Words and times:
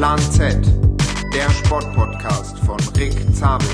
Plan 0.00 0.18
Z, 0.18 0.56
der 1.34 1.50
Sportpodcast 1.50 2.58
von 2.60 2.78
Rick 2.96 3.12
Zabel. 3.34 3.68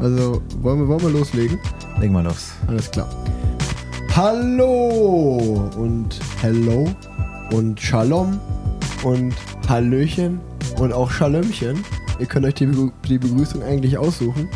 Also, 0.00 0.40
wollen 0.60 0.78
wir, 0.78 0.86
wollen 0.86 1.02
wir 1.02 1.10
loslegen? 1.10 1.58
Legen 1.98 2.12
wir 2.12 2.22
los. 2.22 2.52
Alles 2.68 2.88
klar. 2.88 3.08
Hallo 4.14 5.68
und 5.76 6.20
Hello 6.40 6.88
und 7.50 7.80
Shalom 7.80 8.38
und 9.02 9.34
Hallöchen 9.68 10.38
und 10.78 10.92
auch 10.92 11.10
Schalömchen. 11.10 11.82
Ihr 12.20 12.26
könnt 12.26 12.46
euch 12.46 12.54
die, 12.54 12.68
Begrü- 12.68 12.92
die 13.08 13.18
Begrüßung 13.18 13.64
eigentlich 13.64 13.98
aussuchen. 13.98 14.48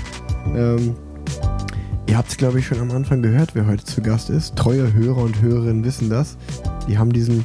Ähm, 0.55 0.95
ihr 2.07 2.17
habt 2.17 2.31
es, 2.31 2.37
glaube 2.37 2.61
ich, 2.61 2.67
schon 2.69 2.79
am 2.79 2.93
Anfang 2.93 3.23
gehört, 3.23 3.57
wer 3.57 3.67
heute 3.67 3.83
zu 3.83 4.01
Gast 4.01 4.31
ist. 4.31 4.55
Treue 4.55 4.93
Hörer 4.93 5.17
und 5.19 5.43
Hörerinnen 5.43 5.83
wissen 5.85 6.09
das. 6.09 6.37
Die 6.87 6.97
haben 6.97 7.13
diesen, 7.13 7.45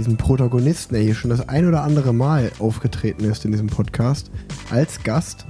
diesen 0.00 0.16
Protagonisten, 0.16 0.94
der 0.94 1.02
hier 1.02 1.14
schon 1.14 1.28
das 1.28 1.46
ein 1.46 1.68
oder 1.68 1.82
andere 1.82 2.14
Mal 2.14 2.50
aufgetreten 2.58 3.24
ist 3.24 3.44
in 3.44 3.52
diesem 3.52 3.66
Podcast, 3.66 4.30
als 4.70 5.02
Gast 5.02 5.44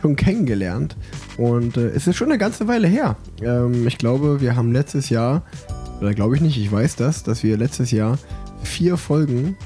schon 0.00 0.16
kennengelernt. 0.16 0.96
Und 1.38 1.76
äh, 1.76 1.90
es 1.90 2.08
ist 2.08 2.16
schon 2.16 2.28
eine 2.28 2.38
ganze 2.38 2.66
Weile 2.66 2.88
her. 2.88 3.16
Ähm, 3.40 3.86
ich 3.86 3.98
glaube, 3.98 4.40
wir 4.40 4.56
haben 4.56 4.72
letztes 4.72 5.08
Jahr, 5.08 5.44
oder 6.00 6.14
glaube 6.14 6.34
ich 6.34 6.42
nicht, 6.42 6.58
ich 6.58 6.72
weiß 6.72 6.96
das, 6.96 7.22
dass 7.22 7.44
wir 7.44 7.56
letztes 7.56 7.92
Jahr 7.92 8.18
vier 8.64 8.96
Folgen 8.96 9.56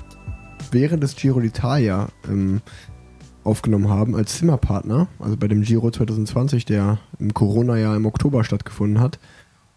während 0.71 1.03
des 1.03 1.17
Giro 1.17 1.41
d'Italia 1.41 2.09
ähm, 2.29 2.61
aufgenommen 3.43 3.89
haben 3.89 4.15
als 4.15 4.37
Zimmerpartner, 4.37 5.09
also 5.19 5.39
bei 5.39 5.49
dem 5.49 5.63
Giro 5.63 5.91
2020, 5.91 6.67
der 6.67 6.99
im 7.19 7.33
Corona-Jahr 7.33 7.97
im 7.97 8.05
Oktober 8.05 8.45
stattgefunden 8.45 9.01
hat. 9.01 9.19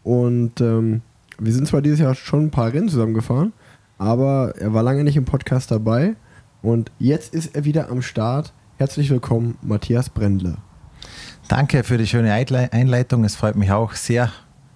Und 0.04 0.60
ähm, 0.60 1.02
wir 1.38 1.54
sind 1.54 1.66
zwar 1.66 1.82
dieses 1.82 2.00
Jahr 2.00 2.16
schon 2.16 2.48
ein 2.48 2.52
paar 2.52 2.74
Rennen 2.74 2.90
zusammengefahren, 2.90 3.54
aber 4.00 4.54
er 4.58 4.74
war 4.74 4.82
lange 4.82 5.04
nicht 5.04 5.18
im 5.18 5.26
Podcast 5.26 5.70
dabei. 5.70 6.16
Und 6.62 6.92
jetzt 6.98 7.34
ist 7.34 7.56
er 7.56 7.66
wieder 7.66 7.90
am 7.90 8.02
Start. 8.02 8.54
Herzlich 8.78 9.10
willkommen, 9.10 9.58
Matthias 9.62 10.10
Brendle. 10.10 10.58
Danke 11.48 11.84
für 11.84 11.98
die 11.98 12.08
schöne 12.08 12.34
Einle- 12.34 12.72
Einleitung. 12.72 13.24
Es 13.24 13.36
freut 13.36 13.56
mich 13.56 13.72
auch 13.72 13.94
sehr, 13.94 14.32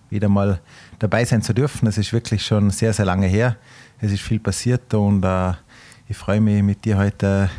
wieder 0.10 0.30
mal 0.30 0.60
dabei 1.00 1.26
sein 1.26 1.42
zu 1.42 1.54
dürfen. 1.54 1.88
Es 1.88 1.98
ist 1.98 2.14
wirklich 2.14 2.46
schon 2.46 2.70
sehr, 2.70 2.94
sehr 2.94 3.06
lange 3.06 3.28
her. 3.28 3.56
Es 4.00 4.12
ist 4.12 4.22
viel 4.22 4.40
passiert 4.40 4.94
und 4.94 5.24
äh, 5.24 5.54
ich 6.08 6.18
freue 6.18 6.42
mich 6.42 6.62
mit 6.62 6.84
dir 6.84 6.98
heute 6.98 7.50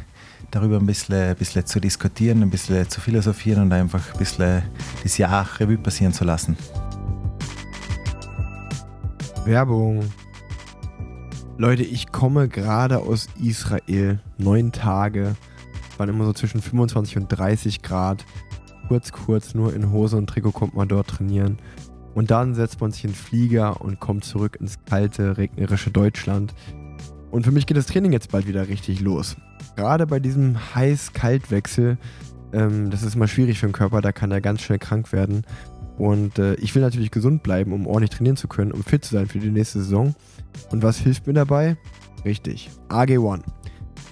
darüber 0.50 0.76
ein 0.76 0.86
bisschen, 0.86 1.30
ein 1.30 1.36
bisschen 1.36 1.64
zu 1.66 1.80
diskutieren, 1.80 2.42
ein 2.42 2.50
bisschen 2.50 2.88
zu 2.88 3.00
philosophieren 3.00 3.62
und 3.62 3.72
einfach 3.72 4.12
ein 4.12 4.18
bisschen 4.18 4.62
das 5.02 5.16
Jahr 5.16 5.48
Revue 5.58 5.78
passieren 5.78 6.12
zu 6.12 6.24
lassen. 6.24 6.56
Werbung. 9.44 10.04
Leute, 11.56 11.84
ich 11.84 12.10
komme 12.10 12.48
gerade 12.48 12.98
aus 12.98 13.28
Israel. 13.40 14.18
Neun 14.38 14.72
Tage. 14.72 15.36
Waren 15.98 16.08
immer 16.08 16.24
so 16.24 16.32
zwischen 16.32 16.60
25 16.60 17.16
und 17.16 17.28
30 17.28 17.80
Grad. 17.80 18.24
Kurz, 18.88 19.12
kurz, 19.12 19.54
nur 19.54 19.72
in 19.72 19.92
Hose 19.92 20.16
und 20.16 20.26
Trikot 20.26 20.50
kommt 20.50 20.74
man 20.74 20.88
dort 20.88 21.06
trainieren. 21.06 21.58
Und 22.12 22.32
dann 22.32 22.56
setzt 22.56 22.80
man 22.80 22.90
sich 22.90 23.04
in 23.04 23.10
den 23.10 23.16
Flieger 23.16 23.80
und 23.80 24.00
kommt 24.00 24.24
zurück 24.24 24.56
ins 24.60 24.78
kalte, 24.84 25.36
regnerische 25.36 25.92
Deutschland. 25.92 26.52
Und 27.30 27.44
für 27.44 27.52
mich 27.52 27.66
geht 27.66 27.76
das 27.76 27.86
Training 27.86 28.12
jetzt 28.12 28.32
bald 28.32 28.48
wieder 28.48 28.66
richtig 28.66 29.00
los. 29.00 29.36
Gerade 29.76 30.08
bei 30.08 30.18
diesem 30.18 30.56
Heiß-Kalt-Wechsel, 30.74 31.98
ähm, 32.52 32.90
das 32.90 33.04
ist 33.04 33.14
immer 33.14 33.28
schwierig 33.28 33.60
für 33.60 33.66
den 33.66 33.72
Körper, 33.72 34.00
da 34.00 34.10
kann 34.10 34.32
er 34.32 34.40
ganz 34.40 34.60
schnell 34.62 34.80
krank 34.80 35.12
werden. 35.12 35.42
Und 35.98 36.38
äh, 36.38 36.54
ich 36.56 36.74
will 36.74 36.82
natürlich 36.82 37.10
gesund 37.10 37.42
bleiben, 37.42 37.72
um 37.72 37.86
ordentlich 37.86 38.10
trainieren 38.10 38.36
zu 38.36 38.48
können, 38.48 38.72
um 38.72 38.82
fit 38.82 39.04
zu 39.04 39.14
sein 39.14 39.26
für 39.26 39.38
die 39.38 39.50
nächste 39.50 39.80
Saison. 39.80 40.14
Und 40.70 40.82
was 40.82 40.98
hilft 40.98 41.26
mir 41.26 41.34
dabei? 41.34 41.76
Richtig, 42.24 42.70
AG1. 42.88 43.42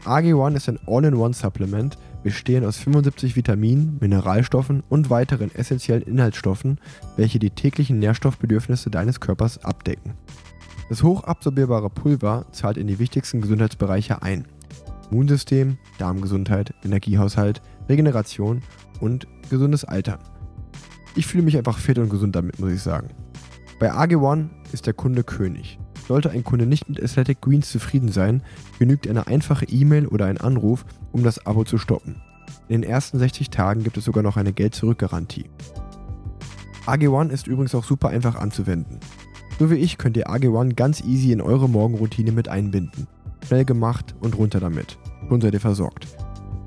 AG1 0.04 0.56
ist 0.56 0.68
ein 0.68 0.78
All-in-One-Supplement, 0.86 1.96
bestehend 2.22 2.66
aus 2.66 2.78
75 2.78 3.36
Vitaminen, 3.36 3.98
Mineralstoffen 4.00 4.82
und 4.88 5.10
weiteren 5.10 5.54
essentiellen 5.54 6.02
Inhaltsstoffen, 6.02 6.78
welche 7.16 7.38
die 7.38 7.50
täglichen 7.50 7.98
Nährstoffbedürfnisse 7.98 8.90
deines 8.90 9.20
Körpers 9.20 9.64
abdecken. 9.64 10.14
Das 10.88 11.02
hochabsorbierbare 11.02 11.90
Pulver 11.90 12.46
zahlt 12.52 12.76
in 12.76 12.86
die 12.86 12.98
wichtigsten 12.98 13.40
Gesundheitsbereiche 13.40 14.22
ein. 14.22 14.46
Immunsystem, 15.10 15.78
Darmgesundheit, 15.98 16.74
Energiehaushalt, 16.84 17.62
Regeneration 17.88 18.62
und 19.00 19.26
gesundes 19.50 19.84
Altern. 19.84 20.18
Ich 21.14 21.26
fühle 21.26 21.44
mich 21.44 21.56
einfach 21.56 21.78
fit 21.78 21.98
und 21.98 22.08
gesund 22.08 22.34
damit, 22.34 22.58
muss 22.58 22.72
ich 22.72 22.82
sagen. 22.82 23.08
Bei 23.78 23.92
AG1 23.92 24.48
ist 24.72 24.86
der 24.86 24.94
Kunde 24.94 25.24
König. 25.24 25.78
Sollte 26.08 26.30
ein 26.30 26.44
Kunde 26.44 26.66
nicht 26.66 26.88
mit 26.88 27.02
Athletic 27.02 27.40
Greens 27.40 27.70
zufrieden 27.70 28.10
sein, 28.10 28.42
genügt 28.78 29.06
eine 29.06 29.26
einfache 29.26 29.66
E-Mail 29.66 30.06
oder 30.06 30.26
ein 30.26 30.38
Anruf, 30.38 30.84
um 31.12 31.22
das 31.22 31.46
Abo 31.46 31.64
zu 31.64 31.78
stoppen. 31.78 32.22
In 32.68 32.80
den 32.80 32.90
ersten 32.90 33.18
60 33.18 33.50
Tagen 33.50 33.82
gibt 33.82 33.96
es 33.96 34.04
sogar 34.04 34.22
noch 34.22 34.36
eine 34.36 34.52
Geld-Zurück-Garantie. 34.52 35.50
AG1 36.86 37.30
ist 37.30 37.46
übrigens 37.46 37.74
auch 37.74 37.84
super 37.84 38.08
einfach 38.08 38.36
anzuwenden. 38.36 38.98
So 39.58 39.70
wie 39.70 39.76
ich 39.76 39.98
könnt 39.98 40.16
ihr 40.16 40.30
AG1 40.30 40.74
ganz 40.74 41.02
easy 41.02 41.32
in 41.32 41.40
eure 41.40 41.68
Morgenroutine 41.68 42.32
mit 42.32 42.48
einbinden. 42.48 43.06
Schnell 43.46 43.64
gemacht 43.64 44.14
und 44.20 44.38
runter 44.38 44.60
damit. 44.60 44.98
Schon 45.28 45.40
seid 45.40 45.54
ihr 45.54 45.60
versorgt. 45.60 46.06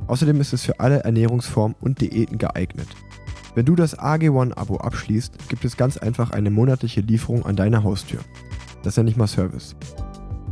Außerdem 0.08 0.40
ist 0.40 0.54
es 0.54 0.64
für 0.64 0.80
alle 0.80 1.00
Ernährungsformen 1.00 1.76
und 1.82 2.00
Diäten 2.00 2.38
geeignet. 2.38 2.88
Wenn 3.56 3.66
du 3.66 3.76
das 3.76 3.98
AG1-Abo 3.98 4.78
abschließt, 4.78 5.50
gibt 5.50 5.64
es 5.64 5.78
ganz 5.78 5.98
einfach 5.98 6.32
eine 6.32 6.52
monatliche 6.52 7.02
Lieferung 7.02 7.46
an 7.46 7.56
deine 7.56 7.84
Haustür. 7.84 8.20
Das 8.84 8.98
nenne 8.98 9.10
ich 9.10 9.16
mal 9.16 9.28
Service. 9.28 9.76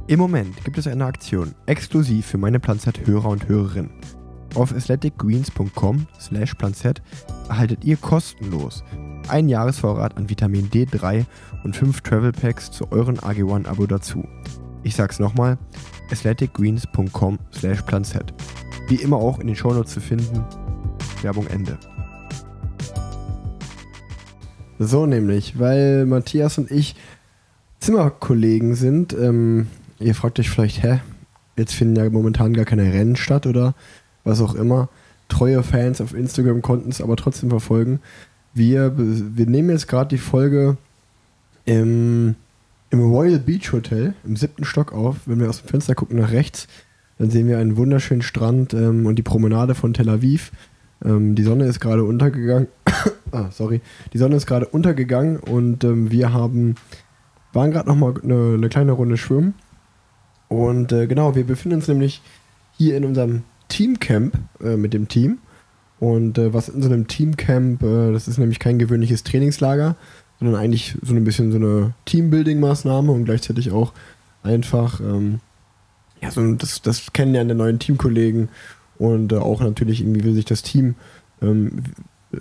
Im 0.08 0.20
Moment 0.20 0.64
gibt 0.64 0.78
es 0.78 0.88
eine 0.88 1.06
Aktion 1.06 1.54
exklusiv 1.66 2.26
für 2.26 2.38
meine 2.38 2.60
Planzett-Hörer 2.60 3.30
und 3.30 3.48
Hörerinnen. 3.48 3.92
Auf 4.56 4.74
athleticgreens.com 4.74 6.08
slash 6.20 6.54
planzett 6.56 7.02
erhaltet 7.50 7.84
ihr 7.84 7.98
kostenlos 7.98 8.84
einen 9.30 9.50
Jahresvorrat 9.50 10.18
an 10.18 10.30
Vitamin 10.30 10.70
D3 10.70 11.26
und 11.64 11.76
5 11.76 12.02
Travel 12.02 12.32
Packs 12.32 12.72
zu 12.72 12.92
euren 12.92 13.20
AG1-Abo 13.20 13.86
dazu. 13.86 14.28
Ich 14.84 14.96
sag's 14.96 15.20
nochmal, 15.20 15.58
athleticgreens.com 16.12 17.40
slash 17.54 17.82
planzett. 17.84 18.34
Wie 18.88 18.96
immer 18.96 19.18
auch 19.18 19.40
in 19.40 19.48
den 19.48 19.56
Shownotes 19.56 19.94
zu 19.94 20.02
finden. 20.02 20.44
Werbung 21.22 21.48
Ende. 21.48 21.78
So 24.80 25.06
nämlich, 25.06 25.60
weil 25.60 26.06
Matthias 26.06 26.58
und 26.58 26.72
ich 26.72 26.96
Zimmerkollegen 27.80 28.76
sind. 28.76 29.14
Ähm, 29.14 29.68
ihr 30.00 30.16
fragt 30.16 30.40
euch 30.40 30.50
vielleicht, 30.50 30.84
hä? 30.84 31.02
Jetzt 31.58 31.74
finden 31.74 31.98
ja 31.98 32.10
momentan 32.10 32.54
gar 32.54 32.66
keine 32.66 32.94
Rennen 32.94 33.16
statt 33.16 33.46
oder 33.46 33.76
was 34.24 34.42
auch 34.42 34.56
immer. 34.56 34.90
Treue 35.28 35.64
Fans 35.64 36.02
auf 36.02 36.14
Instagram 36.14 36.62
konnten 36.62 36.90
es 36.90 37.02
aber 37.02 37.16
trotzdem 37.16 37.50
verfolgen. 37.50 38.00
Wir, 38.54 38.94
wir 38.98 39.46
nehmen 39.48 39.70
jetzt 39.70 39.88
gerade 39.88 40.10
die 40.10 40.18
Folge 40.18 40.78
im, 41.66 42.36
im 42.90 43.00
Royal 43.02 43.40
Beach 43.40 43.72
Hotel 43.72 44.14
im 44.24 44.36
siebten 44.36 44.64
Stock 44.64 44.94
auf. 44.94 45.18
Wenn 45.26 45.40
wir 45.40 45.50
aus 45.50 45.62
dem 45.62 45.70
Fenster 45.70 45.96
gucken 45.96 46.20
nach 46.20 46.32
rechts, 46.32 46.68
dann 47.18 47.30
sehen 47.30 47.48
wir 47.48 47.58
einen 47.58 47.78
wunderschönen 47.78 48.22
Strand 48.22 48.74
ähm, 48.74 49.06
und 49.06 49.16
die 49.16 49.24
Promenade 49.24 49.76
von 49.76 49.94
Tel 49.94 50.10
Aviv. 50.10 50.52
Ähm, 51.04 51.36
die 51.36 51.44
Sonne 51.44 51.66
ist 51.66 51.80
gerade 51.80 52.04
untergegangen. 52.04 52.68
ah, 53.32 53.50
sorry. 53.52 53.82
Die 54.14 54.18
Sonne 54.18 54.36
ist 54.36 54.46
gerade 54.46 54.68
untergegangen 54.68 55.38
und 55.38 55.84
ähm, 55.84 56.12
wir 56.12 56.34
haben 56.34 56.76
waren 57.54 57.72
gerade 57.72 57.88
noch 57.88 57.96
mal 57.96 58.14
eine, 58.24 58.56
eine 58.56 58.70
kleine 58.70 58.94
Runde 58.94 59.18
schwimmen. 59.18 59.54
Und 60.48 60.92
äh, 60.92 61.08
genau, 61.08 61.36
wir 61.36 61.46
befinden 61.46 61.78
uns 61.78 61.88
nämlich 61.88 62.22
hier 62.78 62.98
in 62.98 63.06
unserem 63.06 63.44
Teamcamp 63.70 64.38
äh, 64.62 64.76
mit 64.76 64.94
dem 64.94 65.08
Team. 65.08 65.40
Und 66.00 66.38
äh, 66.38 66.54
was 66.54 66.70
in 66.70 66.82
so 66.82 66.90
einem 66.90 67.08
Teamcamp, 67.08 67.82
äh, 67.82 68.12
das 68.12 68.28
ist 68.28 68.38
nämlich 68.38 68.60
kein 68.60 68.80
gewöhnliches 68.80 69.24
Trainingslager, 69.24 69.96
sondern 70.40 70.60
eigentlich 70.60 70.98
so 71.02 71.14
ein 71.14 71.24
bisschen 71.24 71.52
so 71.52 71.58
eine 71.58 71.94
Teambuilding-Maßnahme 72.06 73.12
und 73.12 73.26
gleichzeitig 73.26 73.72
auch 73.72 73.94
einfach 74.42 75.00
ähm, 75.00 75.40
ja, 76.22 76.32
so 76.32 76.54
das, 76.56 76.82
das 76.82 77.14
Kennenlernen 77.14 77.50
der 77.50 77.58
neuen 77.58 77.80
Teamkollegen 77.80 78.50
und 79.04 79.34
äh, 79.34 79.36
auch 79.36 79.60
natürlich 79.60 80.00
irgendwie 80.00 80.24
will 80.24 80.34
sich 80.34 80.46
das 80.46 80.62
Team, 80.62 80.96
ähm, 81.42 81.84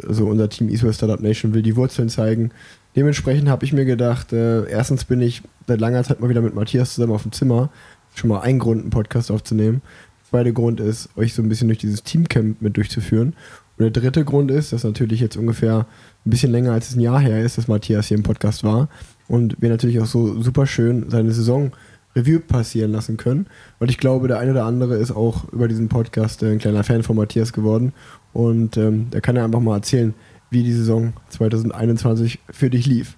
also 0.06 0.26
unser 0.26 0.48
Team 0.48 0.68
Eastwest 0.68 0.98
Startup 0.98 1.20
Nation 1.20 1.54
will 1.54 1.62
die 1.62 1.74
Wurzeln 1.74 2.08
zeigen. 2.08 2.52
Dementsprechend 2.94 3.48
habe 3.48 3.64
ich 3.64 3.72
mir 3.72 3.84
gedacht, 3.84 4.32
äh, 4.32 4.64
erstens 4.70 5.04
bin 5.04 5.20
ich 5.20 5.42
seit 5.66 5.80
langer 5.80 6.04
Zeit 6.04 6.20
mal 6.20 6.28
wieder 6.28 6.40
mit 6.40 6.54
Matthias 6.54 6.94
zusammen 6.94 7.14
auf 7.14 7.22
dem 7.22 7.32
Zimmer. 7.32 7.70
Schon 8.14 8.28
mal 8.28 8.42
ein 8.42 8.60
Grund, 8.60 8.82
einen 8.82 8.90
Podcast 8.90 9.32
aufzunehmen. 9.32 9.82
Der 10.20 10.30
zweite 10.30 10.52
Grund 10.52 10.78
ist, 10.78 11.08
euch 11.16 11.34
so 11.34 11.42
ein 11.42 11.48
bisschen 11.48 11.66
durch 11.66 11.78
dieses 11.78 12.04
Teamcamp 12.04 12.62
mit 12.62 12.76
durchzuführen. 12.76 13.34
Und 13.76 13.82
der 13.82 13.90
dritte 13.90 14.24
Grund 14.24 14.52
ist, 14.52 14.72
dass 14.72 14.84
natürlich 14.84 15.18
jetzt 15.18 15.36
ungefähr 15.36 15.86
ein 16.24 16.30
bisschen 16.30 16.52
länger 16.52 16.72
als 16.72 16.90
es 16.90 16.96
ein 16.96 17.00
Jahr 17.00 17.18
her 17.18 17.42
ist, 17.44 17.58
dass 17.58 17.66
Matthias 17.66 18.06
hier 18.06 18.16
im 18.18 18.22
Podcast 18.22 18.62
war. 18.62 18.88
Und 19.26 19.60
wir 19.60 19.68
natürlich 19.68 19.98
auch 19.98 20.06
so 20.06 20.40
super 20.40 20.66
schön 20.66 21.10
seine 21.10 21.32
Saison 21.32 21.72
Review 22.14 22.40
passieren 22.40 22.92
lassen 22.92 23.16
können. 23.16 23.46
Und 23.78 23.90
ich 23.90 23.98
glaube, 23.98 24.28
der 24.28 24.38
eine 24.38 24.52
oder 24.52 24.64
andere 24.64 24.96
ist 24.96 25.10
auch 25.10 25.48
über 25.52 25.68
diesen 25.68 25.88
Podcast 25.88 26.42
äh, 26.42 26.52
ein 26.52 26.58
kleiner 26.58 26.84
Fan 26.84 27.02
von 27.02 27.16
Matthias 27.16 27.52
geworden. 27.52 27.92
Und 28.32 28.76
ähm, 28.76 29.10
der 29.10 29.20
kann 29.20 29.36
ja 29.36 29.44
einfach 29.44 29.60
mal 29.60 29.76
erzählen, 29.76 30.14
wie 30.50 30.62
die 30.62 30.72
Saison 30.72 31.14
2021 31.30 32.38
für 32.50 32.70
dich 32.70 32.86
lief. 32.86 33.16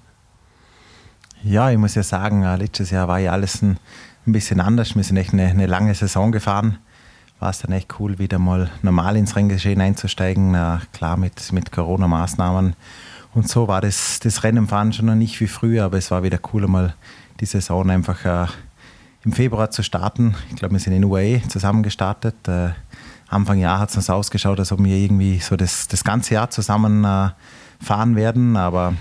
Ja, 1.42 1.70
ich 1.70 1.78
muss 1.78 1.94
ja 1.94 2.02
sagen, 2.02 2.42
äh, 2.42 2.56
letztes 2.56 2.90
Jahr 2.90 3.08
war 3.08 3.18
ja 3.18 3.32
alles 3.32 3.60
ein, 3.62 3.78
ein 4.26 4.32
bisschen 4.32 4.60
anders. 4.60 4.94
Wir 4.96 5.04
sind 5.04 5.16
echt 5.16 5.32
eine, 5.32 5.46
eine 5.46 5.66
lange 5.66 5.94
Saison 5.94 6.32
gefahren. 6.32 6.78
war 7.40 7.50
es 7.50 7.58
dann 7.58 7.72
echt 7.72 7.98
cool, 7.98 8.18
wieder 8.18 8.38
mal 8.38 8.70
normal 8.82 9.16
ins 9.16 9.36
Renngeschehen 9.36 9.80
einzusteigen. 9.80 10.54
Äh, 10.54 10.78
klar, 10.92 11.16
mit, 11.16 11.52
mit 11.52 11.72
Corona-Maßnahmen. 11.72 12.76
Und 13.34 13.48
so 13.48 13.66
war 13.66 13.80
das, 13.80 14.20
das 14.20 14.44
Rennenfahren 14.44 14.92
schon 14.92 15.06
noch 15.06 15.16
nicht 15.16 15.40
wie 15.40 15.48
früher, 15.48 15.84
aber 15.84 15.98
es 15.98 16.12
war 16.12 16.22
wieder 16.22 16.38
cool, 16.52 16.68
mal 16.68 16.94
die 17.40 17.46
Saison 17.46 17.90
einfach 17.90 18.24
äh, 18.24 18.46
im 19.24 19.32
Februar 19.32 19.70
zu 19.70 19.82
starten. 19.82 20.34
Ich 20.50 20.56
glaube, 20.56 20.74
wir 20.74 20.80
sind 20.80 20.92
in 20.92 21.04
UAE 21.04 21.42
zusammen 21.48 21.82
gestartet. 21.82 22.36
Äh, 22.46 22.70
Anfang 23.28 23.58
Jahr 23.58 23.78
hat 23.78 23.90
es 23.90 23.96
uns 23.96 24.10
ausgeschaut, 24.10 24.58
als 24.58 24.70
ob 24.70 24.82
wir 24.84 24.96
irgendwie 24.96 25.38
so 25.38 25.56
das, 25.56 25.88
das 25.88 26.04
ganze 26.04 26.34
Jahr 26.34 26.50
zusammen 26.50 27.04
äh, 27.04 27.30
fahren 27.82 28.16
werden, 28.16 28.56
aber 28.56 28.94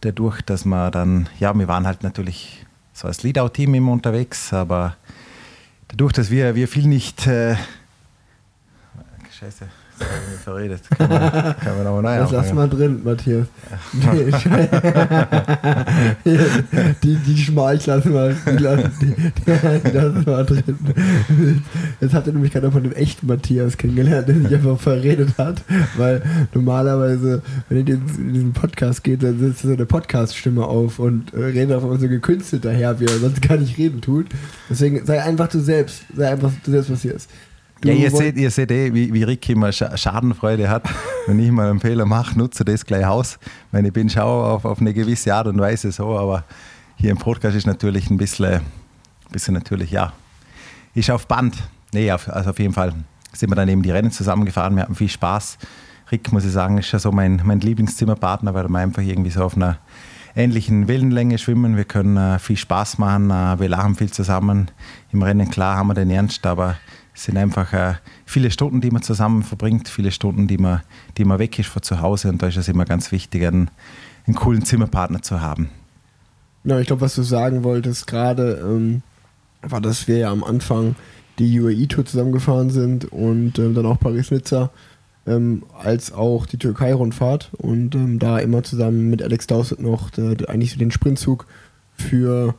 dadurch, 0.00 0.40
dass 0.42 0.64
wir 0.64 0.90
dann, 0.90 1.28
ja, 1.38 1.56
wir 1.56 1.68
waren 1.68 1.86
halt 1.86 2.02
natürlich 2.02 2.64
so 2.92 3.08
als 3.08 3.22
Leadout-Team 3.22 3.74
immer 3.74 3.92
unterwegs, 3.92 4.52
aber 4.52 4.96
dadurch, 5.88 6.12
dass 6.12 6.30
wir, 6.30 6.54
wir 6.54 6.68
viel 6.68 6.86
nicht. 6.86 7.26
Äh, 7.26 7.56
Scheiße, 9.38 9.68
verredet. 10.44 10.82
Kann 10.96 11.08
man, 11.08 11.20
kann 11.20 11.78
man 11.78 11.86
aber 11.86 12.02
neu 12.02 12.16
Das 12.16 12.30
lass 12.30 12.52
mal 12.52 12.68
drin, 12.68 13.00
Matthias. 13.04 13.46
die, 17.02 17.16
die 17.16 17.38
Schmalch 17.38 17.86
lassen 17.86 18.12
wir, 18.12 18.36
die 18.46 18.62
lassen, 18.62 18.90
die, 19.00 19.14
die 19.14 19.90
lassen 19.90 20.26
wir 20.26 20.44
drin. 20.44 21.62
Jetzt 22.00 22.14
habt 22.14 22.26
ihr 22.26 22.32
nämlich 22.32 22.52
gerade 22.52 22.70
von 22.70 22.82
dem 22.82 22.92
echten 22.92 23.26
Matthias 23.26 23.76
kennengelernt, 23.76 24.28
der 24.28 24.36
sich 24.36 24.54
einfach 24.54 24.78
verredet 24.78 25.38
hat, 25.38 25.62
weil 25.96 26.22
normalerweise, 26.54 27.42
wenn 27.68 27.86
ihr 27.86 27.94
in 27.94 28.32
diesen 28.32 28.52
Podcast 28.52 29.04
geht, 29.04 29.22
dann 29.22 29.38
setzt 29.38 29.62
so 29.62 29.72
eine 29.72 29.86
Podcast-Stimme 29.86 30.64
auf 30.64 30.98
und 30.98 31.32
äh, 31.34 31.44
redet 31.44 31.76
auf 31.76 31.84
einmal 31.84 32.00
so 32.00 32.08
gekünstelt 32.08 32.64
daher, 32.64 32.98
wie 33.00 33.04
er 33.04 33.18
sonst 33.18 33.42
gar 33.42 33.56
nicht 33.56 33.78
reden 33.78 34.00
tut. 34.00 34.26
Deswegen 34.68 35.04
sei 35.04 35.22
einfach 35.22 35.48
du 35.48 35.60
selbst, 35.60 36.02
sei 36.14 36.30
einfach 36.30 36.52
du 36.64 36.70
selbst, 36.70 36.90
was 36.90 37.02
hier 37.02 37.14
ist. 37.14 37.30
Ja, 37.82 37.94
ihr 37.94 38.10
seht, 38.10 38.36
ihr 38.36 38.50
seht 38.50 38.70
eh, 38.70 38.92
wie, 38.92 39.12
wie 39.12 39.22
Ricky 39.22 39.52
immer 39.52 39.72
Schadenfreude 39.72 40.68
hat. 40.68 40.84
Wenn 41.26 41.38
ich 41.38 41.50
mal 41.50 41.70
einen 41.70 41.80
Fehler 41.80 42.04
mache, 42.04 42.36
nutze 42.38 42.64
das 42.64 42.84
gleich 42.84 43.06
aus. 43.06 43.38
Wenn 43.72 43.86
ich 43.86 43.92
bin, 43.92 44.10
schaue 44.10 44.44
auf, 44.46 44.64
auf 44.66 44.80
eine 44.80 44.92
gewisse 44.92 45.34
Art 45.34 45.46
und 45.46 45.58
Weise 45.58 45.90
so, 45.90 46.18
aber 46.18 46.44
hier 46.96 47.10
im 47.10 47.16
Podcast 47.16 47.56
ist 47.56 47.66
natürlich 47.66 48.10
ein 48.10 48.18
bisschen, 48.18 48.60
bisschen 49.30 49.54
natürlich, 49.54 49.90
ja, 49.90 50.12
ist 50.94 51.10
auf 51.10 51.26
Band. 51.26 51.56
Nee, 51.92 52.12
auf, 52.12 52.28
also 52.28 52.50
auf 52.50 52.58
jeden 52.58 52.74
Fall 52.74 52.92
sind 53.32 53.50
wir 53.50 53.56
dann 53.56 53.68
eben 53.68 53.82
die 53.82 53.90
Rennen 53.90 54.10
zusammengefahren, 54.10 54.76
wir 54.76 54.82
hatten 54.82 54.94
viel 54.94 55.08
Spaß. 55.08 55.56
Rick, 56.12 56.32
muss 56.32 56.44
ich 56.44 56.52
sagen, 56.52 56.76
ist 56.76 56.92
ja 56.92 56.98
so 56.98 57.12
mein, 57.12 57.40
mein 57.44 57.60
Lieblingszimmerpartner, 57.60 58.52
weil 58.52 58.68
wir 58.68 58.78
einfach 58.78 59.02
irgendwie 59.02 59.30
so 59.30 59.44
auf 59.44 59.56
einer 59.56 59.78
ähnlichen 60.36 60.88
Wellenlänge 60.88 61.38
schwimmen. 61.38 61.76
Wir 61.76 61.84
können 61.84 62.16
äh, 62.16 62.38
viel 62.38 62.56
Spaß 62.56 62.98
machen, 62.98 63.30
äh, 63.30 63.58
wir 63.58 63.68
lachen 63.68 63.94
viel 63.94 64.10
zusammen. 64.10 64.70
Im 65.12 65.22
Rennen, 65.22 65.50
klar, 65.50 65.76
haben 65.76 65.86
wir 65.86 65.94
den 65.94 66.10
Ernst, 66.10 66.46
aber 66.46 66.76
es 67.14 67.24
sind 67.24 67.36
einfach 67.36 67.72
äh, 67.72 67.94
viele 68.24 68.50
Stunden, 68.50 68.80
die 68.80 68.90
man 68.90 69.02
zusammen 69.02 69.42
verbringt, 69.42 69.88
viele 69.88 70.10
Stunden, 70.10 70.46
die 70.46 70.58
man, 70.58 70.80
die 71.18 71.24
man 71.24 71.38
weg 71.38 71.58
ist 71.58 71.68
von 71.68 71.82
zu 71.82 72.00
Hause. 72.00 72.28
Und 72.28 72.42
da 72.42 72.46
ist 72.46 72.56
es 72.56 72.68
immer 72.68 72.84
ganz 72.84 73.12
wichtig, 73.12 73.46
einen, 73.46 73.70
einen 74.26 74.36
coolen 74.36 74.64
Zimmerpartner 74.64 75.22
zu 75.22 75.40
haben. 75.40 75.70
Ja, 76.64 76.78
ich 76.78 76.86
glaube, 76.86 77.02
was 77.02 77.14
du 77.14 77.22
sagen 77.22 77.64
wolltest 77.64 78.06
gerade, 78.06 78.62
ähm, 78.64 79.02
war, 79.62 79.80
dass 79.80 80.08
wir 80.08 80.18
ja 80.18 80.30
am 80.30 80.44
Anfang 80.44 80.94
die 81.38 81.58
UAE-Tour 81.60 82.04
zusammengefahren 82.04 82.70
sind 82.70 83.10
und 83.10 83.58
ähm, 83.58 83.74
dann 83.74 83.86
auch 83.86 83.98
Paris-Nizza, 83.98 84.70
ähm, 85.26 85.62
als 85.78 86.12
auch 86.12 86.46
die 86.46 86.58
Türkei-Rundfahrt 86.58 87.50
und 87.56 87.94
ähm, 87.94 88.18
da 88.18 88.38
immer 88.38 88.62
zusammen 88.62 89.08
mit 89.10 89.22
Alex 89.22 89.46
Dowsett 89.46 89.80
noch 89.80 90.10
der, 90.10 90.34
der, 90.34 90.50
eigentlich 90.50 90.72
so 90.72 90.78
den 90.78 90.90
Sprintzug 90.90 91.46
für 91.94 92.54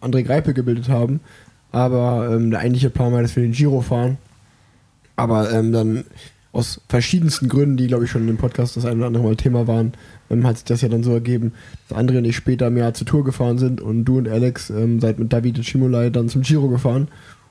André 0.00 0.22
Greipe 0.22 0.54
gebildet 0.54 0.88
haben. 0.88 1.20
Aber 1.74 2.30
ähm, 2.30 2.52
der 2.52 2.60
eigentliche 2.60 2.88
Plan 2.88 3.12
war, 3.12 3.20
dass 3.20 3.34
wir 3.34 3.42
den 3.42 3.50
Giro 3.50 3.80
fahren. 3.80 4.16
Aber 5.16 5.50
ähm, 5.52 5.72
dann 5.72 6.04
aus 6.52 6.80
verschiedensten 6.88 7.48
Gründen, 7.48 7.76
die 7.76 7.88
glaube 7.88 8.04
ich 8.04 8.10
schon 8.12 8.20
in 8.20 8.28
dem 8.28 8.36
Podcast 8.36 8.76
das 8.76 8.84
ein 8.84 8.98
oder 8.98 9.08
andere 9.08 9.24
Mal 9.24 9.34
Thema 9.34 9.66
waren, 9.66 9.92
ähm, 10.30 10.46
hat 10.46 10.56
sich 10.56 10.64
das 10.66 10.82
ja 10.82 10.88
dann 10.88 11.02
so 11.02 11.12
ergeben, 11.12 11.52
dass 11.88 11.98
André 11.98 12.18
und 12.18 12.26
ich 12.26 12.36
später 12.36 12.68
im 12.68 12.76
Jahr 12.76 12.94
zur 12.94 13.08
Tour 13.08 13.24
gefahren 13.24 13.58
sind 13.58 13.80
und 13.80 14.04
du 14.04 14.18
und 14.18 14.28
Alex 14.28 14.70
ähm, 14.70 15.00
seid 15.00 15.18
mit 15.18 15.32
David 15.32 15.60
Chimolai 15.62 16.10
dann 16.10 16.28
zum 16.28 16.42
Giro 16.42 16.68
gefahren. 16.68 17.08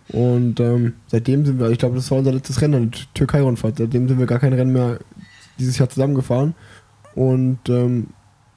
Und 0.07 0.61
ähm, 0.61 0.93
seitdem 1.07 1.45
sind 1.45 1.59
wir, 1.59 1.69
ich 1.71 1.79
glaube, 1.79 1.97
das 1.97 2.09
war 2.09 2.19
unser 2.19 2.31
letztes 2.31 2.61
Rennen, 2.61 2.91
die 2.91 3.01
Türkei-Rundfahrt. 3.13 3.77
Seitdem 3.77 4.07
sind 4.07 4.19
wir 4.19 4.25
gar 4.25 4.39
kein 4.39 4.53
Rennen 4.53 4.71
mehr 4.71 4.99
dieses 5.59 5.77
Jahr 5.77 5.89
zusammengefahren. 5.89 6.55
Und 7.13 7.59
ähm, 7.67 8.07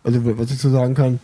also 0.04 0.20
was 0.38 0.52
ich 0.52 0.58
so 0.58 0.70
sagen 0.70 0.94
kann, 0.94 1.18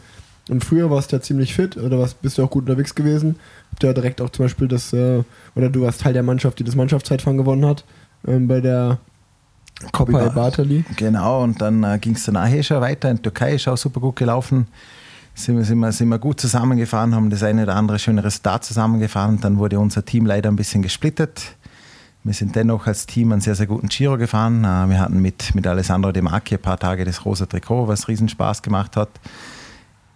und 0.49 0.65
früher 0.65 0.91
warst 0.91 1.13
du 1.13 1.17
ja 1.17 1.23
ziemlich 1.23 1.55
fit 1.55 1.77
oder 1.77 2.01
was, 2.01 2.15
bist 2.15 2.39
du 2.39 2.43
auch 2.43 2.51
gut 2.51 2.65
unterwegs 2.65 2.97
gewesen. 2.97 3.37
Ja 3.83 3.93
direkt 3.93 4.21
auch 4.21 4.31
zum 4.31 4.45
Beispiel 4.45 4.69
das, 4.69 4.93
äh, 4.93 5.23
oder 5.55 5.69
du 5.69 5.83
warst 5.83 6.01
Teil 6.01 6.13
der 6.13 6.23
Mannschaft, 6.23 6.59
die 6.59 6.65
das 6.65 6.75
Mannschaftszeitfahren 6.75 7.37
gewonnen 7.37 7.67
hat, 7.67 7.85
ähm, 8.27 8.49
bei 8.49 8.61
der 8.61 8.99
Coppa 9.91 10.29
Bartali. 10.29 10.85
Genau, 10.97 11.43
und 11.43 11.61
dann 11.61 11.83
äh, 11.83 11.99
ging 11.99 12.15
es 12.15 12.25
danach 12.25 12.51
schon 12.63 12.81
weiter. 12.81 13.11
In 13.11 13.17
der 13.17 13.23
Türkei 13.23 13.55
ist 13.55 13.67
auch 13.67 13.77
super 13.77 14.01
gut 14.01 14.17
gelaufen. 14.17 14.67
Sind 15.35 15.57
wir, 15.57 15.65
sind, 15.65 15.79
wir, 15.79 15.93
sind 15.93 16.09
wir 16.09 16.19
gut 16.19 16.41
zusammengefahren, 16.41 17.15
haben 17.15 17.31
das 17.31 17.43
eine 17.43 17.63
oder 17.63 17.75
andere 17.75 17.99
schöne 17.99 18.23
Resultat 18.23 18.65
zusammengefahren. 18.65 19.41
Dann 19.41 19.59
wurde 19.59 19.79
unser 19.79 20.05
Team 20.05 20.27
leider 20.27 20.51
ein 20.51 20.57
bisschen 20.57 20.83
gesplittet. 20.83 21.57
Wir 22.23 22.35
sind 22.35 22.55
dennoch 22.55 22.87
als 22.87 23.07
Team 23.07 23.33
einen 23.33 23.41
sehr, 23.41 23.57
sehr 23.57 23.67
guten 23.67 23.89
Giro 23.89 24.17
gefahren. 24.17 24.63
Äh, 24.63 24.91
wir 24.91 25.01
hatten 25.01 25.21
mit, 25.21 25.55
mit 25.55 25.67
Alessandro 25.67 26.13
De 26.13 26.23
Marchi 26.23 26.55
ein 26.55 26.63
paar 26.63 26.79
Tage 26.79 27.05
das 27.05 27.25
rosa 27.25 27.47
Trikot, 27.47 27.89
was 27.89 28.09
riesen 28.09 28.29
Spaß 28.29 28.63
gemacht 28.63 28.97
hat. 28.97 29.09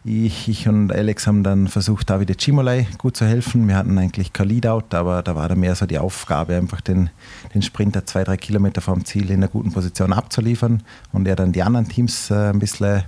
Ich, 0.09 0.47
ich, 0.47 0.69
und 0.69 0.93
Alex 0.93 1.27
haben 1.27 1.43
dann 1.43 1.67
versucht, 1.67 2.11
David 2.11 2.41
Cimolai 2.41 2.87
gut 2.97 3.17
zu 3.17 3.27
helfen. 3.27 3.67
Wir 3.67 3.75
hatten 3.75 3.99
eigentlich 3.99 4.33
kein 4.33 4.49
Leadout, 4.49 4.95
aber 4.97 5.21
da 5.25 5.35
war 5.35 5.49
dann 5.49 5.59
mehr 5.59 5.75
so 5.75 5.85
die 5.85 5.99
Aufgabe, 5.99 6.55
einfach 6.55 6.81
den, 6.81 7.11
den 7.55 7.63
Sprinter 7.63 8.07
zwei, 8.07 8.23
drei 8.23 8.37
Kilometer 8.37 8.81
vom 8.81 9.05
Ziel 9.05 9.31
in 9.31 9.39
einer 9.39 9.49
guten 9.49 9.73
Position 9.73 10.13
abzuliefern 10.13 10.85
und 11.11 11.27
er 11.27 11.35
dann 11.35 11.51
die 11.51 11.65
anderen 11.65 11.89
Teams 11.89 12.31
äh, 12.31 12.51
ein 12.51 12.61
bisschen, 12.61 13.03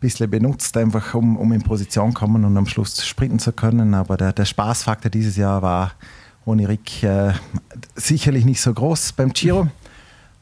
bisschen 0.00 0.30
benutzt, 0.30 0.76
einfach 0.76 1.14
um, 1.14 1.38
um 1.38 1.50
in 1.50 1.62
Position 1.62 2.12
kommen 2.12 2.44
und 2.44 2.58
am 2.58 2.66
Schluss 2.66 3.06
sprinten 3.06 3.38
zu 3.38 3.52
können. 3.52 3.94
Aber 3.94 4.18
der, 4.18 4.34
der 4.34 4.44
Spaßfaktor 4.44 5.10
dieses 5.10 5.38
Jahr 5.38 5.62
war 5.62 5.92
ohne 6.44 6.68
Rick 6.68 7.04
äh, 7.04 7.32
sicherlich 7.94 8.44
nicht 8.44 8.60
so 8.60 8.74
groß 8.74 9.12
beim 9.12 9.32
Giro. 9.32 9.68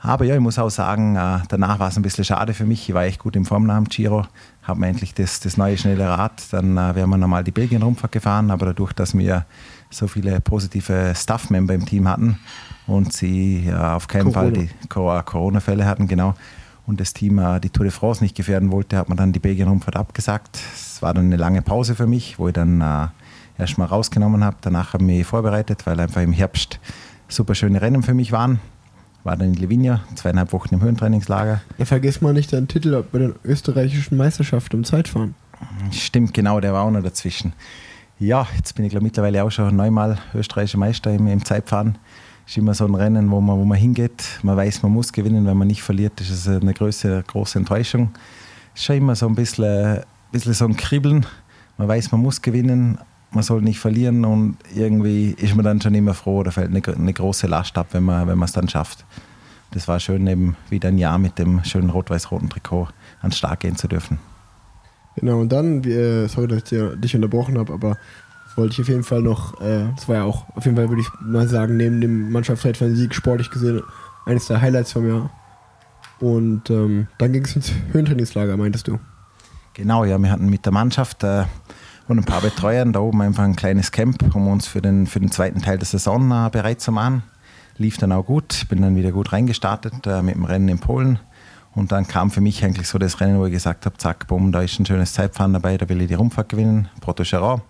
Aber 0.02 0.24
ja, 0.24 0.34
ich 0.34 0.40
muss 0.40 0.58
auch 0.58 0.70
sagen, 0.70 1.14
äh, 1.14 1.40
danach 1.48 1.78
war 1.78 1.88
es 1.88 1.96
ein 1.96 2.02
bisschen 2.02 2.24
schade 2.24 2.54
für 2.54 2.64
mich. 2.64 2.88
Ich 2.88 2.94
war 2.94 3.04
echt 3.04 3.20
gut 3.20 3.36
in 3.36 3.44
Form 3.44 3.66
nach 3.66 3.84
Giro, 3.84 4.26
habe 4.70 4.80
mir 4.80 4.88
endlich 4.88 5.12
das, 5.14 5.40
das 5.40 5.56
neue 5.56 5.76
schnelle 5.76 6.08
Rad. 6.08 6.42
Dann 6.52 6.76
äh, 6.76 6.94
wären 6.94 7.10
wir 7.10 7.18
nochmal 7.18 7.44
die 7.44 7.50
Belgien-Rundfahrt 7.50 8.12
gefahren, 8.12 8.50
aber 8.50 8.66
dadurch, 8.66 8.92
dass 8.92 9.16
wir 9.16 9.44
so 9.90 10.06
viele 10.08 10.40
positive 10.40 11.12
Staff-Member 11.14 11.74
im 11.74 11.84
Team 11.84 12.08
hatten 12.08 12.38
und 12.86 13.12
sie 13.12 13.66
äh, 13.66 13.74
auf 13.74 14.08
keinen 14.08 14.32
Corona. 14.32 14.40
Fall 14.40 14.52
die 14.52 14.88
Corona-Fälle 14.88 15.84
hatten, 15.84 16.08
genau, 16.08 16.34
und 16.86 17.00
das 17.00 17.12
Team 17.12 17.38
äh, 17.38 17.60
die 17.60 17.70
Tour 17.70 17.84
de 17.84 17.92
France 17.92 18.22
nicht 18.22 18.36
gefährden 18.36 18.72
wollte, 18.72 18.96
hat 18.96 19.08
man 19.08 19.18
dann 19.18 19.32
die 19.32 19.40
Belgien-Rundfahrt 19.40 19.96
abgesagt. 19.96 20.58
Es 20.74 21.02
war 21.02 21.12
dann 21.12 21.26
eine 21.26 21.36
lange 21.36 21.62
Pause 21.62 21.94
für 21.94 22.06
mich, 22.06 22.38
wo 22.38 22.48
ich 22.48 22.54
dann 22.54 22.80
äh, 22.80 23.08
erstmal 23.58 23.88
rausgenommen 23.88 24.42
habe. 24.44 24.56
Danach 24.60 24.94
habe 24.94 25.04
ich 25.04 25.08
mich 25.08 25.26
vorbereitet, 25.26 25.86
weil 25.86 26.00
einfach 26.00 26.22
im 26.22 26.32
Herbst 26.32 26.80
super 27.28 27.54
schöne 27.54 27.82
Rennen 27.82 28.02
für 28.02 28.14
mich 28.14 28.32
waren 28.32 28.60
war 29.24 29.36
dann 29.36 29.48
in 29.48 29.54
Livigno, 29.54 30.00
zweieinhalb 30.14 30.52
Wochen 30.52 30.74
im 30.74 30.82
Höhentrainingslager. 30.82 31.60
Ja, 31.78 31.84
vergiss 31.84 32.20
mal 32.20 32.32
nicht 32.32 32.52
deinen 32.52 32.68
Titel 32.68 33.02
bei 33.10 33.18
den 33.18 33.34
österreichischen 33.44 34.16
Meisterschaften 34.16 34.76
im 34.76 34.84
Zeitfahren. 34.84 35.34
Stimmt, 35.90 36.32
genau, 36.32 36.60
der 36.60 36.72
war 36.72 36.84
auch 36.84 36.90
noch 36.90 37.02
dazwischen. 37.02 37.52
Ja, 38.18 38.46
jetzt 38.56 38.74
bin 38.74 38.84
ich 38.84 38.90
glaube 38.90 39.04
mittlerweile 39.04 39.44
auch 39.44 39.50
schon 39.50 39.74
neunmal 39.74 40.18
österreichischer 40.34 40.78
Meister 40.78 41.12
im, 41.12 41.26
im 41.26 41.44
Zeitfahren. 41.44 41.96
Ist 42.46 42.56
immer 42.56 42.74
so 42.74 42.84
ein 42.84 42.94
Rennen, 42.94 43.30
wo 43.30 43.40
man, 43.40 43.58
wo 43.58 43.64
man 43.64 43.78
hingeht. 43.78 44.40
Man 44.42 44.56
weiß, 44.56 44.82
man 44.82 44.92
muss 44.92 45.12
gewinnen. 45.12 45.46
Wenn 45.46 45.56
man 45.56 45.68
nicht 45.68 45.82
verliert, 45.82 46.20
ist 46.20 46.30
es 46.30 46.48
eine 46.48 46.74
große, 46.74 47.22
große 47.26 47.58
Enttäuschung. 47.58 48.10
Ist 48.74 48.84
schon 48.84 48.96
immer 48.96 49.14
so 49.14 49.26
ein 49.26 49.34
bisschen, 49.34 49.98
ein 49.98 50.04
bisschen 50.32 50.54
so 50.54 50.66
ein 50.66 50.76
Kribbeln. 50.76 51.24
Man 51.78 51.88
weiß, 51.88 52.12
man 52.12 52.20
muss 52.20 52.42
gewinnen, 52.42 52.98
man 53.32 53.42
soll 53.42 53.62
nicht 53.62 53.78
verlieren 53.78 54.24
und 54.24 54.56
irgendwie 54.74 55.30
ist 55.30 55.54
man 55.54 55.64
dann 55.64 55.80
schon 55.80 55.94
immer 55.94 56.14
froh 56.14 56.38
oder 56.38 56.52
fällt 56.52 56.70
eine, 56.70 56.82
eine 56.96 57.12
große 57.12 57.46
Last 57.46 57.76
ab, 57.78 57.88
wenn 57.92 58.02
man 58.02 58.26
wenn 58.26 58.42
es 58.42 58.52
dann 58.52 58.68
schafft. 58.68 59.04
Das 59.72 59.86
war 59.86 60.00
schön, 60.00 60.26
eben 60.26 60.56
wieder 60.68 60.88
ein 60.88 60.98
Jahr 60.98 61.18
mit 61.18 61.38
dem 61.38 61.62
schönen 61.62 61.90
rot-weiß-roten 61.90 62.50
Trikot 62.50 62.88
an 63.22 63.30
Start 63.30 63.60
gehen 63.60 63.76
zu 63.76 63.86
dürfen. 63.86 64.18
Genau, 65.16 65.40
und 65.40 65.50
dann, 65.50 65.84
äh, 65.84 66.26
sorry, 66.28 66.48
dass 66.48 66.72
ich 66.72 67.00
dich 67.00 67.14
unterbrochen 67.14 67.58
habe, 67.58 67.72
aber 67.72 67.96
wollte 68.56 68.74
ich 68.74 68.80
auf 68.80 68.88
jeden 68.88 69.02
Fall 69.02 69.22
noch, 69.22 69.60
äh, 69.60 69.86
das 69.96 70.08
war 70.08 70.16
ja 70.16 70.24
auch, 70.24 70.44
auf 70.54 70.64
jeden 70.64 70.76
Fall 70.76 70.88
würde 70.88 71.02
ich 71.02 71.08
mal 71.20 71.48
sagen, 71.48 71.76
neben 71.76 72.00
dem 72.00 72.30
Mannschaftszeitfahren 72.30 72.94
Sieg 72.94 73.14
sportlich 73.14 73.50
gesehen, 73.50 73.82
eines 74.26 74.46
der 74.46 74.60
Highlights 74.60 74.92
vom 74.92 75.08
Jahr. 75.08 75.30
Und 76.20 76.68
ähm, 76.68 77.08
dann 77.18 77.32
ging 77.32 77.44
es 77.44 77.56
ins 77.56 77.72
Höhentrainingslager, 77.92 78.56
meintest 78.56 78.88
du? 78.88 78.98
Genau, 79.74 80.04
ja, 80.04 80.18
wir 80.18 80.30
hatten 80.30 80.50
mit 80.50 80.64
der 80.66 80.72
Mannschaft 80.72 81.24
äh, 81.24 81.44
und 82.10 82.18
ein 82.18 82.24
paar 82.24 82.40
Betreuern 82.40 82.92
da 82.92 83.00
oben 83.00 83.22
einfach 83.22 83.44
ein 83.44 83.54
kleines 83.54 83.92
Camp, 83.92 84.34
um 84.34 84.48
uns 84.48 84.66
für 84.66 84.82
den, 84.82 85.06
für 85.06 85.20
den 85.20 85.30
zweiten 85.30 85.62
Teil 85.62 85.78
der 85.78 85.86
Saison 85.86 86.30
äh, 86.32 86.50
bereit 86.50 86.80
zu 86.80 86.90
machen. 86.90 87.22
Lief 87.76 87.98
dann 87.98 88.10
auch 88.10 88.24
gut, 88.26 88.66
bin 88.68 88.82
dann 88.82 88.96
wieder 88.96 89.12
gut 89.12 89.32
reingestartet 89.32 90.06
äh, 90.06 90.20
mit 90.20 90.34
dem 90.34 90.44
Rennen 90.44 90.68
in 90.68 90.80
Polen. 90.80 91.20
Und 91.72 91.92
dann 91.92 92.08
kam 92.08 92.32
für 92.32 92.40
mich 92.40 92.64
eigentlich 92.64 92.88
so 92.88 92.98
das 92.98 93.20
Rennen, 93.20 93.38
wo 93.38 93.46
ich 93.46 93.52
gesagt 93.52 93.86
habe, 93.86 93.96
zack, 93.96 94.26
bumm, 94.26 94.50
da 94.50 94.60
ist 94.60 94.80
ein 94.80 94.86
schönes 94.86 95.12
Zeitfahren 95.12 95.52
dabei, 95.52 95.78
da 95.78 95.88
will 95.88 96.00
ich 96.00 96.08
die 96.08 96.14
Rundfahrt 96.14 96.48
gewinnen, 96.48 96.88
Proto 97.00 97.22
Charon. 97.22 97.60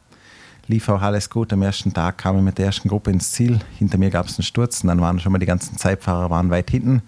lief 0.68 0.88
auch 0.88 1.02
alles 1.02 1.28
gut. 1.28 1.52
Am 1.52 1.61
ersten 1.61 1.92
Tag 1.92 2.16
kam 2.16 2.38
ich 2.38 2.42
mit 2.42 2.56
der 2.56 2.64
ersten 2.64 2.88
Gruppe 2.88 3.11
ins 3.11 3.32
Ziel. 3.32 3.59
Hinter 3.78 3.99
mir 3.99 4.09
gab 4.09 4.26
es 4.26 4.38
einen 4.38 4.44
Sturz 4.44 4.80
und 4.82 4.88
dann 4.88 5.02
waren 5.02 5.20
schon 5.20 5.32
mal 5.32 5.38
die 5.38 5.47
ganzen 5.47 5.76
Zeitfahrer 5.76 6.30
waren 6.30 6.49
weit 6.49 6.70
hinten. 6.70 7.02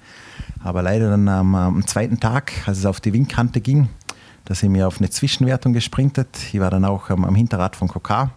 Aber 0.62 0.82
leider 0.82 1.08
dann 1.08 1.28
am, 1.28 1.54
am 1.54 1.86
zweiten 1.86 2.20
Tag, 2.20 2.52
als 2.66 2.78
es 2.78 2.86
auf 2.86 3.00
die 3.00 3.14
Windkante 3.14 3.62
ging, 3.62 3.88
da 4.44 4.54
sind 4.54 4.74
wir 4.74 4.88
auf 4.88 4.98
eine 4.98 5.10
Zwischenwertung 5.10 5.72
gesprintet. 5.72 6.28
Ich 6.52 6.60
war 6.60 6.70
dann 6.70 6.84
auch 6.84 7.10
am, 7.10 7.24
am 7.24 7.34
Hinterrad 7.34 7.76
von 7.76 7.88
Kokar. 7.88 8.32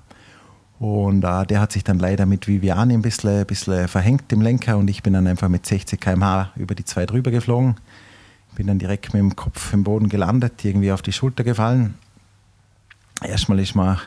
Und 0.77 1.23
äh, 1.23 1.45
der 1.45 1.61
hat 1.61 1.71
sich 1.71 1.83
dann 1.83 1.99
leider 1.99 2.25
mit 2.25 2.47
Viviani 2.47 2.93
ein 2.93 3.01
bisschen, 3.01 3.39
ein 3.39 3.45
bisschen 3.45 3.87
verhängt 3.87 4.31
im 4.31 4.41
Lenker 4.41 4.77
und 4.77 4.89
ich 4.89 5.03
bin 5.03 5.13
dann 5.13 5.25
einfach 5.25 5.47
mit 5.47 5.65
60 5.65 5.99
km/h 5.99 6.51
über 6.57 6.75
die 6.75 6.83
zwei 6.83 7.05
drüber 7.05 7.31
geflogen. 7.31 7.75
Bin 8.55 8.67
dann 8.67 8.79
direkt 8.79 9.13
mit 9.13 9.21
dem 9.21 9.35
Kopf 9.35 9.73
im 9.73 9.83
Boden 9.83 10.09
gelandet, 10.09 10.63
irgendwie 10.63 10.91
auf 10.91 11.01
die 11.01 11.13
Schulter 11.13 11.43
gefallen. 11.43 11.95
Erstmal 13.21 13.59
ist 13.59 13.75
mir 13.75 13.99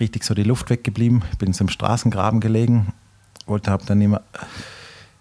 richtig 0.00 0.24
so 0.24 0.34
die 0.34 0.42
Luft 0.42 0.68
weggeblieben. 0.68 1.22
Bin 1.38 1.54
im 1.58 1.68
Straßengraben 1.68 2.40
gelegen, 2.40 2.92
wollte, 3.46 3.70
habe 3.70 3.86
dann 3.86 4.00
immer 4.00 4.22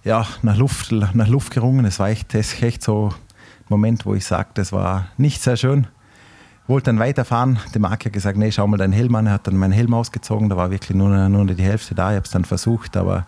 ja, 0.04 0.28
nach, 0.42 0.58
Luft, 0.58 0.92
nach 0.92 1.28
Luft 1.28 1.54
gerungen. 1.54 1.86
Es 1.86 2.00
war 2.00 2.10
echt, 2.10 2.34
echt 2.34 2.84
so 2.84 3.10
ein 3.10 3.16
Moment, 3.70 4.06
wo 4.06 4.16
ich 4.16 4.26
sage, 4.26 4.50
das 4.56 4.72
war 4.72 5.08
nicht 5.18 5.42
sehr 5.42 5.58
schön 5.58 5.88
wollte 6.68 6.86
dann 6.86 7.00
weiterfahren. 7.00 7.60
Der 7.74 7.82
Marc 7.82 8.06
hat 8.06 8.14
gesagt, 8.14 8.38
nee, 8.38 8.52
schau 8.52 8.68
mal 8.68 8.78
deinen 8.78 8.94
Helm 8.94 9.16
an. 9.16 9.28
Er 9.28 9.34
hat 9.34 9.48
dann 9.48 9.56
meinen 9.56 9.72
Helm 9.72 9.94
ausgezogen. 9.94 10.50
Da 10.50 10.58
war 10.58 10.72
wirklich 10.72 10.96
nur, 10.96 11.30
nur 11.30 11.46
die 11.46 11.64
Hälfte 11.64 11.96
da. 11.96 12.12
Ich 12.12 12.16
habe 12.16 12.26
es 12.26 12.32
dann 12.32 12.46
versucht, 12.46 12.98
aber 12.98 13.26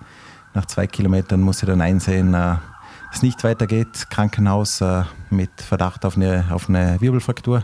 nach 0.54 0.66
zwei 0.66 0.88
Kilometern 0.88 1.42
musste 1.42 1.66
ich 1.66 1.70
dann 1.70 1.82
einsehen, 1.82 2.34
äh, 2.34 2.38
dass 2.38 3.18
es 3.18 3.22
nicht 3.22 3.44
weitergeht. 3.44 4.10
Krankenhaus 4.10 4.82
äh, 4.82 5.04
mit 5.30 5.52
Verdacht 5.62 6.04
auf 6.04 6.18
eine, 6.18 6.46
auf 6.50 6.68
eine 6.68 7.00
Wirbelfraktur. 7.00 7.64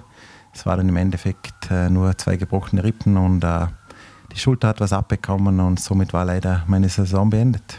Es 0.54 0.66
war 0.68 0.78
dann 0.78 0.88
im 0.88 0.98
Endeffekt 0.98 1.72
äh, 1.72 1.90
nur 1.90 2.16
zwei 2.18 2.38
gebrochene 2.38 2.84
Rippen 2.84 3.18
und 3.18 3.44
die 4.32 4.40
Schulter 4.40 4.68
hat 4.68 4.80
was 4.80 4.94
abbekommen 4.94 5.60
und 5.60 5.80
somit 5.80 6.14
war 6.14 6.26
leider 6.26 6.64
meine 6.68 6.90
Saison 6.90 7.30
beendet. 7.30 7.78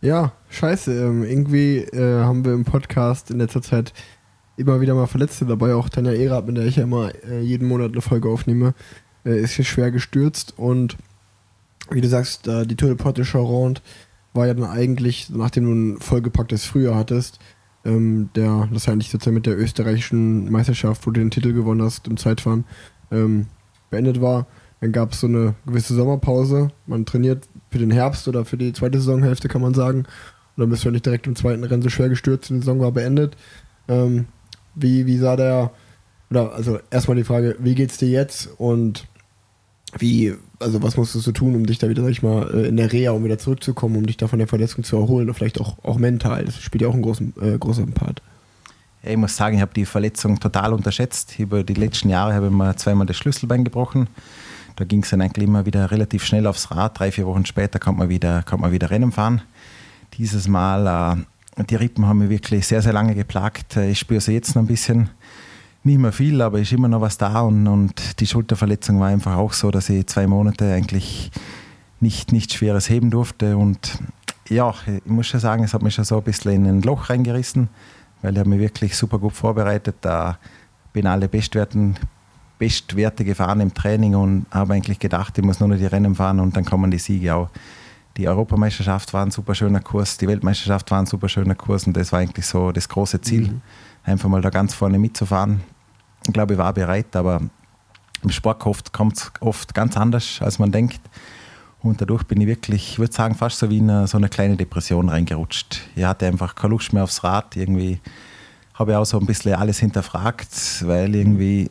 Ja, 0.00 0.32
scheiße. 0.50 0.92
Ähm, 0.92 1.24
irgendwie 1.24 1.86
haben 1.94 2.44
wir 2.44 2.52
im 2.52 2.64
Podcast 2.64 3.30
in 3.30 3.38
letzter 3.38 3.62
Zeit 3.62 3.92
immer 4.56 4.80
wieder 4.80 4.94
mal 4.94 5.06
Verletzte 5.06 5.46
dabei. 5.46 5.74
Auch 5.74 5.88
Tanja 5.88 6.12
Erath, 6.12 6.46
mit 6.46 6.56
der 6.56 6.66
ich 6.66 6.76
ja 6.76 6.84
immer 6.84 7.12
äh, 7.24 7.40
jeden 7.40 7.68
Monat 7.68 7.92
eine 7.92 8.00
Folge 8.00 8.28
aufnehme, 8.28 8.74
äh, 9.24 9.40
ist 9.40 9.52
hier 9.52 9.64
schwer 9.64 9.90
gestürzt. 9.90 10.54
Und 10.56 10.96
wie 11.90 12.00
du 12.00 12.08
sagst, 12.08 12.48
äh, 12.48 12.66
die 12.66 12.76
Tour 12.76 12.88
de 12.88 12.98
Porte 12.98 13.24
Charente 13.24 13.82
war 14.32 14.46
ja 14.46 14.54
dann 14.54 14.68
eigentlich, 14.68 15.30
nachdem 15.30 15.64
du 15.64 15.72
ein 15.72 16.00
vollgepacktes 16.00 16.64
Frühjahr 16.64 16.96
hattest, 16.96 17.38
ähm, 17.84 18.30
der, 18.34 18.68
das 18.72 18.88
eigentlich 18.88 19.10
sozusagen 19.10 19.34
mit 19.34 19.46
der 19.46 19.58
österreichischen 19.58 20.50
Meisterschaft, 20.50 21.06
wo 21.06 21.10
du 21.10 21.20
den 21.20 21.30
Titel 21.30 21.52
gewonnen 21.52 21.82
hast 21.82 22.08
im 22.08 22.16
Zeitfahren, 22.16 22.64
ähm, 23.10 23.46
beendet 23.90 24.20
war. 24.20 24.46
Dann 24.80 24.92
gab 24.92 25.12
es 25.12 25.20
so 25.20 25.26
eine 25.26 25.54
gewisse 25.66 25.94
Sommerpause. 25.94 26.70
Man 26.86 27.06
trainiert 27.06 27.48
für 27.70 27.78
den 27.78 27.90
Herbst 27.90 28.28
oder 28.28 28.44
für 28.44 28.56
die 28.56 28.72
zweite 28.72 28.98
Saisonhälfte, 28.98 29.48
kann 29.48 29.62
man 29.62 29.74
sagen. 29.74 30.00
Und 30.00 30.60
dann 30.60 30.70
bist 30.70 30.84
du 30.84 30.88
ja 30.88 30.92
nicht 30.92 31.06
direkt 31.06 31.26
im 31.26 31.36
zweiten 31.36 31.64
Rennen 31.64 31.82
so 31.82 31.88
schwer 31.88 32.08
gestürzt 32.08 32.50
und 32.50 32.58
die 32.58 32.60
Saison 32.60 32.80
war 32.80 32.92
beendet. 32.92 33.36
Ähm, 33.88 34.26
wie, 34.74 35.06
wie 35.06 35.18
sah 35.18 35.36
der, 35.36 35.70
oder 36.30 36.52
also 36.52 36.78
erstmal 36.90 37.16
die 37.16 37.24
Frage, 37.24 37.56
wie 37.58 37.74
geht's 37.74 37.98
dir 37.98 38.08
jetzt 38.08 38.48
und 38.58 39.06
wie, 39.98 40.34
also 40.58 40.82
was 40.82 40.96
musstest 40.96 41.26
du 41.26 41.32
tun, 41.32 41.54
um 41.54 41.66
dich 41.66 41.78
da 41.78 41.88
wieder, 41.88 42.02
sag 42.02 42.10
ich 42.10 42.22
mal, 42.22 42.50
äh, 42.52 42.68
in 42.68 42.76
der 42.76 42.92
Reha, 42.92 43.12
um 43.12 43.24
wieder 43.24 43.38
zurückzukommen, 43.38 43.96
um 43.96 44.06
dich 44.06 44.16
da 44.16 44.26
von 44.26 44.38
der 44.38 44.48
Verletzung 44.48 44.84
zu 44.84 44.96
erholen 44.96 45.28
und 45.28 45.34
vielleicht 45.34 45.60
auch, 45.60 45.76
auch 45.84 45.98
mental? 45.98 46.44
Das 46.44 46.60
spielt 46.60 46.82
ja 46.82 46.88
auch 46.88 46.94
einen 46.94 47.02
großen, 47.02 47.34
äh, 47.40 47.58
großen 47.58 47.92
Part. 47.92 48.22
Ich 49.02 49.16
muss 49.16 49.36
sagen, 49.36 49.56
ich 49.56 49.62
habe 49.62 49.74
die 49.74 49.84
Verletzung 49.84 50.40
total 50.40 50.72
unterschätzt. 50.72 51.38
Über 51.38 51.62
die 51.62 51.74
letzten 51.74 52.08
Jahre 52.08 52.32
habe 52.34 52.46
ich 52.46 52.52
mir 52.52 52.74
zweimal 52.76 53.06
das 53.06 53.18
Schlüsselbein 53.18 53.62
gebrochen. 53.62 54.08
Da 54.76 54.84
ging 54.84 55.02
es 55.02 55.10
dann 55.10 55.20
eigentlich 55.20 55.46
immer 55.46 55.66
wieder 55.66 55.90
relativ 55.90 56.24
schnell 56.24 56.46
aufs 56.46 56.70
Rad. 56.70 56.98
Drei, 56.98 57.12
vier 57.12 57.26
Wochen 57.26 57.44
später 57.44 57.78
kommt 57.78 57.98
man 57.98 58.08
wieder, 58.08 58.42
kommt 58.42 58.62
man 58.62 58.72
wieder 58.72 58.90
Rennen 58.90 59.12
fahren. 59.12 59.42
Dieses 60.14 60.48
Mal 60.48 61.18
äh, 61.18 61.22
die 61.56 61.76
Rippen 61.76 62.06
haben 62.06 62.18
mich 62.18 62.30
wirklich 62.30 62.66
sehr, 62.66 62.82
sehr 62.82 62.92
lange 62.92 63.14
geplagt. 63.14 63.76
Ich 63.76 64.00
spüre 64.00 64.20
sie 64.20 64.32
jetzt 64.32 64.54
noch 64.54 64.62
ein 64.62 64.66
bisschen. 64.66 65.10
Nicht 65.84 65.98
mehr 65.98 66.12
viel, 66.12 66.40
aber 66.40 66.58
ist 66.58 66.72
immer 66.72 66.88
noch 66.88 67.00
was 67.00 67.18
da. 67.18 67.42
Und, 67.42 67.66
und 67.66 68.20
die 68.20 68.26
Schulterverletzung 68.26 68.98
war 69.00 69.08
einfach 69.08 69.36
auch 69.36 69.52
so, 69.52 69.70
dass 69.70 69.90
ich 69.90 70.06
zwei 70.06 70.26
Monate 70.26 70.72
eigentlich 70.72 71.30
nicht, 72.00 72.32
nichts 72.32 72.54
Schweres 72.54 72.88
heben 72.88 73.10
durfte. 73.10 73.56
Und 73.56 73.98
ja, 74.48 74.74
ich 74.86 75.04
muss 75.06 75.26
schon 75.26 75.40
sagen, 75.40 75.62
es 75.62 75.74
hat 75.74 75.82
mich 75.82 75.94
schon 75.94 76.04
so 76.04 76.16
ein 76.16 76.22
bisschen 76.24 76.52
in 76.52 76.66
ein 76.66 76.82
Loch 76.82 77.10
reingerissen, 77.10 77.68
weil 78.22 78.32
ich 78.32 78.38
habe 78.38 78.48
mich 78.48 78.60
wirklich 78.60 78.96
super 78.96 79.18
gut 79.18 79.34
vorbereitet. 79.34 79.96
Da 80.00 80.38
bin 80.92 81.06
alle 81.06 81.28
Bestwerten, 81.28 81.96
Bestwerte 82.58 83.24
gefahren 83.24 83.60
im 83.60 83.74
Training 83.74 84.14
und 84.14 84.46
habe 84.50 84.74
eigentlich 84.74 84.98
gedacht, 84.98 85.36
ich 85.36 85.44
muss 85.44 85.60
nur 85.60 85.68
noch 85.68 85.76
die 85.76 85.86
Rennen 85.86 86.14
fahren 86.14 86.40
und 86.40 86.56
dann 86.56 86.64
kommen 86.64 86.90
die 86.90 86.98
Siege 86.98 87.34
auch 87.34 87.50
die 88.16 88.28
Europameisterschaft 88.28 89.12
war 89.12 89.24
ein 89.24 89.30
super 89.30 89.54
schöner 89.54 89.80
Kurs, 89.80 90.16
die 90.16 90.28
Weltmeisterschaft 90.28 90.90
war 90.90 91.00
ein 91.00 91.06
super 91.06 91.28
schöner 91.28 91.54
Kurs 91.54 91.86
und 91.86 91.96
das 91.96 92.12
war 92.12 92.20
eigentlich 92.20 92.46
so 92.46 92.70
das 92.72 92.88
große 92.88 93.20
Ziel, 93.20 93.48
mhm. 93.48 93.60
einfach 94.04 94.28
mal 94.28 94.40
da 94.40 94.50
ganz 94.50 94.74
vorne 94.74 94.98
mitzufahren. 94.98 95.60
Ich 96.26 96.32
glaube, 96.32 96.54
ich 96.54 96.58
war 96.58 96.72
bereit, 96.72 97.14
aber 97.16 97.40
im 98.22 98.30
Sport 98.30 98.60
kommt 98.92 99.16
es 99.16 99.32
oft 99.40 99.74
ganz 99.74 99.96
anders, 99.96 100.38
als 100.40 100.58
man 100.58 100.72
denkt. 100.72 101.00
Und 101.82 102.00
dadurch 102.00 102.24
bin 102.24 102.40
ich 102.40 102.46
wirklich, 102.46 102.92
ich 102.92 102.98
würde 102.98 103.12
sagen, 103.12 103.34
fast 103.34 103.58
so 103.58 103.68
wie 103.68 103.76
in 103.76 104.06
so 104.06 104.16
eine 104.16 104.30
kleine 104.30 104.56
Depression 104.56 105.10
reingerutscht. 105.10 105.82
Ich 105.94 106.04
hatte 106.04 106.26
einfach 106.26 106.54
keine 106.54 106.70
Lust 106.70 106.94
mehr 106.94 107.04
aufs 107.04 107.22
Rad. 107.22 107.56
Irgendwie 107.56 108.00
habe 108.72 108.92
ich 108.92 108.96
auch 108.96 109.04
so 109.04 109.18
ein 109.20 109.26
bisschen 109.26 109.54
alles 109.54 109.80
hinterfragt, 109.80 110.82
weil 110.86 111.14
irgendwie, 111.14 111.70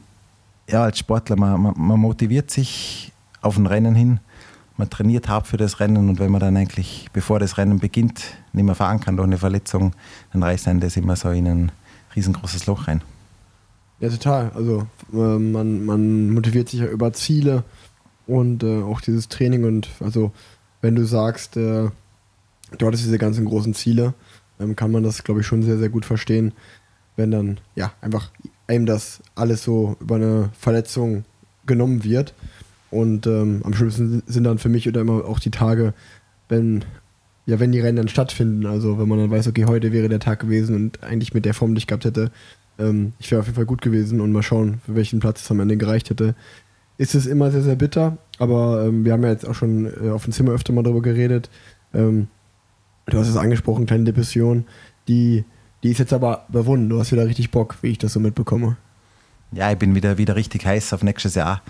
ja, 0.69 0.83
als 0.83 0.99
Sportler, 0.99 1.35
man, 1.35 1.59
man, 1.59 1.73
man 1.75 1.99
motiviert 1.99 2.51
sich 2.51 3.11
auf 3.41 3.57
ein 3.57 3.65
Rennen 3.65 3.95
hin 3.95 4.19
man 4.77 4.89
trainiert 4.89 5.27
hart 5.27 5.47
für 5.47 5.57
das 5.57 5.79
Rennen 5.79 6.09
und 6.09 6.19
wenn 6.19 6.31
man 6.31 6.41
dann 6.41 6.57
eigentlich, 6.57 7.07
bevor 7.13 7.39
das 7.39 7.57
Rennen 7.57 7.79
beginnt, 7.79 8.37
nicht 8.53 8.65
mehr 8.65 8.75
fahren 8.75 8.99
kann 8.99 9.17
durch 9.17 9.27
eine 9.27 9.37
Verletzung, 9.37 9.93
dann 10.31 10.43
reißt 10.43 10.67
einen 10.67 10.79
das 10.79 10.97
immer 10.97 11.15
so 11.15 11.29
in 11.29 11.47
ein 11.47 11.71
riesengroßes 12.15 12.65
Loch 12.65 12.87
rein. 12.87 13.01
Ja, 13.99 14.09
total. 14.09 14.51
Also 14.55 14.87
äh, 15.13 15.39
man, 15.39 15.85
man 15.85 16.29
motiviert 16.31 16.69
sich 16.69 16.81
ja 16.81 16.87
über 16.87 17.13
Ziele 17.13 17.63
und 18.27 18.63
äh, 18.63 18.81
auch 18.81 19.01
dieses 19.01 19.29
Training 19.29 19.63
und 19.63 19.89
also 19.99 20.31
wenn 20.81 20.95
du 20.95 21.05
sagst, 21.05 21.55
äh, 21.55 21.89
du 22.77 22.87
hattest 22.87 23.05
diese 23.05 23.17
ganzen 23.17 23.45
großen 23.45 23.73
Ziele, 23.73 24.13
ähm, 24.59 24.75
kann 24.75 24.91
man 24.91 25.03
das, 25.03 25.23
glaube 25.23 25.41
ich, 25.41 25.47
schon 25.47 25.63
sehr, 25.63 25.77
sehr 25.77 25.89
gut 25.89 26.05
verstehen, 26.05 26.51
wenn 27.15 27.31
dann 27.31 27.59
ja 27.75 27.93
einfach 28.01 28.31
einem 28.67 28.85
das 28.85 29.21
alles 29.35 29.63
so 29.63 29.95
über 29.99 30.15
eine 30.15 30.49
Verletzung 30.57 31.25
genommen 31.65 32.03
wird 32.03 32.33
und 32.93 33.25
ähm, 33.27 33.61
am 33.63 33.73
schlimmsten 33.73 34.21
sind 34.27 34.43
dann 34.43 34.59
für 34.59 34.69
mich 34.69 34.87
oder 34.87 35.01
immer 35.01 35.25
auch 35.25 35.39
die 35.39 35.51
Tage, 35.51 35.93
wenn, 36.47 36.85
ja, 37.45 37.59
wenn 37.59 37.71
die 37.71 37.79
Rennen 37.79 37.97
dann 37.97 38.07
stattfinden. 38.07 38.65
Also 38.65 38.99
wenn 38.99 39.07
man 39.07 39.17
dann 39.17 39.31
weiß, 39.31 39.47
okay, 39.47 39.65
heute 39.65 39.91
wäre 39.91 40.09
der 40.09 40.19
Tag 40.19 40.39
gewesen 40.39 40.75
und 40.75 41.03
eigentlich 41.03 41.33
mit 41.33 41.45
der 41.45 41.53
Form, 41.53 41.73
die 41.73 41.79
ich 41.79 41.87
gehabt 41.87 42.05
hätte, 42.05 42.31
ähm, 42.77 43.13
ich 43.19 43.31
wäre 43.31 43.41
auf 43.41 43.47
jeden 43.47 43.55
Fall 43.55 43.65
gut 43.65 43.81
gewesen 43.81 44.21
und 44.21 44.31
mal 44.31 44.43
schauen, 44.43 44.79
für 44.85 44.95
welchen 44.95 45.19
Platz 45.19 45.41
es 45.41 45.51
am 45.51 45.59
Ende 45.59 45.77
gereicht 45.77 46.09
hätte. 46.09 46.35
Ist 46.97 47.15
es 47.15 47.25
immer 47.25 47.49
sehr, 47.49 47.63
sehr 47.63 47.75
bitter, 47.75 48.17
aber 48.37 48.85
ähm, 48.85 49.03
wir 49.03 49.13
haben 49.13 49.23
ja 49.23 49.29
jetzt 49.29 49.47
auch 49.47 49.55
schon 49.55 49.85
äh, 49.85 50.09
auf 50.09 50.25
dem 50.25 50.33
Zimmer 50.33 50.51
öfter 50.51 50.71
mal 50.71 50.83
darüber 50.83 51.01
geredet. 51.01 51.49
Ähm, 51.93 52.27
du 53.07 53.17
hast 53.17 53.27
es 53.27 53.37
angesprochen, 53.37 53.87
kleine 53.87 54.03
Depression. 54.03 54.65
Die, 55.07 55.43
die 55.81 55.89
ist 55.89 55.97
jetzt 55.97 56.13
aber 56.13 56.45
überwunden. 56.49 56.89
Du 56.89 56.99
hast 56.99 57.11
wieder 57.11 57.27
richtig 57.27 57.49
Bock, 57.49 57.77
wie 57.81 57.89
ich 57.89 57.97
das 57.97 58.13
so 58.13 58.19
mitbekomme. 58.19 58.77
Ja, 59.55 59.71
ich 59.71 59.77
bin 59.77 59.93
wieder, 59.93 60.17
wieder 60.17 60.35
richtig 60.35 60.65
heiß 60.65 60.93
auf 60.93 61.03
nächstes 61.03 61.35
Jahr. 61.35 61.61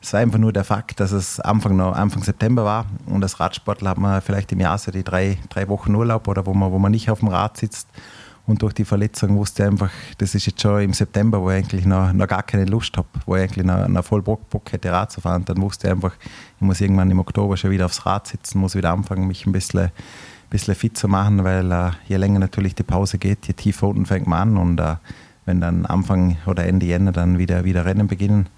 Es 0.00 0.12
war 0.12 0.20
einfach 0.20 0.38
nur 0.38 0.52
der 0.52 0.62
Fakt, 0.62 1.00
dass 1.00 1.10
es 1.10 1.40
Anfang, 1.40 1.80
Anfang 1.80 2.22
September 2.22 2.64
war 2.64 2.86
und 3.06 3.22
als 3.22 3.40
Radsportler 3.40 3.90
hat 3.90 3.98
man 3.98 4.20
vielleicht 4.20 4.52
im 4.52 4.60
Jahr 4.60 4.78
so 4.78 4.92
die 4.92 5.02
drei, 5.02 5.38
drei 5.48 5.68
Wochen 5.68 5.94
Urlaub 5.94 6.28
oder 6.28 6.46
wo 6.46 6.54
man, 6.54 6.70
wo 6.70 6.78
man 6.78 6.92
nicht 6.92 7.10
auf 7.10 7.18
dem 7.18 7.28
Rad 7.28 7.56
sitzt. 7.56 7.88
Und 8.46 8.62
durch 8.62 8.72
die 8.74 8.84
Verletzung 8.84 9.36
wusste 9.36 9.62
ich 9.62 9.68
einfach, 9.68 9.90
das 10.18 10.34
ist 10.34 10.46
jetzt 10.46 10.60
schon 10.60 10.82
im 10.82 10.92
September, 10.92 11.40
wo 11.40 11.50
ich 11.50 11.56
eigentlich 11.58 11.84
noch, 11.84 12.12
noch 12.12 12.26
gar 12.26 12.42
keine 12.42 12.64
Lust 12.64 12.96
habe, 12.96 13.08
wo 13.26 13.36
ich 13.36 13.42
eigentlich 13.42 13.66
noch, 13.66 13.86
noch 13.88 14.04
voll 14.04 14.22
Bock, 14.22 14.48
Bock 14.50 14.72
hätte, 14.72 14.90
Rad 14.90 15.12
zu 15.12 15.20
fahren. 15.20 15.44
Dann 15.44 15.60
wusste 15.62 15.86
ich 15.86 15.92
einfach, 15.92 16.12
ich 16.56 16.60
muss 16.60 16.80
irgendwann 16.80 17.10
im 17.10 17.20
Oktober 17.20 17.56
schon 17.56 17.70
wieder 17.70 17.86
aufs 17.86 18.04
Rad 18.04 18.26
sitzen, 18.26 18.58
muss 18.58 18.74
wieder 18.74 18.90
anfangen, 18.90 19.28
mich 19.28 19.46
ein 19.46 19.52
bisschen, 19.52 19.90
bisschen 20.50 20.74
fit 20.74 20.96
zu 20.96 21.06
machen, 21.06 21.44
weil 21.44 21.70
äh, 21.70 21.90
je 22.08 22.16
länger 22.16 22.40
natürlich 22.40 22.74
die 22.74 22.82
Pause 22.82 23.18
geht, 23.18 23.46
je 23.46 23.54
tiefer 23.54 23.86
unten 23.86 24.06
fängt 24.06 24.26
man 24.26 24.48
an. 24.50 24.56
Und 24.56 24.80
äh, 24.80 24.96
wenn 25.44 25.60
dann 25.60 25.86
Anfang 25.86 26.38
oder 26.46 26.66
Ende 26.66 26.86
Jänner 26.86 27.12
dann 27.12 27.38
wieder, 27.38 27.64
wieder 27.64 27.84
Rennen 27.84 28.06
beginnen, 28.06 28.48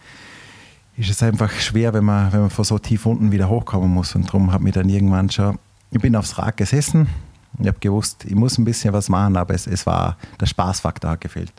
ist 0.97 1.11
es 1.11 1.23
einfach 1.23 1.51
schwer, 1.53 1.93
wenn 1.93 2.05
man, 2.05 2.33
wenn 2.33 2.41
man 2.41 2.51
von 2.51 2.65
so 2.65 2.79
tief 2.79 3.07
unten 3.07 3.33
wieder 3.33 3.49
hochkommen 3.49 3.91
muss. 3.91 4.15
Und 4.15 4.29
darum 4.29 4.53
habe 4.53 4.69
ich 4.69 4.75
dann 4.75 4.89
irgendwann 4.89 5.31
schon, 5.31 5.59
ich 5.91 6.01
bin 6.01 6.15
aufs 6.15 6.39
Rad 6.39 6.57
gesessen, 6.57 7.09
ich 7.59 7.67
habe 7.67 7.79
gewusst, 7.81 8.25
ich 8.25 8.35
muss 8.35 8.59
ein 8.59 8.65
bisschen 8.65 8.93
was 8.93 9.09
machen, 9.09 9.37
aber 9.37 9.55
es, 9.55 9.67
es 9.67 9.87
war, 9.87 10.17
der 10.41 10.47
Spaßfaktor 10.47 11.11
hat 11.13 11.21
gefehlt. 11.21 11.53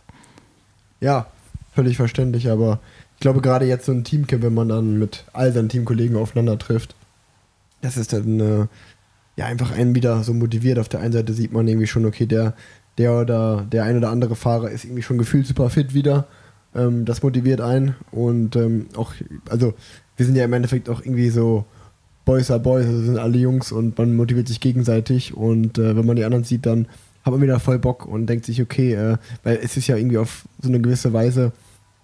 Ja, 0.99 1.27
völlig 1.73 1.97
verständlich, 1.97 2.49
aber 2.49 2.79
ich 3.15 3.21
glaube 3.21 3.41
gerade 3.41 3.65
jetzt 3.65 3.85
so 3.85 3.91
ein 3.91 4.03
Teamcamp, 4.03 4.43
wenn 4.43 4.53
man 4.53 4.69
dann 4.69 4.99
mit 4.99 5.25
all 5.33 5.51
seinen 5.53 5.69
Teamkollegen 5.69 6.17
aufeinander 6.17 6.57
trifft, 6.57 6.95
das 7.81 7.97
ist 7.97 8.13
dann 8.13 8.39
äh, 8.39 8.67
ja 9.35 9.45
einfach 9.45 9.71
einen 9.71 9.95
wieder 9.95 10.23
so 10.23 10.33
motiviert. 10.33 10.79
Auf 10.79 10.89
der 10.89 11.01
einen 11.01 11.13
Seite 11.13 11.33
sieht 11.33 11.53
man 11.53 11.67
irgendwie 11.67 11.87
schon, 11.87 12.05
okay, 12.05 12.25
der, 12.25 12.53
der 12.97 13.19
oder 13.19 13.65
der 13.71 13.83
ein 13.83 13.97
oder 13.97 14.09
andere 14.09 14.35
Fahrer 14.35 14.69
ist 14.69 14.85
irgendwie 14.85 15.03
schon 15.03 15.17
gefühlt 15.17 15.47
super 15.47 15.69
fit 15.69 15.93
wieder 15.93 16.27
ähm, 16.75 17.05
das 17.05 17.23
motiviert 17.23 17.61
einen 17.61 17.95
und 18.11 18.55
ähm, 18.55 18.87
auch, 18.95 19.13
also 19.49 19.73
wir 20.17 20.25
sind 20.25 20.35
ja 20.35 20.45
im 20.45 20.53
Endeffekt 20.53 20.89
auch 20.89 21.01
irgendwie 21.01 21.29
so 21.29 21.65
Boys 22.25 22.51
are 22.51 22.59
Boys, 22.59 22.85
also 22.85 23.01
sind 23.01 23.17
alle 23.17 23.37
Jungs 23.37 23.71
und 23.71 23.97
man 23.97 24.15
motiviert 24.15 24.47
sich 24.47 24.59
gegenseitig 24.59 25.35
und 25.35 25.77
äh, 25.77 25.95
wenn 25.95 26.05
man 26.05 26.15
die 26.15 26.25
anderen 26.25 26.43
sieht, 26.43 26.65
dann 26.65 26.87
hat 27.23 27.31
man 27.31 27.41
wieder 27.41 27.59
voll 27.59 27.79
Bock 27.79 28.05
und 28.05 28.27
denkt 28.27 28.45
sich, 28.45 28.61
okay, 28.61 28.93
äh, 28.93 29.17
weil 29.43 29.59
es 29.63 29.77
ist 29.77 29.87
ja 29.87 29.95
irgendwie 29.95 30.17
auf 30.17 30.45
so 30.61 30.69
eine 30.69 30.81
gewisse 30.81 31.13
Weise 31.13 31.51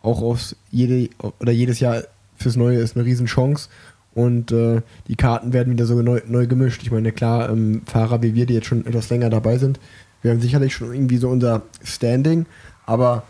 auch 0.01 0.21
aufs 0.21 0.55
jede 0.71 1.09
oder 1.39 1.51
jedes 1.51 1.79
Jahr 1.79 2.03
fürs 2.35 2.55
Neue 2.55 2.79
ist 2.79 2.95
eine 2.95 3.05
Riesenchance 3.05 3.69
und 4.15 4.51
äh, 4.51 4.81
die 5.07 5.15
Karten 5.15 5.53
werden 5.53 5.73
wieder 5.73 5.85
so 5.85 6.01
neu, 6.01 6.21
neu 6.27 6.47
gemischt. 6.47 6.81
Ich 6.83 6.91
meine, 6.91 7.11
klar, 7.11 7.49
ähm, 7.49 7.83
Fahrer 7.85 8.21
wie 8.23 8.33
wir, 8.33 8.45
die 8.45 8.55
jetzt 8.55 8.67
schon 8.67 8.85
etwas 8.85 9.09
länger 9.09 9.29
dabei 9.29 9.57
sind, 9.57 9.79
wir 10.21 10.31
haben 10.31 10.41
sicherlich 10.41 10.73
schon 10.73 10.93
irgendwie 10.93 11.17
so 11.17 11.29
unser 11.29 11.63
Standing, 11.83 12.45
aber 12.85 13.23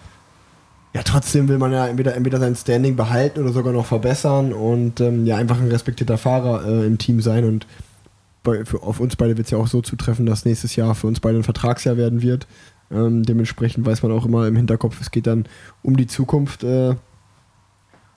ja, 0.93 1.03
trotzdem 1.03 1.48
will 1.48 1.57
man 1.57 1.71
ja 1.71 1.88
entweder, 1.88 2.15
entweder 2.15 2.39
sein 2.39 2.55
Standing 2.55 2.95
behalten 2.95 3.41
oder 3.41 3.53
sogar 3.53 3.71
noch 3.71 3.86
verbessern 3.86 4.51
und 4.51 5.00
ähm, 5.00 5.25
ja, 5.25 5.38
einfach 5.38 5.60
ein 5.60 5.69
respektierter 5.69 6.17
Fahrer 6.17 6.65
äh, 6.65 6.86
im 6.86 6.98
Team 6.98 7.21
sein. 7.21 7.45
Und 7.45 7.65
bei, 8.43 8.65
für, 8.65 8.83
auf 8.83 9.00
uns 9.00 9.15
beide 9.15 9.38
wird 9.38 9.48
es 9.48 9.51
ja 9.51 9.57
auch 9.57 9.67
so 9.67 9.81
zutreffen, 9.81 10.25
dass 10.25 10.43
nächstes 10.43 10.75
Jahr 10.75 10.93
für 10.95 11.07
uns 11.07 11.21
beide 11.21 11.38
ein 11.38 11.43
Vertragsjahr 11.43 11.95
werden 11.95 12.21
wird. 12.21 12.45
Ähm, 12.91 13.24
dementsprechend 13.24 13.86
weiß 13.86 14.03
man 14.03 14.12
auch 14.12 14.25
immer 14.25 14.48
im 14.48 14.57
Hinterkopf, 14.57 15.00
es 15.00 15.12
geht 15.12 15.27
dann 15.27 15.45
um 15.81 15.95
die 15.95 16.07
Zukunft. 16.07 16.63
Äh, 16.65 16.95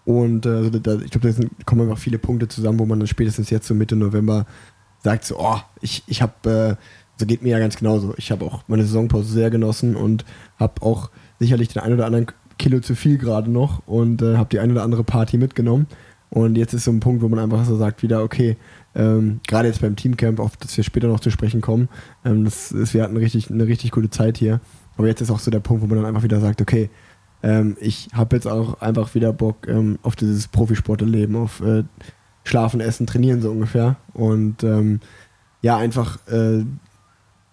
und 0.04 0.44
äh, 0.44 0.48
also 0.48 0.70
da, 0.70 0.94
ich 0.96 1.12
glaube, 1.12 1.32
da 1.32 1.46
kommen 1.64 1.82
einfach 1.82 1.98
viele 1.98 2.18
Punkte 2.18 2.48
zusammen, 2.48 2.80
wo 2.80 2.86
man 2.86 2.98
dann 2.98 3.06
spätestens 3.06 3.50
jetzt 3.50 3.68
so 3.68 3.74
Mitte 3.74 3.94
November 3.94 4.46
sagt, 5.04 5.24
so, 5.24 5.38
oh, 5.38 5.60
ich, 5.80 6.02
ich 6.08 6.22
habe, 6.22 6.78
äh, 6.80 6.84
so 7.16 7.26
geht 7.26 7.42
mir 7.42 7.50
ja 7.50 7.58
ganz 7.58 7.76
genauso. 7.76 8.14
Ich 8.16 8.30
habe 8.30 8.44
auch 8.44 8.62
meine 8.66 8.84
Saisonpause 8.84 9.32
sehr 9.32 9.50
genossen 9.50 9.96
und 9.96 10.24
habe 10.58 10.82
auch 10.82 11.10
sicherlich 11.38 11.68
den 11.68 11.82
einen 11.82 11.94
oder 11.94 12.06
anderen 12.06 12.26
Kilo 12.58 12.80
zu 12.80 12.94
viel 12.94 13.18
gerade 13.18 13.50
noch 13.50 13.86
und 13.86 14.22
äh, 14.22 14.36
habe 14.36 14.48
die 14.50 14.58
eine 14.58 14.72
oder 14.72 14.82
andere 14.82 15.04
Party 15.04 15.38
mitgenommen. 15.38 15.86
Und 16.30 16.56
jetzt 16.56 16.74
ist 16.74 16.84
so 16.84 16.90
ein 16.90 17.00
Punkt, 17.00 17.22
wo 17.22 17.28
man 17.28 17.38
einfach 17.38 17.64
so 17.64 17.76
sagt, 17.76 18.02
wieder, 18.02 18.22
okay, 18.22 18.56
ähm, 18.96 19.40
gerade 19.46 19.68
jetzt 19.68 19.80
beim 19.80 19.94
Teamcamp, 19.94 20.40
auf 20.40 20.56
das 20.56 20.76
wir 20.76 20.82
später 20.82 21.06
noch 21.06 21.20
zu 21.20 21.30
sprechen 21.30 21.60
kommen, 21.60 21.88
ähm, 22.24 22.44
das 22.44 22.72
ist, 22.72 22.92
wir 22.92 23.04
hatten 23.04 23.16
richtig, 23.16 23.50
eine 23.50 23.66
richtig 23.66 23.92
gute 23.92 24.10
Zeit 24.10 24.36
hier. 24.36 24.60
Aber 24.96 25.06
jetzt 25.06 25.20
ist 25.20 25.30
auch 25.30 25.38
so 25.38 25.50
der 25.50 25.60
Punkt, 25.60 25.82
wo 25.82 25.86
man 25.86 25.96
dann 25.96 26.06
einfach 26.06 26.24
wieder 26.24 26.40
sagt, 26.40 26.60
okay, 26.60 26.90
ähm, 27.42 27.76
ich 27.80 28.08
habe 28.12 28.34
jetzt 28.36 28.48
auch 28.48 28.80
einfach 28.80 29.14
wieder 29.14 29.32
Bock 29.32 29.68
ähm, 29.68 29.98
auf 30.02 30.16
dieses 30.16 30.48
Profisportleben, 30.48 31.36
auf 31.36 31.60
äh, 31.60 31.84
Schlafen, 32.42 32.80
Essen, 32.80 33.06
Trainieren 33.06 33.40
so 33.40 33.50
ungefähr. 33.50 33.96
Und 34.12 34.64
ähm, 34.64 35.00
ja, 35.62 35.76
einfach 35.76 36.18
äh, 36.26 36.64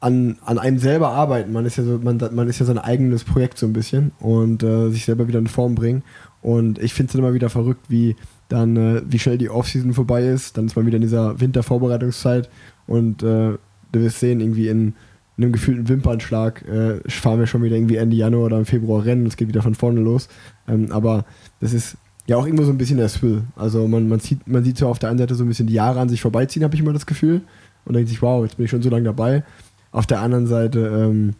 an, 0.01 0.37
an 0.43 0.57
einem 0.57 0.79
selber 0.79 1.09
arbeiten. 1.09 1.53
Man 1.53 1.65
ist 1.65 1.77
ja 1.77 1.83
so, 1.83 1.99
man, 2.03 2.19
man 2.31 2.49
ist 2.49 2.59
ja 2.59 2.65
sein 2.65 2.79
eigenes 2.79 3.23
Projekt 3.23 3.57
so 3.57 3.67
ein 3.67 3.73
bisschen 3.73 4.11
und 4.19 4.63
äh, 4.63 4.89
sich 4.89 5.05
selber 5.05 5.27
wieder 5.27 5.39
in 5.39 5.47
Form 5.47 5.75
bringen. 5.75 6.03
Und 6.41 6.79
ich 6.79 6.93
finde 6.93 7.11
es 7.11 7.15
immer 7.15 7.35
wieder 7.35 7.49
verrückt, 7.49 7.85
wie 7.87 8.15
dann, 8.49 8.75
äh, 8.75 9.01
wie 9.07 9.19
schnell 9.19 9.37
die 9.37 9.49
Offseason 9.49 9.93
vorbei 9.93 10.25
ist. 10.25 10.57
Dann 10.57 10.65
ist 10.65 10.75
man 10.75 10.87
wieder 10.87 10.95
in 10.95 11.03
dieser 11.03 11.39
Wintervorbereitungszeit 11.39 12.49
und 12.87 13.21
äh, 13.21 13.53
du 13.55 13.59
wirst 13.93 14.19
sehen, 14.19 14.41
irgendwie 14.41 14.69
in, 14.69 14.95
in 15.37 15.43
einem 15.43 15.53
gefühlten 15.53 15.87
Wimpernschlag 15.87 16.67
äh, 16.67 17.07
fahren 17.07 17.39
wir 17.39 17.47
schon 17.47 17.61
wieder 17.61 17.75
irgendwie 17.75 17.97
Ende 17.97 18.15
Januar 18.15 18.47
oder 18.47 18.57
im 18.57 18.65
Februar 18.65 19.05
Rennen 19.05 19.21
und 19.21 19.27
es 19.27 19.37
geht 19.37 19.49
wieder 19.49 19.61
von 19.61 19.75
vorne 19.75 20.01
los. 20.01 20.29
Ähm, 20.67 20.91
aber 20.91 21.25
das 21.59 21.73
ist 21.73 21.95
ja 22.25 22.37
auch 22.37 22.45
irgendwo 22.45 22.63
so 22.63 22.71
ein 22.71 22.77
bisschen 22.79 22.97
der 22.97 23.07
Thrill. 23.07 23.43
Also 23.55 23.87
man, 23.87 24.09
man, 24.09 24.19
sieht, 24.19 24.47
man 24.47 24.63
sieht 24.63 24.77
so 24.77 24.87
auf 24.87 24.97
der 24.97 25.09
einen 25.09 25.19
Seite 25.19 25.35
so 25.35 25.43
ein 25.43 25.47
bisschen 25.47 25.67
die 25.67 25.75
Jahre 25.75 25.99
an 25.99 26.09
sich 26.09 26.21
vorbeiziehen, 26.21 26.63
habe 26.63 26.73
ich 26.73 26.81
immer 26.81 26.93
das 26.93 27.05
Gefühl. 27.05 27.41
Und 27.85 27.95
denkt 27.95 28.09
sich, 28.09 28.21
wow, 28.21 28.43
jetzt 28.43 28.57
bin 28.57 28.65
ich 28.65 28.71
schon 28.71 28.83
so 28.83 28.89
lange 28.89 29.05
dabei. 29.05 29.43
Auf 29.91 30.05
der 30.05 30.21
anderen 30.21 30.47
Seite, 30.47 30.79
ähm, 30.79 31.35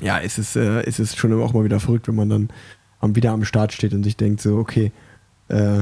ja, 0.00 0.18
ist 0.18 0.38
es, 0.38 0.56
äh, 0.56 0.82
ist 0.84 0.98
es 0.98 1.16
schon 1.16 1.32
auch 1.40 1.52
mal 1.52 1.64
wieder 1.64 1.80
verrückt, 1.80 2.08
wenn 2.08 2.14
man 2.14 2.28
dann 2.28 2.48
am, 3.00 3.16
wieder 3.16 3.32
am 3.32 3.44
Start 3.44 3.72
steht 3.72 3.92
und 3.92 4.02
sich 4.02 4.16
denkt, 4.16 4.40
so, 4.40 4.56
okay, 4.56 4.92
äh, 5.48 5.80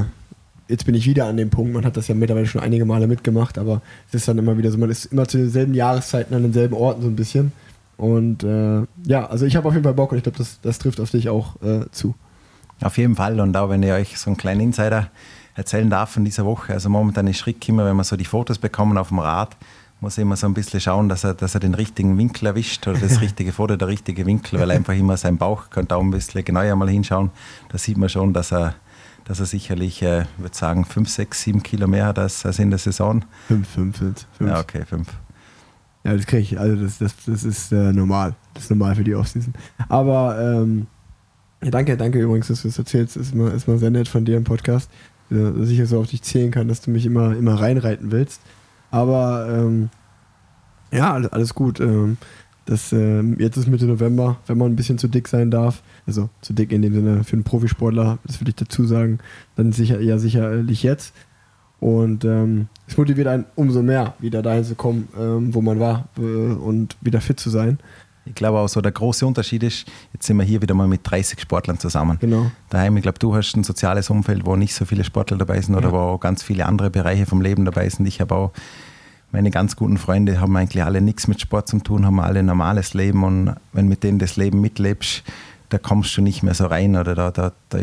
jetzt 0.68 0.86
bin 0.86 0.94
ich 0.94 1.06
wieder 1.06 1.26
an 1.26 1.36
dem 1.36 1.50
Punkt. 1.50 1.72
Man 1.72 1.84
hat 1.84 1.96
das 1.96 2.08
ja 2.08 2.14
mittlerweile 2.14 2.46
schon 2.46 2.60
einige 2.60 2.84
Male 2.84 3.06
mitgemacht, 3.06 3.58
aber 3.58 3.82
es 4.08 4.14
ist 4.14 4.28
dann 4.28 4.38
immer 4.38 4.56
wieder 4.56 4.70
so, 4.70 4.78
man 4.78 4.90
ist 4.90 5.06
immer 5.06 5.28
zu 5.28 5.38
denselben 5.38 5.74
Jahreszeiten 5.74 6.34
an 6.34 6.42
denselben 6.42 6.74
Orten 6.74 7.02
so 7.02 7.08
ein 7.08 7.16
bisschen. 7.16 7.52
Und 7.96 8.42
äh, 8.42 8.82
ja, 9.06 9.26
also 9.26 9.46
ich 9.46 9.56
habe 9.56 9.68
auf 9.68 9.74
jeden 9.74 9.84
Fall 9.84 9.94
Bock 9.94 10.12
und 10.12 10.18
ich 10.18 10.24
glaube, 10.24 10.38
das, 10.38 10.60
das 10.62 10.78
trifft 10.78 11.00
auf 11.00 11.10
dich 11.10 11.28
auch 11.28 11.60
äh, 11.62 11.84
zu. 11.92 12.14
Auf 12.82 12.98
jeden 12.98 13.14
Fall. 13.14 13.38
Und 13.40 13.56
auch 13.56 13.70
wenn 13.70 13.82
ich 13.82 13.92
euch 13.92 14.18
so 14.18 14.30
einen 14.30 14.36
kleinen 14.36 14.60
Insider 14.60 15.10
erzählen 15.54 15.88
darf 15.88 16.10
von 16.10 16.24
dieser 16.24 16.44
Woche. 16.44 16.72
Also 16.72 16.88
momentan 16.88 17.26
ist 17.28 17.38
Schrick 17.38 17.68
immer, 17.68 17.84
wenn 17.84 17.96
wir 17.96 18.04
so 18.04 18.16
die 18.16 18.24
Fotos 18.24 18.58
bekommen 18.58 18.98
auf 18.98 19.08
dem 19.08 19.20
Rad, 19.20 19.56
muss 20.04 20.18
immer 20.18 20.36
so 20.36 20.46
ein 20.46 20.52
bisschen 20.52 20.80
schauen, 20.80 21.08
dass 21.08 21.24
er, 21.24 21.32
dass 21.32 21.54
er 21.54 21.60
den 21.60 21.72
richtigen 21.72 22.18
Winkel 22.18 22.46
erwischt 22.46 22.86
oder 22.86 22.98
das 22.98 23.20
richtige 23.22 23.52
Foto, 23.52 23.76
der 23.76 23.88
richtige 23.88 24.26
Winkel, 24.26 24.60
weil 24.60 24.70
einfach 24.70 24.92
immer 24.92 25.16
sein 25.16 25.38
Bauch 25.38 25.70
könnte 25.70 25.96
auch 25.96 26.02
ein 26.02 26.10
bisschen 26.10 26.44
genauer 26.44 26.76
mal 26.76 26.90
hinschauen. 26.90 27.30
Da 27.70 27.78
sieht 27.78 27.96
man 27.96 28.10
schon, 28.10 28.34
dass 28.34 28.52
er, 28.52 28.74
dass 29.24 29.40
er 29.40 29.46
sicherlich, 29.46 30.02
äh, 30.02 30.22
ich 30.22 30.26
würde 30.36 30.54
sagen, 30.54 30.84
5, 30.84 31.08
6, 31.08 31.42
7 31.42 31.62
Kilo 31.62 31.86
mehr 31.86 32.04
hat 32.04 32.18
als, 32.18 32.44
als 32.44 32.58
in 32.58 32.68
der 32.68 32.78
Saison. 32.78 33.24
5, 33.48 33.66
5, 33.66 33.96
5. 33.96 34.26
Ja, 34.40 34.60
okay, 34.60 34.84
5. 34.84 35.08
Ja, 36.04 36.14
das 36.14 36.26
kriege 36.26 36.42
ich, 36.42 36.60
also 36.60 36.82
das, 36.82 36.98
das, 36.98 37.14
das 37.24 37.44
ist 37.44 37.72
äh, 37.72 37.94
normal. 37.94 38.34
Das 38.52 38.64
ist 38.64 38.70
normal 38.70 38.94
für 38.96 39.04
die 39.04 39.14
Offseason. 39.14 39.54
Aber 39.88 40.38
ähm, 40.38 40.86
ja, 41.62 41.70
danke, 41.70 41.96
danke 41.96 42.20
übrigens, 42.20 42.48
dass 42.48 42.60
du 42.60 42.68
es 42.68 42.78
erzählst. 42.78 43.16
Ist 43.16 43.34
mal, 43.34 43.52
ist 43.52 43.66
mal 43.66 43.78
sehr 43.78 43.90
nett 43.90 44.08
von 44.08 44.26
dir 44.26 44.36
im 44.36 44.44
Podcast, 44.44 44.90
dass 45.30 45.70
ich 45.70 45.88
so 45.88 46.00
auf 46.00 46.08
dich 46.08 46.20
zählen 46.20 46.50
kann, 46.50 46.68
dass 46.68 46.82
du 46.82 46.90
mich 46.90 47.06
immer, 47.06 47.34
immer 47.34 47.58
reinreiten 47.58 48.12
willst. 48.12 48.42
Aber 48.94 49.48
ähm, 49.50 49.90
ja, 50.92 51.14
alles 51.14 51.52
gut. 51.52 51.80
Ähm, 51.80 52.16
das, 52.64 52.92
äh, 52.92 53.22
jetzt 53.40 53.56
ist 53.56 53.66
Mitte 53.66 53.86
November, 53.86 54.36
wenn 54.46 54.56
man 54.56 54.70
ein 54.70 54.76
bisschen 54.76 54.98
zu 54.98 55.08
dick 55.08 55.26
sein 55.26 55.50
darf, 55.50 55.82
also 56.06 56.30
zu 56.42 56.52
dick 56.52 56.70
in 56.70 56.80
dem 56.80 56.94
Sinne 56.94 57.24
für 57.24 57.32
einen 57.32 57.42
Profisportler, 57.42 58.18
das 58.24 58.40
will 58.40 58.48
ich 58.48 58.54
dazu 58.54 58.84
sagen, 58.84 59.18
dann 59.56 59.72
sicher 59.72 60.00
ja 60.00 60.18
sicherlich 60.18 60.84
jetzt. 60.84 61.12
Und 61.80 62.24
ähm, 62.24 62.68
es 62.86 62.96
motiviert 62.96 63.26
einen 63.26 63.46
umso 63.56 63.82
mehr, 63.82 64.14
wieder 64.20 64.42
dahin 64.42 64.62
zu 64.62 64.76
kommen, 64.76 65.08
ähm, 65.18 65.52
wo 65.52 65.60
man 65.60 65.80
war 65.80 66.08
äh, 66.16 66.20
und 66.20 66.96
wieder 67.00 67.20
fit 67.20 67.40
zu 67.40 67.50
sein. 67.50 67.80
Ich 68.26 68.34
glaube 68.34 68.58
auch 68.58 68.68
so, 68.68 68.80
der 68.80 68.92
große 68.92 69.26
Unterschied 69.26 69.62
ist, 69.62 69.86
jetzt 70.12 70.26
sind 70.26 70.36
wir 70.38 70.44
hier 70.44 70.62
wieder 70.62 70.74
mal 70.74 70.88
mit 70.88 71.00
30 71.04 71.40
Sportlern 71.40 71.78
zusammen. 71.78 72.18
Genau. 72.20 72.50
Daheim, 72.70 72.96
ich 72.96 73.02
glaube, 73.02 73.18
du 73.18 73.34
hast 73.34 73.54
ein 73.54 73.64
soziales 73.64 74.10
Umfeld, 74.10 74.46
wo 74.46 74.56
nicht 74.56 74.74
so 74.74 74.84
viele 74.84 75.04
Sportler 75.04 75.36
dabei 75.36 75.60
sind 75.60 75.74
oder 75.74 75.88
ja. 75.88 75.92
wo 75.92 75.98
auch 75.98 76.20
ganz 76.20 76.42
viele 76.42 76.66
andere 76.66 76.90
Bereiche 76.90 77.26
vom 77.26 77.40
Leben 77.40 77.64
dabei 77.64 77.88
sind. 77.88 78.06
Ich 78.06 78.20
habe 78.20 78.34
auch 78.34 78.52
meine 79.34 79.50
ganz 79.50 79.76
guten 79.76 79.98
Freunde, 79.98 80.40
haben 80.40 80.56
eigentlich 80.56 80.84
alle 80.84 81.00
nichts 81.00 81.26
mit 81.26 81.40
Sport 81.40 81.68
zu 81.68 81.80
tun, 81.80 82.06
haben 82.06 82.20
alle 82.20 82.38
ein 82.38 82.46
normales 82.46 82.94
Leben 82.94 83.24
und 83.24 83.54
wenn 83.72 83.88
mit 83.88 84.04
denen 84.04 84.20
das 84.20 84.36
Leben 84.36 84.60
mitlebst, 84.60 85.24
da 85.70 85.78
kommst 85.78 86.16
du 86.16 86.22
nicht 86.22 86.42
mehr 86.42 86.54
so 86.54 86.66
rein 86.66 86.96
oder 86.96 87.14
da, 87.14 87.30
da, 87.32 87.52
da 87.68 87.80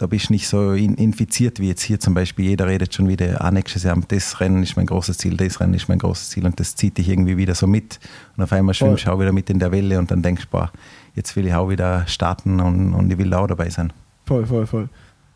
da 0.00 0.06
bist 0.06 0.28
du 0.28 0.32
nicht 0.32 0.46
so 0.46 0.72
infiziert 0.72 1.58
wie 1.58 1.68
jetzt 1.68 1.82
hier 1.82 1.98
zum 1.98 2.14
Beispiel. 2.14 2.46
Jeder 2.46 2.68
redet 2.68 2.94
schon 2.94 3.08
wieder, 3.08 3.44
ah, 3.44 3.50
nächstes 3.50 3.82
Jahr, 3.82 3.98
das 4.06 4.38
Rennen 4.38 4.62
ist 4.62 4.76
mein 4.76 4.86
großes 4.86 5.18
Ziel, 5.18 5.36
das 5.36 5.60
Rennen 5.60 5.74
ist 5.74 5.88
mein 5.88 5.98
großes 5.98 6.30
Ziel 6.30 6.46
und 6.46 6.58
das 6.60 6.76
zieht 6.76 6.98
dich 6.98 7.08
irgendwie 7.08 7.36
wieder 7.36 7.56
so 7.56 7.66
mit. 7.66 7.98
Und 8.36 8.44
auf 8.44 8.52
einmal 8.52 8.74
schwimmst 8.74 9.06
du 9.06 9.12
auch 9.12 9.18
wieder 9.18 9.32
mit 9.32 9.50
in 9.50 9.58
der 9.58 9.72
Welle 9.72 9.98
und 9.98 10.10
dann 10.10 10.22
denkst 10.22 10.44
du, 10.44 10.50
boah, 10.50 10.70
jetzt 11.14 11.34
will 11.34 11.46
ich 11.46 11.54
auch 11.54 11.68
wieder 11.68 12.06
starten 12.06 12.60
und, 12.60 12.94
und 12.94 13.10
ich 13.12 13.18
will 13.18 13.34
auch 13.34 13.48
dabei 13.48 13.70
sein. 13.70 13.92
Voll, 14.24 14.46
voll, 14.46 14.66
voll. 14.66 14.88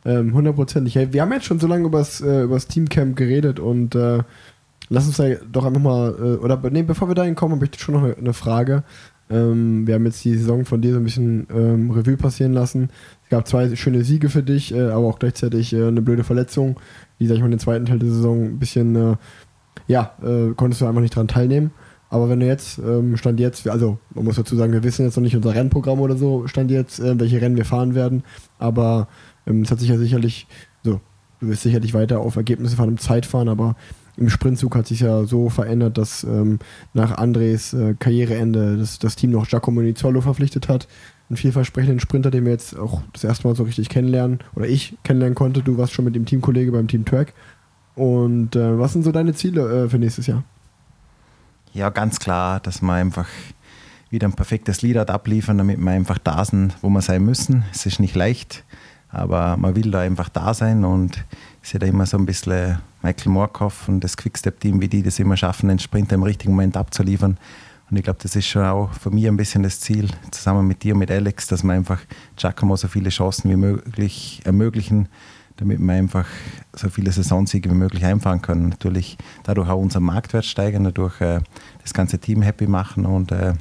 Ähm, 0.05 0.33
hundertprozentig. 0.33 0.95
Ähm, 0.97 1.13
wir 1.13 1.23
haben 1.23 1.33
jetzt 1.33 1.47
schon 1.47 1.59
so 1.59 1.67
lange 1.67 1.87
über 1.87 1.99
das 1.99 2.21
äh, 2.21 2.47
Teamcamp 2.49 3.17
geredet 3.17 3.59
und 3.59 3.97
äh, 3.97 4.23
lass 4.89 5.07
uns 5.07 5.17
da 5.17 5.25
doch 5.51 5.65
einfach 5.65 5.81
mal, 5.81 6.15
äh, 6.19 6.37
oder 6.37 6.61
nee, 6.71 6.83
bevor 6.83 7.09
wir 7.09 7.17
dahin 7.17 7.35
kommen, 7.35 7.57
habe 7.57 7.69
ich 7.71 7.81
schon 7.81 7.95
noch 7.95 8.05
eine, 8.05 8.17
eine 8.17 8.33
Frage. 8.33 8.85
Ähm, 9.33 9.87
wir 9.87 9.95
haben 9.95 10.05
jetzt 10.05 10.25
die 10.25 10.37
Saison 10.37 10.65
von 10.65 10.83
dir 10.83 10.93
so 10.93 10.99
ein 10.99 11.05
bisschen 11.05 11.47
ähm, 11.53 11.91
Revue 11.91 12.17
passieren 12.17 12.53
lassen 12.53 12.91
gab 13.33 13.49
zwei 13.49 13.75
schöne 13.77 14.05
Siege 14.05 14.29
für 14.29 14.43
dich, 14.43 14.75
äh, 14.75 14.91
aber 14.91 15.07
auch 15.07 15.19
gleichzeitig 15.19 15.73
äh, 15.73 15.87
eine 15.87 16.03
blöde 16.03 16.23
Verletzung, 16.23 16.79
die, 17.19 17.27
sag 17.27 17.37
ich 17.37 17.41
mal, 17.41 17.49
den 17.49 17.59
zweiten 17.59 17.87
Teil 17.87 17.99
der 17.99 18.11
Saison 18.11 18.45
ein 18.45 18.59
bisschen, 18.59 18.95
äh, 18.95 19.17
ja, 19.87 20.13
äh, 20.23 20.53
konntest 20.55 20.83
du 20.83 20.87
einfach 20.87 21.01
nicht 21.01 21.17
dran 21.17 21.29
teilnehmen. 21.29 21.71
Aber 22.11 22.29
wenn 22.29 22.41
du 22.41 22.47
jetzt, 22.47 22.79
ähm, 22.79 23.17
Stand 23.17 23.41
jetzt, 23.41 23.67
also 23.67 23.99
man 24.15 24.27
muss 24.27 24.37
dazu 24.37 24.55
sagen, 24.55 24.75
wir 24.75 24.85
wissen 24.85 25.07
jetzt 25.07 25.17
noch 25.17 25.23
nicht 25.23 25.35
unser 25.35 25.55
Rennprogramm 25.55 26.01
oder 26.01 26.15
so, 26.15 26.47
Stand 26.47 26.71
jetzt, 26.71 27.01
äh, 27.01 27.19
welche 27.19 27.41
Rennen 27.41 27.57
wir 27.57 27.65
fahren 27.65 27.95
werden, 27.95 28.23
aber 28.59 29.09
ähm, 29.47 29.63
es 29.63 29.71
hat 29.71 29.81
sich 29.81 29.89
ja 29.89 29.97
sicherlich, 29.97 30.47
so, 30.85 31.01
du 31.41 31.49
wirst 31.49 31.63
sicherlich 31.63 31.95
weiter 31.95 32.21
auf 32.21 32.37
Ergebnisse 32.37 32.77
fahren 32.77 32.91
im 32.91 32.99
Zeitfahren, 32.99 33.49
aber 33.49 33.77
im 34.23 34.31
Sprintzug 34.31 34.77
hat 34.77 34.87
sich 34.87 35.01
ja 35.01 35.25
so 35.25 35.51
verändert, 35.51 35.99
dass 35.99 36.25
ähm, 36.25 36.61
nach 36.95 37.19
Andres 37.19 37.75
äh, 37.75 37.95
Karriereende 37.99 38.77
das, 38.79 38.99
das 38.99 39.17
Team 39.17 39.33
noch 39.33 39.49
Giacomo 39.49 39.83
Nizzolo 39.83 40.21
verpflichtet 40.21 40.69
hat, 40.69 40.87
einen 41.29 41.37
vielversprechenden 41.37 42.01
Sprinter, 42.01 42.31
den 42.31 42.45
wir 42.45 42.53
jetzt 42.53 42.79
auch 42.79 43.03
das 43.13 43.25
erste 43.25 43.49
Mal 43.49 43.57
so 43.57 43.65
richtig 43.65 43.89
kennenlernen 43.89 44.39
oder 44.55 44.67
ich 44.67 44.97
kennenlernen 45.03 45.35
konnte. 45.35 45.63
Du 45.63 45.77
warst 45.77 45.93
schon 45.93 46.05
mit 46.05 46.15
dem 46.15 46.25
Teamkollege 46.25 46.73
beim 46.73 46.89
Team 46.89 47.05
Track. 47.05 47.35
Und 47.95 48.57
äh, 48.57 48.79
was 48.79 48.93
sind 48.93 49.03
so 49.03 49.13
deine 49.13 49.35
Ziele 49.35 49.85
äh, 49.85 49.89
für 49.89 49.99
nächstes 49.99 50.27
Jahr? 50.27 50.45
Ja, 51.75 51.91
ganz 51.91 52.19
klar, 52.19 52.61
dass 52.61 52.81
wir 52.81 52.93
einfach 52.93 53.29
wieder 54.11 54.29
ein 54.29 54.35
perfektes 54.35 54.83
Leadout 54.83 55.13
abliefern, 55.13 55.59
damit 55.59 55.79
wir 55.79 55.91
einfach 55.91 56.19
da 56.19 56.45
sind, 56.45 56.77
wo 56.83 56.91
wir 56.91 57.01
sein 57.01 57.25
müssen. 57.25 57.65
Es 57.73 57.87
ist 57.87 57.99
nicht 57.99 58.15
leicht, 58.15 58.63
aber 59.13 59.57
man 59.59 59.77
will 59.77 59.91
da 59.91 60.01
einfach 60.01 60.31
da 60.31 60.55
sein 60.55 60.85
und 60.85 61.25
ich 61.63 61.69
sehe 61.69 61.79
da 61.79 61.87
immer 61.87 62.07
so 62.07 62.17
ein 62.17 62.27
bisschen 62.27 62.79
Michael 63.03 63.31
Morkoff 63.31 63.89
und 63.89 64.01
das 64.01 64.17
Quickstep-Team, 64.17 64.81
wie 64.81 64.89
die 64.89 65.03
das 65.03 65.19
immer 65.19 65.37
schaffen, 65.37 65.69
den 65.69 65.79
Sprinter 65.79 66.15
im 66.15 66.23
richtigen 66.23 66.53
Moment 66.53 66.77
abzuliefern. 66.77 67.37
Und 67.91 67.97
ich 67.99 68.05
glaube, 68.05 68.21
das 68.23 68.35
ist 68.35 68.47
schon 68.47 68.65
auch 68.65 68.91
für 68.95 69.11
mich 69.11 69.29
ein 69.29 69.37
bisschen 69.37 69.63
das 69.63 69.81
Ziel, 69.81 70.09
zusammen 70.31 70.67
mit 70.67 70.83
dir, 70.83 70.95
mit 70.95 71.11
Alex, 71.11 71.47
dass 71.47 71.63
wir 71.63 71.75
einfach 71.75 72.01
Giacomo 72.37 72.75
so 72.77 72.89
viele 72.89 73.11
Chancen 73.11 73.51
wie 73.51 73.57
möglich 73.57 74.41
ermöglichen, 74.45 75.09
damit 75.57 75.79
wir 75.79 75.93
einfach 75.93 76.27
so 76.73 76.89
viele 76.89 77.13
Saisonsiege 77.13 77.71
wie 77.71 77.75
möglich 77.75 78.07
einfahren 78.07 78.41
können. 78.41 78.71
Natürlich 78.71 79.19
dadurch 79.43 79.69
auch 79.69 79.79
unseren 79.79 80.05
Marktwert 80.05 80.47
steigern, 80.47 80.85
dadurch 80.85 81.21
äh, 81.21 81.41
das 81.83 81.93
ganze 81.93 82.19
Team 82.19 82.41
happy 82.41 82.67
machen 82.67 83.05
und 83.05 83.31
äh, 83.31 83.53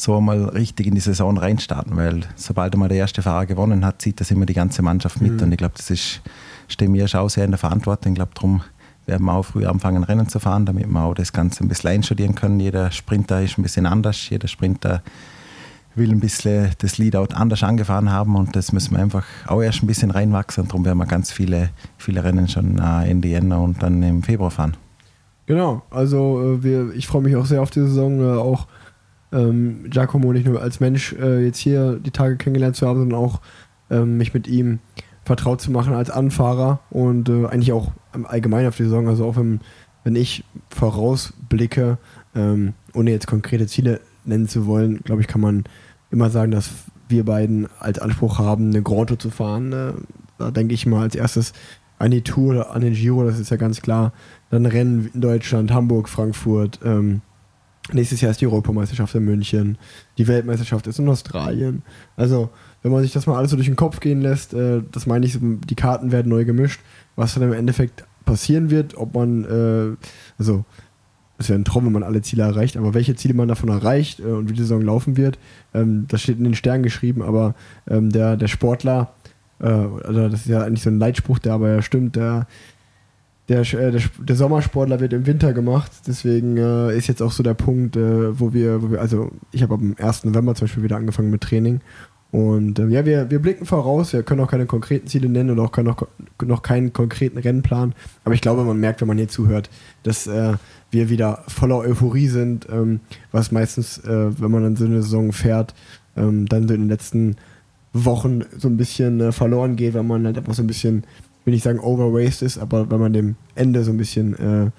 so 0.00 0.16
einmal 0.16 0.44
richtig 0.44 0.86
in 0.86 0.94
die 0.94 1.00
Saison 1.00 1.36
reinstarten, 1.38 1.96
weil 1.96 2.20
sobald 2.36 2.74
einmal 2.74 2.88
der 2.88 2.98
erste 2.98 3.22
Fahrer 3.22 3.46
gewonnen 3.46 3.84
hat, 3.84 4.02
zieht 4.02 4.20
das 4.20 4.30
immer 4.30 4.46
die 4.46 4.54
ganze 4.54 4.82
Mannschaft 4.82 5.20
mit. 5.20 5.32
Mhm. 5.32 5.42
Und 5.42 5.52
ich 5.52 5.58
glaube, 5.58 5.74
das 5.76 5.90
ist, 5.90 6.22
steht 6.68 6.88
mir 6.88 7.08
schon 7.08 7.28
sehr 7.28 7.44
in 7.44 7.50
der 7.50 7.58
Verantwortung. 7.58 8.12
Ich 8.12 8.16
glaube, 8.16 8.32
darum 8.34 8.62
werden 9.06 9.26
wir 9.26 9.32
auch 9.32 9.44
früh 9.44 9.66
anfangen, 9.66 10.04
Rennen 10.04 10.28
zu 10.28 10.38
fahren, 10.38 10.66
damit 10.66 10.86
wir 10.86 11.02
auch 11.02 11.14
das 11.14 11.32
Ganze 11.32 11.64
ein 11.64 11.68
bisschen 11.68 11.90
einstudieren 11.90 12.34
können. 12.34 12.60
Jeder 12.60 12.90
Sprinter 12.90 13.42
ist 13.42 13.58
ein 13.58 13.62
bisschen 13.62 13.86
anders, 13.86 14.28
jeder 14.28 14.48
Sprinter 14.48 15.02
will 15.94 16.10
ein 16.10 16.20
bisschen 16.20 16.70
das 16.78 16.98
Leadout 16.98 17.34
anders 17.34 17.62
angefahren 17.62 18.10
haben 18.10 18.36
und 18.36 18.54
das 18.54 18.72
müssen 18.72 18.92
wir 18.94 19.02
einfach 19.02 19.24
auch 19.46 19.60
erst 19.60 19.82
ein 19.82 19.86
bisschen 19.86 20.12
reinwachsen. 20.12 20.68
Darum 20.68 20.84
werden 20.84 20.98
wir 20.98 21.06
ganz 21.06 21.32
viele, 21.32 21.70
viele 21.98 22.22
Rennen 22.22 22.48
schon 22.48 22.78
äh, 22.78 23.10
Ende 23.10 23.28
Jänner 23.28 23.60
und 23.60 23.82
dann 23.82 24.02
im 24.02 24.22
Februar 24.22 24.52
fahren. 24.52 24.76
Genau, 25.46 25.82
also 25.90 26.58
äh, 26.58 26.62
wir, 26.62 26.94
ich 26.94 27.08
freue 27.08 27.22
mich 27.22 27.34
auch 27.34 27.46
sehr 27.46 27.60
auf 27.60 27.70
die 27.70 27.80
Saison, 27.80 28.20
äh, 28.20 28.38
auch 28.38 28.68
ähm, 29.32 29.84
Giacomo 29.90 30.32
nicht 30.32 30.46
nur 30.46 30.60
als 30.60 30.80
Mensch 30.80 31.12
äh, 31.14 31.44
jetzt 31.44 31.58
hier 31.58 31.98
die 31.98 32.10
Tage 32.10 32.36
kennengelernt 32.36 32.76
zu 32.76 32.86
haben, 32.86 32.98
sondern 33.00 33.18
auch 33.18 33.40
ähm, 33.90 34.16
mich 34.16 34.34
mit 34.34 34.48
ihm 34.48 34.80
vertraut 35.24 35.60
zu 35.60 35.70
machen 35.70 35.94
als 35.94 36.10
Anfahrer 36.10 36.80
und 36.90 37.28
äh, 37.28 37.46
eigentlich 37.46 37.72
auch 37.72 37.92
allgemein 38.24 38.66
auf 38.66 38.76
die 38.76 38.84
Saison. 38.84 39.08
Also 39.08 39.26
auch 39.26 39.36
wenn, 39.36 39.60
wenn 40.04 40.16
ich 40.16 40.44
vorausblicke, 40.70 41.98
ähm, 42.34 42.74
ohne 42.94 43.10
jetzt 43.10 43.26
konkrete 43.26 43.66
Ziele 43.66 44.00
nennen 44.24 44.48
zu 44.48 44.66
wollen, 44.66 45.00
glaube 45.04 45.20
ich, 45.20 45.28
kann 45.28 45.40
man 45.40 45.64
immer 46.10 46.30
sagen, 46.30 46.50
dass 46.50 46.70
wir 47.08 47.24
beiden 47.24 47.68
als 47.78 47.98
Anspruch 47.98 48.38
haben, 48.38 48.70
eine 48.70 48.82
Grand 48.82 49.20
zu 49.20 49.30
fahren. 49.30 49.72
Äh, 49.72 49.92
da 50.38 50.50
denke 50.50 50.74
ich 50.74 50.86
mal 50.86 51.02
als 51.02 51.14
erstes 51.14 51.52
an 51.98 52.10
die 52.10 52.22
Tour 52.22 52.74
an 52.74 52.80
den 52.80 52.94
Giro, 52.94 53.24
das 53.24 53.38
ist 53.38 53.50
ja 53.50 53.58
ganz 53.58 53.82
klar. 53.82 54.12
Dann 54.48 54.64
Rennen 54.64 55.10
in 55.12 55.20
Deutschland, 55.20 55.70
Hamburg, 55.70 56.08
Frankfurt, 56.08 56.80
ähm, 56.82 57.20
Nächstes 57.92 58.20
Jahr 58.20 58.30
ist 58.30 58.40
die 58.40 58.46
Europameisterschaft 58.46 59.14
in 59.14 59.24
München. 59.24 59.78
Die 60.18 60.28
Weltmeisterschaft 60.28 60.86
ist 60.86 60.98
in 60.98 61.08
Australien. 61.08 61.82
Also, 62.16 62.50
wenn 62.82 62.92
man 62.92 63.02
sich 63.02 63.12
das 63.12 63.26
mal 63.26 63.36
alles 63.36 63.50
so 63.50 63.56
durch 63.56 63.66
den 63.66 63.76
Kopf 63.76 64.00
gehen 64.00 64.20
lässt, 64.20 64.54
äh, 64.54 64.82
das 64.92 65.06
meine 65.06 65.26
ich, 65.26 65.38
die 65.40 65.74
Karten 65.74 66.12
werden 66.12 66.28
neu 66.28 66.44
gemischt. 66.44 66.80
Was 67.16 67.34
dann 67.34 67.42
im 67.42 67.52
Endeffekt 67.52 68.04
passieren 68.24 68.70
wird, 68.70 68.96
ob 68.96 69.14
man, 69.14 69.44
äh, 69.44 69.96
also, 70.38 70.64
es 71.38 71.48
wäre 71.48 71.58
ein 71.58 71.64
Traum, 71.64 71.86
wenn 71.86 71.92
man 71.92 72.02
alle 72.02 72.22
Ziele 72.22 72.42
erreicht, 72.42 72.76
aber 72.76 72.94
welche 72.94 73.16
Ziele 73.16 73.34
man 73.34 73.48
davon 73.48 73.70
erreicht 73.70 74.20
äh, 74.20 74.24
und 74.24 74.48
wie 74.48 74.54
die 74.54 74.60
Saison 74.60 74.82
laufen 74.82 75.16
wird, 75.16 75.38
ähm, 75.74 76.04
das 76.06 76.22
steht 76.22 76.38
in 76.38 76.44
den 76.44 76.54
Sternen 76.54 76.82
geschrieben, 76.82 77.22
aber 77.22 77.54
ähm, 77.88 78.10
der, 78.10 78.36
der 78.36 78.48
Sportler, 78.48 79.14
also 79.62 80.30
das 80.30 80.40
ist 80.40 80.46
ja 80.46 80.62
eigentlich 80.62 80.82
so 80.82 80.88
ein 80.88 80.98
Leitspruch, 80.98 81.38
der 81.38 81.52
aber 81.52 81.68
ja 81.68 81.82
stimmt, 81.82 82.16
der 82.16 82.46
der, 83.50 83.60
äh, 83.60 83.90
der, 83.90 84.00
der, 84.18 84.36
Sommersportler 84.36 85.00
wird 85.00 85.12
im 85.12 85.26
Winter 85.26 85.52
gemacht. 85.52 85.90
Deswegen 86.06 86.56
äh, 86.56 86.96
ist 86.96 87.08
jetzt 87.08 87.20
auch 87.20 87.32
so 87.32 87.42
der 87.42 87.54
Punkt, 87.54 87.96
äh, 87.96 88.38
wo, 88.38 88.52
wir, 88.52 88.80
wo 88.80 88.92
wir, 88.92 89.00
also 89.00 89.32
ich 89.50 89.62
habe 89.62 89.74
am 89.74 89.96
1. 89.98 90.24
November 90.24 90.54
zum 90.54 90.66
Beispiel 90.66 90.84
wieder 90.84 90.96
angefangen 90.96 91.30
mit 91.30 91.42
Training. 91.42 91.80
Und 92.30 92.78
ähm, 92.78 92.90
ja, 92.90 93.04
wir, 93.04 93.28
wir 93.28 93.40
blicken 93.40 93.66
voraus, 93.66 94.12
wir 94.12 94.22
können 94.22 94.40
auch 94.40 94.50
keine 94.50 94.66
konkreten 94.66 95.08
Ziele 95.08 95.28
nennen 95.28 95.50
und 95.50 95.58
auch 95.58 95.76
noch, 95.78 96.06
noch 96.40 96.62
keinen 96.62 96.92
konkreten 96.92 97.38
Rennplan. 97.38 97.92
Aber 98.24 98.34
ich 98.34 98.40
glaube, 98.40 98.62
man 98.62 98.78
merkt, 98.78 99.00
wenn 99.00 99.08
man 99.08 99.18
hier 99.18 99.26
zuhört, 99.26 99.68
dass 100.04 100.28
äh, 100.28 100.54
wir 100.92 101.10
wieder 101.10 101.42
voller 101.48 101.78
Euphorie 101.78 102.28
sind, 102.28 102.68
ähm, 102.70 103.00
was 103.32 103.50
meistens, 103.50 103.98
äh, 103.98 104.40
wenn 104.40 104.52
man 104.52 104.62
dann 104.62 104.76
so 104.76 104.84
eine 104.84 105.02
Saison 105.02 105.32
fährt, 105.32 105.74
ähm, 106.16 106.46
dann 106.46 106.68
so 106.68 106.74
in 106.74 106.82
den 106.82 106.88
letzten 106.88 107.34
Wochen 107.92 108.42
so 108.56 108.68
ein 108.68 108.76
bisschen 108.76 109.20
äh, 109.20 109.32
verloren 109.32 109.74
geht, 109.74 109.94
weil 109.94 110.04
man 110.04 110.24
halt 110.24 110.38
einfach 110.38 110.54
so 110.54 110.62
ein 110.62 110.68
bisschen 110.68 111.02
will 111.44 111.54
nicht 111.54 111.62
sagen 111.62 111.80
overraced 111.80 112.42
ist, 112.42 112.58
aber 112.58 112.90
wenn 112.90 113.00
man 113.00 113.12
dem 113.12 113.36
Ende 113.54 113.84
so 113.84 113.90
ein 113.90 113.96
bisschen 113.96 114.34
äh, 114.34 114.70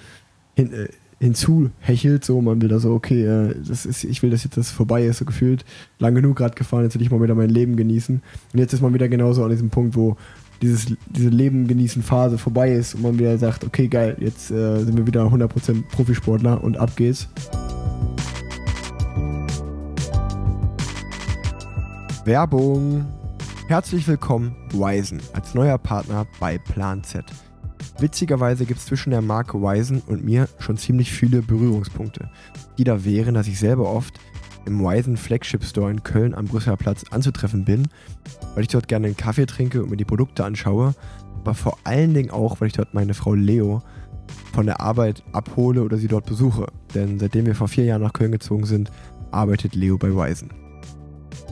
hin, 0.56 0.74
äh, 0.74 0.88
hinzuhechelt, 1.19 2.26
so 2.26 2.41
man 2.41 2.62
will 2.62 2.69
da 2.69 2.80
so, 2.80 2.93
okay, 2.93 3.24
äh, 3.24 3.56
das 3.67 3.86
ist, 3.86 4.04
ich 4.04 4.24
will, 4.24 4.32
dass 4.32 4.43
jetzt 4.43 4.58
das 4.58 4.71
vorbei 4.71 5.06
ist, 5.06 5.19
so 5.19 5.26
gefühlt, 5.26 5.65
lang 6.00 6.15
genug 6.15 6.38
gerade 6.38 6.56
gefahren, 6.56 6.84
jetzt 6.84 6.95
will 6.95 7.02
ich 7.04 7.12
mal 7.12 7.21
wieder 7.21 7.36
mein 7.36 7.50
Leben 7.50 7.76
genießen. 7.76 8.21
Und 8.54 8.60
jetzt 8.60 8.74
ist 8.74 8.82
man 8.82 8.93
wieder 8.93 9.08
genauso 9.08 9.43
an 9.43 9.52
diesem 9.52 9.69
Punkt, 9.69 9.95
wo 9.95 10.17
dieses, 10.63 10.88
diese 11.08 11.30
Leben 11.30 11.67
genießen 11.67 12.02
Phase 12.02 12.38
vorbei 12.38 12.71
ist 12.74 12.95
und 12.95 13.04
man 13.04 13.19
wieder 13.19 13.38
sagt, 13.38 13.63
okay, 13.63 13.88
geil, 13.88 14.17
jetzt 14.19 14.50
äh, 14.52 14.84
sind 14.84 14.97
wir 14.97 15.06
wieder 15.06 15.24
100% 15.26 15.84
Profisportler 15.91 16.63
und 16.63 16.78
ab 16.78 16.95
geht's. 16.95 17.28
Werbung 22.26 23.06
Herzlich 23.71 24.05
willkommen, 24.05 24.53
Wisen, 24.73 25.21
als 25.31 25.53
neuer 25.53 25.77
Partner 25.77 26.27
bei 26.41 26.57
Plan 26.57 27.05
Z. 27.05 27.23
Witzigerweise 27.99 28.65
gibt 28.65 28.81
es 28.81 28.86
zwischen 28.86 29.12
der 29.12 29.21
Marke 29.21 29.62
Wisen 29.62 30.01
und 30.07 30.25
mir 30.25 30.49
schon 30.60 30.75
ziemlich 30.75 31.10
viele 31.10 31.41
Berührungspunkte, 31.41 32.29
die 32.77 32.84
da 32.84 33.05
wären, 33.05 33.34
dass 33.34 33.47
ich 33.47 33.57
selber 33.57 33.89
oft 33.89 34.19
im 34.65 34.81
Wisen 34.81 35.15
Flagship 35.15 35.63
Store 35.63 35.89
in 35.89 36.03
Köln 36.03 36.36
am 36.36 36.47
Brüsseler 36.47 36.75
Platz 36.75 37.05
anzutreffen 37.12 37.63
bin, 37.63 37.88
weil 38.55 38.63
ich 38.63 38.67
dort 38.67 38.89
gerne 38.89 39.07
einen 39.07 39.15
Kaffee 39.15 39.45
trinke 39.45 39.81
und 39.81 39.89
mir 39.89 39.95
die 39.95 40.03
Produkte 40.03 40.43
anschaue, 40.43 40.93
aber 41.38 41.53
vor 41.53 41.77
allen 41.86 42.13
Dingen 42.13 42.29
auch, 42.29 42.60
weil 42.60 42.67
ich 42.67 42.73
dort 42.73 42.93
meine 42.93 43.13
Frau 43.13 43.36
Leo 43.36 43.81
von 44.51 44.65
der 44.65 44.81
Arbeit 44.81 45.23
abhole 45.31 45.81
oder 45.81 45.95
sie 45.95 46.10
dort 46.10 46.25
besuche. 46.25 46.67
Denn 46.93 47.19
seitdem 47.19 47.45
wir 47.45 47.55
vor 47.55 47.69
vier 47.69 47.86
Jahren 47.86 48.01
nach 48.01 48.12
Köln 48.12 48.34
gezogen 48.34 48.65
sind, 48.65 48.91
arbeitet 49.31 49.75
Leo 49.75 49.97
bei 49.97 50.10
Wisen. 50.10 50.61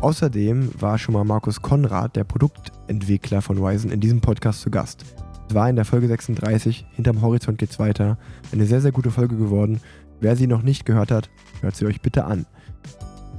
Außerdem 0.01 0.69
war 0.79 0.97
schon 0.97 1.13
mal 1.13 1.25
Markus 1.25 1.61
Konrad, 1.61 2.15
der 2.15 2.23
Produktentwickler 2.23 3.41
von 3.41 3.57
Wisen, 3.57 3.91
in 3.91 3.99
diesem 3.99 4.21
Podcast 4.21 4.61
zu 4.61 4.69
Gast. 4.69 5.03
Es 5.49 5.53
war 5.53 5.69
in 5.69 5.75
der 5.75 5.83
Folge 5.83 6.07
36, 6.07 6.85
Hinterm 6.91 7.21
Horizont 7.21 7.57
geht's 7.57 7.79
weiter, 7.79 8.17
eine 8.53 8.65
sehr, 8.65 8.79
sehr 8.79 8.93
gute 8.93 9.11
Folge 9.11 9.35
geworden. 9.35 9.81
Wer 10.21 10.37
sie 10.37 10.47
noch 10.47 10.61
nicht 10.61 10.85
gehört 10.85 11.11
hat, 11.11 11.29
hört 11.59 11.75
sie 11.75 11.85
euch 11.85 12.01
bitte 12.01 12.23
an. 12.23 12.45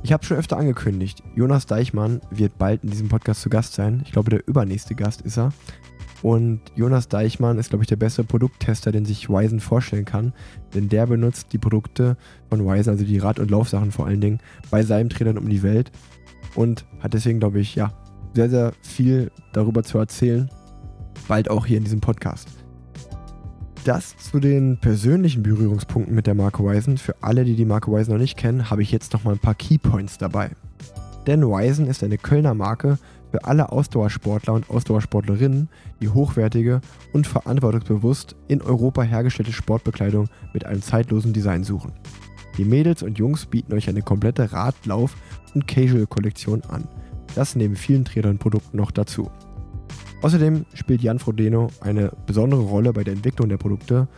Ich 0.02 0.12
habe 0.12 0.24
schon 0.24 0.36
öfter 0.36 0.58
angekündigt, 0.58 1.22
Jonas 1.34 1.64
Deichmann 1.64 2.20
wird 2.30 2.58
bald 2.58 2.84
in 2.84 2.90
diesem 2.90 3.08
Podcast 3.08 3.40
zu 3.40 3.48
Gast 3.48 3.72
sein. 3.72 4.02
Ich 4.04 4.12
glaube, 4.12 4.28
der 4.28 4.46
übernächste 4.46 4.94
Gast 4.94 5.22
ist 5.22 5.38
er. 5.38 5.54
Und 6.22 6.60
Jonas 6.74 7.08
Deichmann 7.08 7.58
ist, 7.58 7.70
glaube 7.70 7.84
ich, 7.84 7.88
der 7.88 7.96
beste 7.96 8.22
Produkttester, 8.22 8.92
den 8.92 9.06
sich 9.06 9.30
Wisen 9.30 9.60
vorstellen 9.60 10.04
kann. 10.04 10.34
Denn 10.74 10.90
der 10.90 11.06
benutzt 11.06 11.54
die 11.54 11.58
Produkte 11.58 12.18
von 12.50 12.66
Wisen, 12.66 12.90
also 12.90 13.04
die 13.04 13.18
Rad- 13.18 13.38
und 13.38 13.50
Laufsachen 13.50 13.92
vor 13.92 14.06
allen 14.06 14.20
Dingen, 14.20 14.40
bei 14.70 14.82
seinem 14.82 15.08
Trainern 15.08 15.38
um 15.38 15.48
die 15.48 15.62
Welt 15.62 15.90
und 16.54 16.84
hat 17.00 17.14
deswegen, 17.14 17.40
glaube 17.40 17.60
ich, 17.60 17.74
ja, 17.74 17.92
sehr, 18.34 18.50
sehr 18.50 18.72
viel 18.82 19.30
darüber 19.52 19.82
zu 19.82 19.98
erzählen. 19.98 20.50
Bald 21.28 21.50
auch 21.50 21.66
hier 21.66 21.78
in 21.78 21.84
diesem 21.84 22.00
Podcast. 22.00 22.48
Das 23.84 24.16
zu 24.18 24.40
den 24.40 24.78
persönlichen 24.78 25.42
Berührungspunkten 25.42 26.14
mit 26.14 26.26
der 26.26 26.34
Marke 26.34 26.62
Wisen. 26.62 26.98
Für 26.98 27.14
alle, 27.22 27.44
die 27.44 27.56
die 27.56 27.64
Marke 27.64 27.90
Wisen 27.90 28.12
noch 28.12 28.20
nicht 28.20 28.36
kennen, 28.36 28.70
habe 28.70 28.82
ich 28.82 28.92
jetzt 28.92 29.12
noch 29.12 29.24
mal 29.24 29.32
ein 29.32 29.38
paar 29.38 29.54
Keypoints 29.54 30.18
dabei. 30.18 30.50
Denn 31.26 31.42
Wisen 31.42 31.86
ist 31.86 32.04
eine 32.04 32.18
Kölner 32.18 32.54
Marke 32.54 32.98
für 33.30 33.44
alle 33.44 33.70
Ausdauersportler 33.72 34.54
und 34.54 34.68
Ausdauersportlerinnen, 34.68 35.68
die 36.00 36.08
hochwertige 36.08 36.80
und 37.12 37.26
verantwortungsbewusst 37.26 38.36
in 38.48 38.60
Europa 38.60 39.02
hergestellte 39.02 39.52
Sportbekleidung 39.52 40.28
mit 40.52 40.66
einem 40.66 40.82
zeitlosen 40.82 41.32
Design 41.32 41.64
suchen. 41.64 41.92
Die 42.60 42.66
Mädels 42.66 43.02
und 43.02 43.16
Jungs 43.16 43.46
bieten 43.46 43.72
euch 43.72 43.88
eine 43.88 44.02
komplette 44.02 44.52
Radlauf- 44.52 45.16
und 45.54 45.66
Casual-Kollektion 45.66 46.60
an. 46.64 46.86
Das 47.34 47.56
neben 47.56 47.74
vielen 47.74 48.04
Trädern 48.04 48.36
Produkten 48.36 48.76
noch 48.76 48.90
dazu. 48.90 49.30
Außerdem 50.20 50.66
spielt 50.74 51.00
Jan 51.00 51.18
Frodeno 51.18 51.68
eine 51.80 52.12
besondere 52.26 52.60
Rolle 52.60 52.92
bei 52.92 53.02
der 53.02 53.14
Entwicklung 53.14 53.48
der 53.48 53.56
Produkte 53.56 54.08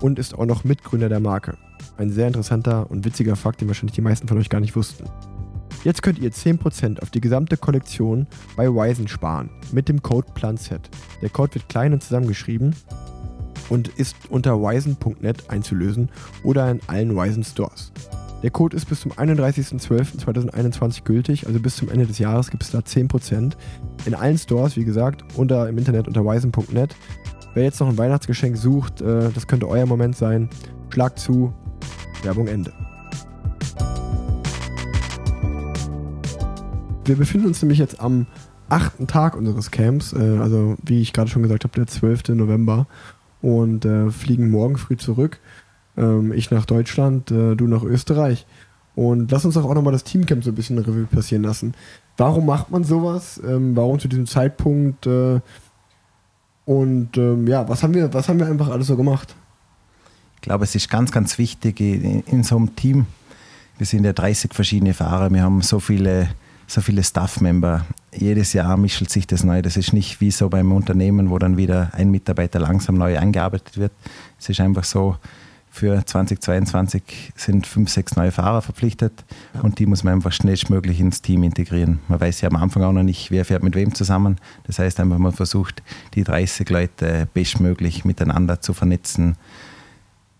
und 0.00 0.20
ist 0.20 0.38
auch 0.38 0.46
noch 0.46 0.62
Mitgründer 0.62 1.08
der 1.08 1.18
Marke. 1.18 1.58
Ein 1.96 2.12
sehr 2.12 2.28
interessanter 2.28 2.88
und 2.88 3.04
witziger 3.04 3.34
Fakt, 3.34 3.62
den 3.62 3.66
wahrscheinlich 3.66 3.96
die 3.96 4.00
meisten 4.00 4.28
von 4.28 4.38
euch 4.38 4.48
gar 4.48 4.60
nicht 4.60 4.76
wussten. 4.76 5.06
Jetzt 5.82 6.00
könnt 6.04 6.20
ihr 6.20 6.30
10% 6.30 7.02
auf 7.02 7.10
die 7.10 7.20
gesamte 7.20 7.56
Kollektion 7.56 8.28
bei 8.54 8.68
Wisen 8.68 9.08
sparen 9.08 9.50
mit 9.72 9.88
dem 9.88 10.02
Code 10.02 10.28
PLANZ. 10.34 10.70
Der 11.20 11.30
Code 11.30 11.56
wird 11.56 11.68
klein 11.68 11.92
und 11.92 12.04
zusammengeschrieben 12.04 12.76
und 13.68 13.88
ist 13.88 14.16
unter 14.28 14.60
wisen.net 14.60 15.50
einzulösen 15.50 16.10
oder 16.42 16.70
in 16.70 16.80
allen 16.86 17.16
Wisen 17.16 17.44
Stores. 17.44 17.92
Der 18.42 18.50
Code 18.50 18.76
ist 18.76 18.88
bis 18.88 19.00
zum 19.00 19.12
31.12.2021 19.12 21.02
gültig, 21.02 21.46
also 21.46 21.58
bis 21.58 21.76
zum 21.76 21.88
Ende 21.88 22.06
des 22.06 22.18
Jahres 22.18 22.50
gibt 22.50 22.62
es 22.62 22.70
da 22.70 22.78
10%. 22.78 23.54
In 24.06 24.14
allen 24.14 24.38
Stores, 24.38 24.76
wie 24.76 24.84
gesagt, 24.84 25.24
unter, 25.34 25.68
im 25.68 25.76
Internet 25.76 26.06
unter 26.06 26.24
wisen.net. 26.24 26.94
Wer 27.54 27.64
jetzt 27.64 27.80
noch 27.80 27.88
ein 27.88 27.98
Weihnachtsgeschenk 27.98 28.56
sucht, 28.56 29.00
äh, 29.00 29.30
das 29.34 29.48
könnte 29.48 29.68
euer 29.68 29.86
Moment 29.86 30.16
sein. 30.16 30.48
Schlag 30.90 31.18
zu. 31.18 31.52
Werbung 32.22 32.46
Ende. 32.46 32.72
Wir 37.04 37.16
befinden 37.16 37.46
uns 37.46 37.62
nämlich 37.62 37.78
jetzt 37.78 38.00
am 38.00 38.26
achten 38.68 39.06
Tag 39.06 39.34
unseres 39.34 39.70
Camps, 39.70 40.12
äh, 40.12 40.38
also 40.38 40.76
wie 40.84 41.00
ich 41.00 41.12
gerade 41.12 41.30
schon 41.30 41.42
gesagt 41.42 41.64
habe, 41.64 41.74
der 41.74 41.86
12. 41.86 42.28
November 42.30 42.86
und 43.42 43.84
äh, 43.84 44.10
fliegen 44.10 44.50
morgen 44.50 44.76
früh 44.76 44.96
zurück. 44.96 45.40
Ähm, 45.96 46.32
ich 46.32 46.50
nach 46.50 46.66
Deutschland, 46.66 47.30
äh, 47.30 47.54
du 47.54 47.66
nach 47.66 47.82
Österreich. 47.82 48.46
Und 48.94 49.30
lass 49.30 49.44
uns 49.44 49.54
doch 49.54 49.64
auch 49.64 49.74
nochmal 49.74 49.92
das 49.92 50.04
Teamcamp 50.04 50.42
so 50.42 50.50
ein 50.50 50.56
bisschen 50.56 50.78
Revue 50.78 51.06
passieren 51.06 51.44
lassen. 51.44 51.74
Warum 52.16 52.46
macht 52.46 52.70
man 52.70 52.82
sowas? 52.82 53.40
Ähm, 53.46 53.76
warum 53.76 54.00
zu 54.00 54.08
diesem 54.08 54.26
Zeitpunkt 54.26 55.06
äh, 55.06 55.40
Und 56.64 57.16
ähm, 57.16 57.46
ja, 57.46 57.68
was 57.68 57.82
haben, 57.82 57.94
wir, 57.94 58.12
was 58.12 58.28
haben 58.28 58.40
wir 58.40 58.46
einfach 58.46 58.68
alles 58.68 58.88
so 58.88 58.96
gemacht? 58.96 59.36
Ich 60.36 60.42
glaube, 60.42 60.64
es 60.64 60.74
ist 60.74 60.90
ganz, 60.90 61.12
ganz 61.12 61.38
wichtig 61.38 61.80
in, 61.80 62.22
in 62.22 62.42
so 62.42 62.56
einem 62.56 62.74
Team. 62.74 63.06
Wir 63.76 63.86
sind 63.86 64.04
ja 64.04 64.12
30 64.12 64.52
verschiedene 64.52 64.94
Fahrer, 64.94 65.30
wir 65.30 65.42
haben 65.42 65.62
so 65.62 65.78
viele, 65.78 66.28
so 66.68 66.80
viele 66.82 67.02
Staff-Member. 67.02 67.86
Jedes 68.14 68.52
Jahr 68.52 68.76
mischelt 68.76 69.10
sich 69.10 69.26
das 69.26 69.42
neu. 69.42 69.62
Das 69.62 69.76
ist 69.76 69.92
nicht 69.92 70.20
wie 70.20 70.30
so 70.30 70.48
beim 70.48 70.70
Unternehmen, 70.70 71.30
wo 71.30 71.38
dann 71.38 71.56
wieder 71.56 71.90
ein 71.94 72.10
Mitarbeiter 72.10 72.60
langsam 72.60 72.96
neu 72.96 73.18
eingearbeitet 73.18 73.78
wird. 73.78 73.92
Es 74.38 74.48
ist 74.50 74.60
einfach 74.60 74.84
so, 74.84 75.16
für 75.70 76.04
2022 76.04 77.32
sind 77.36 77.66
fünf, 77.66 77.88
sechs 77.90 78.16
neue 78.16 78.32
Fahrer 78.32 78.62
verpflichtet 78.62 79.12
ja. 79.54 79.60
und 79.60 79.78
die 79.78 79.86
muss 79.86 80.02
man 80.02 80.14
einfach 80.14 80.32
schnellstmöglich 80.32 80.98
ins 80.98 81.22
Team 81.22 81.42
integrieren. 81.42 82.00
Man 82.08 82.20
weiß 82.20 82.40
ja 82.40 82.48
am 82.48 82.56
Anfang 82.56 82.82
auch 82.82 82.92
noch 82.92 83.02
nicht, 83.02 83.30
wer 83.30 83.44
fährt 83.44 83.62
mit 83.62 83.76
wem 83.76 83.94
zusammen. 83.94 84.38
Das 84.66 84.78
heißt 84.78 84.98
einfach, 84.98 85.18
man 85.18 85.32
versucht, 85.32 85.82
die 86.14 86.24
30 86.24 86.68
Leute 86.70 87.28
bestmöglich 87.32 88.04
miteinander 88.04 88.60
zu 88.60 88.74
vernetzen, 88.74 89.36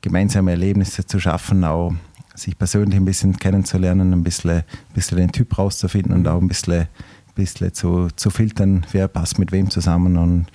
gemeinsame 0.01 0.51
Erlebnisse 0.51 1.07
zu 1.07 1.21
schaffen, 1.21 1.63
auch 1.65 1.93
sich 2.39 2.59
persönlich 2.59 2.97
ein 2.97 3.05
bisschen 3.05 3.37
kennenzulernen, 3.37 4.13
ein 4.13 4.23
bisschen, 4.23 4.51
ein 4.51 4.65
bisschen 4.95 5.19
den 5.19 5.33
Typ 5.33 5.59
rauszufinden 5.59 6.15
und 6.15 6.29
auch 6.29 6.41
ein 6.41 6.49
bisschen, 6.49 6.83
ein 6.83 6.89
bisschen 7.35 7.73
zu, 7.75 8.09
zu 8.17 8.31
filtern, 8.31 8.87
wer 8.93 9.09
passt 9.09 9.39
mit 9.39 9.53
wem 9.53 9.71
zusammen 9.71 10.17
und 10.17 10.47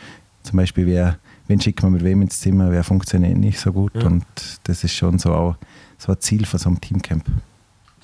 zum 0.44 0.58
Beispiel 0.58 0.86
wer 0.88 1.18
wen 1.48 1.60
schickt 1.60 1.84
man 1.84 1.94
mit 1.94 2.04
wem 2.04 2.22
ins 2.22 2.40
Zimmer, 2.40 2.72
wer 2.72 2.84
funktioniert 2.84 3.38
nicht 3.38 3.60
so 3.60 3.74
gut. 3.74 3.94
Ja. 3.96 4.06
Und 4.06 4.26
das 4.64 4.84
ist 4.84 4.94
schon 4.94 5.20
so 5.20 5.34
auch 5.34 5.56
so 5.98 6.12
ein 6.12 6.20
Ziel 6.20 6.46
für 6.46 6.58
so 6.58 6.70
ein 6.70 6.80
Teamcamp. 6.80 7.26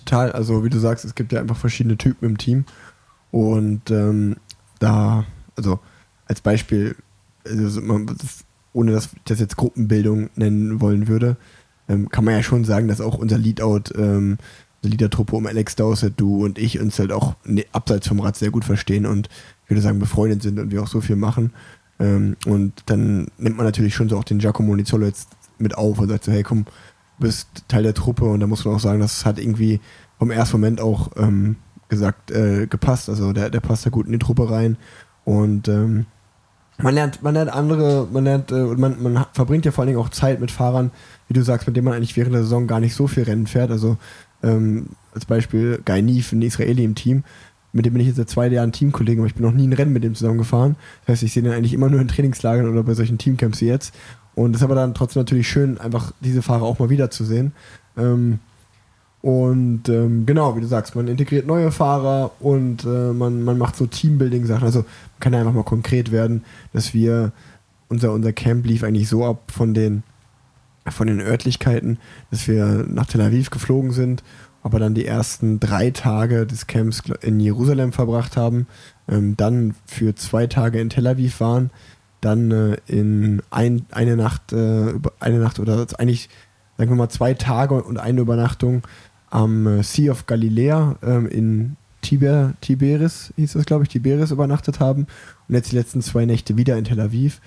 Total, 0.05 0.31
also 0.31 0.63
wie 0.63 0.69
du 0.69 0.79
sagst, 0.79 1.05
es 1.05 1.15
gibt 1.15 1.31
ja 1.31 1.39
einfach 1.39 1.57
verschiedene 1.57 1.97
Typen 1.97 2.25
im 2.29 2.37
Team. 2.37 2.65
Und 3.31 3.91
ähm, 3.91 4.37
da, 4.79 5.25
also 5.55 5.79
als 6.25 6.41
Beispiel, 6.41 6.95
also 7.45 7.81
man, 7.81 8.15
ohne 8.73 8.91
dass 8.91 9.05
ich 9.05 9.21
das 9.25 9.39
jetzt 9.39 9.57
Gruppenbildung 9.57 10.29
nennen 10.35 10.81
wollen 10.81 11.07
würde, 11.07 11.37
ähm, 11.89 12.09
kann 12.09 12.23
man 12.23 12.35
ja 12.35 12.43
schon 12.43 12.63
sagen, 12.63 12.87
dass 12.87 13.01
auch 13.01 13.17
unser 13.17 13.37
Leadout, 13.37 13.93
ähm, 13.95 14.37
unsere 14.77 14.91
Leader-Truppe 14.91 15.35
um 15.35 15.47
Alex 15.47 15.75
Dowsett, 15.75 16.13
du 16.17 16.45
und 16.45 16.57
ich 16.57 16.79
uns 16.79 16.97
halt 16.99 17.11
auch 17.11 17.35
ne, 17.43 17.65
abseits 17.73 18.07
vom 18.07 18.19
Rad 18.19 18.37
sehr 18.37 18.51
gut 18.51 18.63
verstehen 18.63 19.05
und 19.05 19.27
ich 19.63 19.69
würde 19.69 19.81
sagen 19.81 19.99
befreundet 19.99 20.41
sind 20.41 20.59
und 20.59 20.71
wir 20.71 20.81
auch 20.81 20.87
so 20.87 21.01
viel 21.01 21.15
machen. 21.15 21.51
Ähm, 21.99 22.37
und 22.45 22.73
dann 22.85 23.27
nimmt 23.37 23.57
man 23.57 23.65
natürlich 23.65 23.95
schon 23.95 24.07
so 24.07 24.17
auch 24.17 24.23
den 24.23 24.39
Giacomo 24.39 24.75
Nizzolo 24.75 25.05
jetzt 25.05 25.29
mit 25.57 25.77
auf 25.77 25.99
und 25.99 26.07
sagt 26.07 26.23
so, 26.23 26.31
hey 26.31 26.43
komm, 26.43 26.65
du 26.65 27.25
bist 27.25 27.47
Teil 27.67 27.83
der 27.83 27.93
Truppe 27.93 28.25
und 28.25 28.39
da 28.39 28.47
muss 28.47 28.63
man 28.63 28.75
auch 28.75 28.79
sagen, 28.79 28.99
das 28.99 29.25
hat 29.25 29.39
irgendwie 29.39 29.81
vom 30.17 30.31
ersten 30.31 30.57
Moment 30.57 30.79
auch 30.79 31.11
ähm, 31.17 31.57
gesagt, 31.89 32.31
äh, 32.31 32.67
gepasst. 32.67 33.09
Also 33.09 33.33
der, 33.33 33.49
der 33.49 33.59
passt 33.59 33.85
da 33.85 33.89
gut 33.89 34.05
in 34.05 34.13
die 34.13 34.19
Truppe 34.19 34.49
rein. 34.49 34.77
Und 35.25 35.67
ähm, 35.67 36.05
man 36.81 36.93
lernt, 36.93 37.23
man 37.23 37.33
lernt 37.33 37.51
andere, 37.51 38.07
man 38.11 38.23
lernt, 38.23 38.51
äh, 38.51 38.63
man, 38.63 39.01
man 39.01 39.25
verbringt 39.33 39.65
ja 39.65 39.71
vor 39.71 39.81
allen 39.81 39.89
Dingen 39.89 39.99
auch 39.99 40.09
Zeit 40.09 40.39
mit 40.39 40.51
Fahrern, 40.51 40.91
wie 41.27 41.33
du 41.33 41.43
sagst, 41.43 41.67
mit 41.67 41.75
denen 41.75 41.85
man 41.85 41.93
eigentlich 41.93 42.15
während 42.17 42.33
der 42.33 42.43
Saison 42.43 42.67
gar 42.67 42.79
nicht 42.79 42.95
so 42.95 43.07
viel 43.07 43.23
Rennen 43.23 43.47
fährt. 43.47 43.71
Also 43.71 43.97
ähm, 44.43 44.87
als 45.13 45.25
Beispiel 45.25 45.81
Guy 45.85 46.01
Neef, 46.01 46.31
ein 46.31 46.41
Israeli 46.41 46.83
im 46.83 46.95
Team, 46.95 47.23
mit 47.71 47.85
dem 47.85 47.93
bin 47.93 48.01
ich 48.01 48.07
jetzt 48.07 48.17
seit 48.17 48.29
zwei 48.29 48.47
Jahren 48.47 48.71
Teamkollege, 48.71 49.21
aber 49.21 49.27
ich 49.27 49.35
bin 49.35 49.45
noch 49.45 49.53
nie 49.53 49.67
ein 49.67 49.73
Rennen 49.73 49.93
mit 49.93 50.03
dem 50.03 50.15
zusammen 50.15 50.39
gefahren. 50.39 50.75
Das 51.05 51.13
heißt, 51.13 51.23
ich 51.23 51.33
sehe 51.33 51.43
den 51.43 51.51
eigentlich 51.51 51.73
immer 51.73 51.89
nur 51.89 52.01
in 52.01 52.07
Trainingslagern 52.07 52.67
oder 52.67 52.83
bei 52.83 52.93
solchen 52.93 53.17
Teamcamps 53.17 53.61
wie 53.61 53.67
jetzt. 53.67 53.93
Und 54.33 54.55
es 54.55 54.61
ist 54.61 54.63
aber 54.63 54.75
dann 54.75 54.93
trotzdem 54.93 55.21
natürlich 55.21 55.47
schön, 55.47 55.77
einfach 55.77 56.13
diese 56.21 56.41
Fahrer 56.41 56.63
auch 56.63 56.79
mal 56.79 56.89
wiederzusehen. 56.89 57.51
Ähm, 57.97 58.39
und 59.21 59.89
ähm, 59.89 60.25
genau, 60.25 60.55
wie 60.55 60.61
du 60.61 60.67
sagst, 60.67 60.95
man 60.95 61.07
integriert 61.07 61.45
neue 61.45 61.71
Fahrer 61.71 62.31
und 62.39 62.85
äh, 62.85 63.13
man, 63.13 63.43
man 63.43 63.57
macht 63.57 63.75
so 63.75 63.85
Teambuilding-Sachen. 63.85 64.65
Also 64.65 64.79
man 64.79 65.19
kann 65.19 65.33
ja 65.33 65.39
einfach 65.39 65.53
mal 65.53 65.63
konkret 65.63 66.11
werden, 66.11 66.43
dass 66.71 66.93
wir, 66.93 67.33
unser, 67.89 68.13
unser 68.13 68.31
Camp 68.31 68.65
lief 68.65 68.83
eigentlich 68.83 69.09
so 69.09 69.25
ab 69.25 69.51
von 69.51 69.73
den, 69.73 70.03
von 70.87 71.07
den 71.07 71.19
Örtlichkeiten, 71.19 71.97
dass 72.31 72.47
wir 72.47 72.85
nach 72.87 73.07
Tel 73.07 73.21
Aviv 73.21 73.49
geflogen 73.49 73.91
sind 73.91 74.23
aber 74.63 74.79
dann 74.79 74.93
die 74.93 75.05
ersten 75.05 75.59
drei 75.59 75.91
Tage 75.91 76.45
des 76.45 76.67
Camps 76.67 77.03
in 77.21 77.39
Jerusalem 77.39 77.93
verbracht 77.93 78.37
haben, 78.37 78.67
ähm, 79.07 79.37
dann 79.37 79.75
für 79.85 80.15
zwei 80.15 80.47
Tage 80.47 80.79
in 80.79 80.89
Tel 80.89 81.07
Aviv 81.07 81.39
waren, 81.39 81.71
dann 82.21 82.51
äh, 82.51 82.77
in 82.85 83.41
ein, 83.51 83.85
eine 83.91 84.17
Nacht, 84.17 84.51
äh, 84.51 84.93
eine 85.19 85.39
Nacht 85.39 85.59
oder 85.59 85.85
eigentlich, 85.97 86.29
sagen 86.77 86.91
wir 86.91 86.95
mal, 86.95 87.09
zwei 87.09 87.33
Tage 87.33 87.81
und 87.81 87.97
eine 87.97 88.21
Übernachtung 88.21 88.83
am 89.29 89.67
äh, 89.67 89.83
Sea 89.83 90.11
of 90.11 90.25
Galilee 90.25 90.95
ähm, 91.03 91.27
in 91.27 91.75
Tiber, 92.01 92.53
Tiberis, 92.61 93.33
hieß 93.35 93.53
das, 93.53 93.65
glaube 93.65 93.83
ich, 93.83 93.89
Tiberis 93.89 94.31
übernachtet 94.31 94.79
haben 94.79 95.07
und 95.47 95.55
jetzt 95.55 95.71
die 95.71 95.75
letzten 95.75 96.01
zwei 96.01 96.25
Nächte 96.25 96.57
wieder 96.57 96.77
in 96.77 96.85
Tel 96.85 96.99
Aviv. 96.99 97.41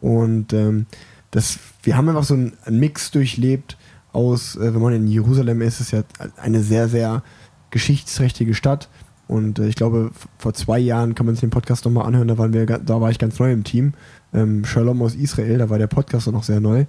Und 0.00 0.52
ähm, 0.52 0.86
das, 1.30 1.58
wir 1.82 1.96
haben 1.96 2.08
einfach 2.08 2.24
so 2.24 2.34
einen, 2.34 2.54
einen 2.64 2.78
Mix 2.78 3.10
durchlebt 3.10 3.76
aus, 4.12 4.56
äh, 4.56 4.74
wenn 4.74 4.80
man 4.80 4.94
in 4.94 5.06
Jerusalem 5.06 5.60
ist, 5.62 5.80
ist 5.80 5.90
ja 5.90 6.02
eine 6.36 6.62
sehr, 6.62 6.88
sehr 6.88 7.22
geschichtsträchtige 7.70 8.54
Stadt. 8.54 8.88
Und 9.26 9.58
äh, 9.58 9.68
ich 9.68 9.76
glaube, 9.76 10.10
vor 10.38 10.54
zwei 10.54 10.78
Jahren 10.78 11.14
kann 11.14 11.26
man 11.26 11.34
sich 11.34 11.40
den 11.40 11.50
Podcast 11.50 11.84
nochmal 11.84 12.06
anhören, 12.06 12.28
da, 12.28 12.38
waren 12.38 12.52
wir, 12.52 12.64
da 12.66 13.00
war 13.00 13.10
ich 13.10 13.18
ganz 13.18 13.38
neu 13.38 13.52
im 13.52 13.64
Team. 13.64 13.92
Ähm, 14.32 14.64
Shalom 14.64 15.02
aus 15.02 15.14
Israel, 15.14 15.58
da 15.58 15.68
war 15.68 15.78
der 15.78 15.86
Podcast 15.86 16.26
noch 16.28 16.44
sehr 16.44 16.60
neu. 16.60 16.86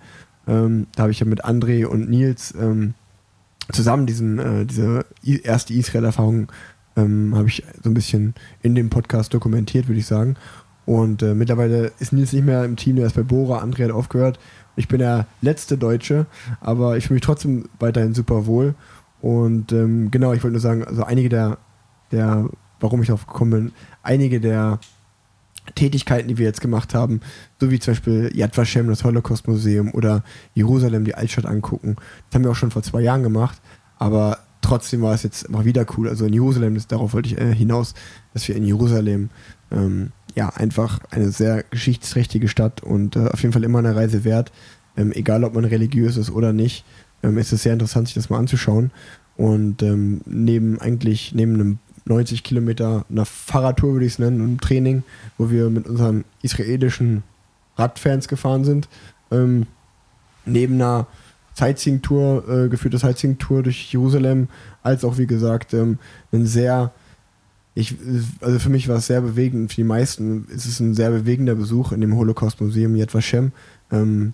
Ähm, 0.48 0.88
da 0.96 1.04
habe 1.04 1.12
ich 1.12 1.20
ja 1.20 1.26
mit 1.26 1.44
André 1.44 1.86
und 1.86 2.10
Nils 2.10 2.54
ähm, 2.60 2.94
zusammen 3.72 4.06
diesen, 4.06 4.40
äh, 4.40 4.66
diese 4.66 5.06
erste 5.44 5.74
Israel-Erfahrung 5.74 6.52
ähm, 6.96 7.34
habe 7.36 7.48
ich 7.48 7.64
so 7.84 7.90
ein 7.90 7.94
bisschen 7.94 8.34
in 8.62 8.76
dem 8.76 8.90
Podcast 8.90 9.34
dokumentiert, 9.34 9.88
würde 9.88 10.00
ich 10.00 10.08
sagen. 10.08 10.36
Und 10.86 11.22
äh, 11.22 11.36
mittlerweile 11.36 11.92
ist 12.00 12.14
Nils 12.14 12.34
nicht 12.34 12.46
mehr 12.46 12.66
im 12.66 12.76
Team, 12.76 12.96
der 12.96 13.06
ist 13.06 13.16
bei 13.16 13.24
Bora, 13.24 13.64
André 13.64 13.84
hat 13.84 13.92
aufgehört. 13.92 14.40
Ich 14.76 14.88
bin 14.88 15.00
der 15.00 15.28
letzte 15.42 15.78
Deutsche, 15.78 16.26
aber 16.62 16.98
ich 16.98 17.06
fühle 17.06 17.16
mich 17.16 17.24
trotzdem 17.24 17.70
weiterhin 17.80 18.14
super 18.14 18.46
wohl. 18.46 18.76
Und 19.22 19.72
ähm, 19.72 20.10
genau, 20.10 20.34
ich 20.34 20.44
wollte 20.44 20.54
nur 20.54 20.62
sagen, 20.62 20.84
also 20.84 21.04
einige 21.04 21.30
der, 21.30 21.58
der, 22.12 22.50
warum 22.80 23.02
ich 23.02 23.08
darauf 23.08 23.28
gekommen 23.28 23.52
bin, 23.52 23.72
einige 24.04 24.40
der 24.40 24.80
Tätigkeiten, 25.76 26.28
die 26.28 26.38
wir 26.38 26.46
jetzt 26.46 26.62
gemacht 26.62 26.94
haben, 26.94 27.22
so 27.60 27.72
wie 27.72 27.80
zum 27.80 27.94
Beispiel 27.94 28.32
Yad 28.34 28.58
Vashem, 28.58 28.88
das 28.88 29.04
Holocaust-Museum 29.04 29.94
oder 29.94 30.24
Jerusalem, 30.54 31.06
die 31.06 31.16
Altstadt 31.16 31.46
angucken, 31.46 31.96
das 31.98 32.36
haben 32.36 32.44
wir 32.44 32.52
auch 32.52 32.56
schon 32.56 32.72
vor 32.72 32.84
zwei 32.84 33.02
Jahren 33.02 33.24
gemacht, 33.24 33.62
aber 33.98 34.40
trotzdem 34.62 35.02
war 35.02 35.14
es 35.14 35.24
jetzt 35.24 35.50
mal 35.50 35.66
wieder 35.66 35.86
cool. 35.98 36.10
Also 36.10 36.26
in 36.26 36.34
Jerusalem, 36.34 36.76
das, 36.76 36.88
darauf 36.88 37.14
wollte 37.14 37.30
ich 37.30 37.38
äh, 37.38 37.54
hinaus, 37.54 37.94
dass 38.34 38.48
wir 38.48 38.56
in 38.56 38.66
Jerusalem 38.66 39.30
ähm, 39.72 40.12
ja, 40.36 40.50
einfach 40.50 41.00
eine 41.10 41.32
sehr 41.32 41.64
geschichtsträchtige 41.64 42.48
Stadt 42.48 42.84
und 42.84 43.16
äh, 43.16 43.28
auf 43.28 43.42
jeden 43.42 43.54
Fall 43.54 43.64
immer 43.64 43.80
eine 43.80 43.96
Reise 43.96 44.24
wert. 44.24 44.52
Ähm, 44.98 45.12
egal, 45.12 45.44
ob 45.44 45.54
man 45.54 45.66
religiös 45.66 46.18
ist 46.18 46.32
oder 46.32 46.54
nicht, 46.54 46.86
ähm, 47.24 47.38
ist 47.38 47.52
es 47.52 47.64
sehr 47.64 47.74
interessant, 47.74 48.08
sich 48.08 48.16
das 48.16 48.30
mal 48.30 48.38
anzuschauen. 48.38 48.92
Und 49.38 49.82
ähm, 49.84 50.22
neben 50.26 50.80
eigentlich, 50.82 51.34
neben 51.34 51.54
einem 51.54 51.80
90 52.10 52.44
Kilometer 52.44 53.06
einer 53.10 53.26
Fahrradtour, 53.26 53.94
würde 53.94 54.06
ich 54.06 54.14
es 54.14 54.20
nennen, 54.20 54.42
einem 54.42 54.60
Training, 54.60 55.04
wo 55.38 55.50
wir 55.50 55.70
mit 55.70 55.88
unseren 55.88 56.26
israelischen 56.42 57.24
Radfans 57.78 58.28
gefahren 58.28 58.66
sind, 58.66 58.90
ähm, 59.32 59.68
neben 60.46 60.76
einer 60.76 61.08
Sightseeing-Tour, 61.54 62.50
äh, 62.50 62.70
geführte 62.70 62.98
Sightseeing-Tour 62.98 63.64
durch 63.64 63.92
Jerusalem, 63.92 64.50
als 64.84 65.04
auch, 65.04 65.18
wie 65.18 65.28
gesagt, 65.28 65.74
ähm, 65.74 66.00
ein 66.32 66.46
sehr 66.46 66.92
ich, 67.76 67.96
also 68.42 68.60
für 68.60 68.70
mich 68.70 68.90
war 68.90 68.98
es 68.98 69.08
sehr 69.08 69.22
bewegend, 69.22 69.72
für 69.72 69.78
die 69.78 69.84
meisten 69.86 70.48
ist 70.50 70.66
es 70.66 70.82
ein 70.82 70.96
sehr 70.96 71.12
bewegender 71.12 71.56
Besuch 71.56 71.94
in 71.94 72.02
dem 72.02 72.16
Holocaust-Museum 72.16 72.96
Yad 72.96 73.14
Vashem. 73.14 73.54
Ähm, 73.90 74.34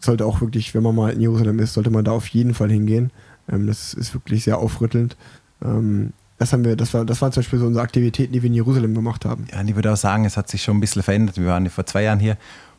sollte 0.00 0.26
auch 0.26 0.40
wirklich, 0.40 0.74
wenn 0.74 0.82
man 0.82 0.94
mal 0.94 1.12
in 1.12 1.20
Jerusalem 1.20 1.60
ist, 1.60 1.74
sollte 1.74 1.90
man 1.90 2.04
da 2.04 2.12
auf 2.12 2.26
jeden 2.28 2.54
Fall 2.54 2.70
hingehen. 2.70 3.12
Ähm, 3.48 3.66
das 3.66 3.94
ist 3.94 4.14
wirklich 4.14 4.44
sehr 4.44 4.58
aufrüttelnd. 4.58 5.16
Ähm, 5.62 6.12
das 6.38 6.52
haben 6.52 6.64
wir, 6.64 6.76
das 6.76 6.92
war, 6.92 7.04
das 7.04 7.22
waren 7.22 7.32
zum 7.32 7.42
Beispiel 7.42 7.58
so 7.58 7.66
unsere 7.66 7.82
Aktivitäten, 7.82 8.32
die 8.32 8.42
wir 8.42 8.48
in 8.48 8.54
Jerusalem 8.54 8.94
gemacht 8.94 9.24
haben. 9.24 9.46
Ja, 9.50 9.60
und 9.60 9.68
ich 9.68 9.74
würde 9.74 9.92
auch 9.92 9.96
sagen, 9.96 10.24
es 10.24 10.36
hat 10.36 10.48
sich 10.48 10.62
schon 10.62 10.76
ein 10.76 10.80
bisschen 10.80 11.02
verändert. 11.02 11.38
Wir 11.38 11.46
waren 11.46 11.64
ja 11.64 11.70
vor 11.70 11.86
zwei 11.86 12.02
Jahren 12.02 12.18
hier 12.18 12.36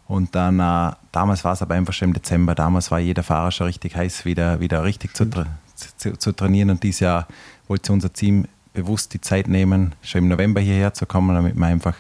und 0.07 0.35
dann, 0.35 0.59
äh, 0.59 0.93
damals 1.11 1.43
war 1.43 1.53
es 1.53 1.61
aber 1.61 1.75
einfach 1.75 1.93
schon 1.93 2.09
im 2.09 2.13
Dezember, 2.13 2.55
damals 2.55 2.91
war 2.91 2.99
jeder 2.99 3.23
Fahrer 3.23 3.51
schon 3.51 3.67
richtig 3.67 3.95
heiß, 3.95 4.25
wieder, 4.25 4.59
wieder 4.59 4.83
richtig 4.83 5.15
zu, 5.15 5.29
zu, 5.75 6.17
zu, 6.17 6.31
trainieren 6.31 6.69
und 6.69 6.83
dieses 6.83 7.01
Jahr 7.01 7.27
wollte 7.67 7.91
unser 7.91 8.13
Team 8.13 8.45
bewusst 8.73 9.13
die 9.13 9.21
Zeit 9.21 9.47
nehmen, 9.47 9.95
schon 10.03 10.23
im 10.23 10.27
November 10.29 10.61
hierher 10.61 10.93
zu 10.93 11.05
kommen, 11.07 11.35
damit 11.35 11.55
wir 11.55 11.65
einfach 11.65 11.95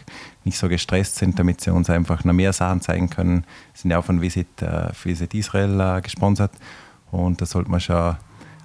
nicht 0.45 0.57
so 0.57 0.69
gestresst 0.69 1.15
sind, 1.15 1.37
damit 1.39 1.59
sie 1.59 1.73
uns 1.73 1.89
einfach 1.89 2.23
noch 2.23 2.33
mehr 2.33 2.53
Sachen 2.53 2.81
zeigen 2.81 3.09
können. 3.09 3.45
Wir 3.73 3.81
sind 3.81 3.91
ja 3.91 3.97
auch 3.97 4.05
von 4.05 4.21
Visit, 4.21 4.61
äh, 4.61 4.89
Visit 5.03 5.33
Israel 5.33 5.79
äh, 5.79 6.01
gesponsert 6.01 6.51
und 7.11 7.41
da 7.41 7.45
sollte 7.45 7.71
man 7.71 7.79
schon 7.79 8.15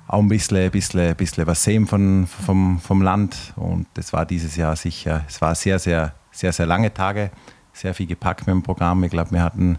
auch 0.09 0.21
ein 0.21 0.29
bisschen, 0.29 0.71
bisschen, 0.71 1.15
bisschen 1.17 1.47
was 1.47 1.65
sehen 1.65 1.87
von, 1.87 2.27
vom, 2.27 2.79
vom 2.81 3.03
Land 3.03 3.53
und 3.57 3.87
das 3.95 4.13
war 4.13 4.27
dieses 4.27 4.57
Jahr 4.57 4.77
sicher, 4.77 5.25
es 5.29 5.41
war 5.41 5.55
sehr, 5.55 5.79
sehr, 5.79 6.15
sehr, 6.31 6.53
sehr 6.53 6.67
lange 6.67 6.93
Tage, 6.93 7.31
sehr 7.73 7.95
viel 7.95 8.07
gepackt 8.07 8.47
mit 8.47 8.55
dem 8.55 8.63
Programm. 8.63 9.03
Ich 9.05 9.11
glaube, 9.11 9.31
wir 9.33 9.43
hatten 9.43 9.79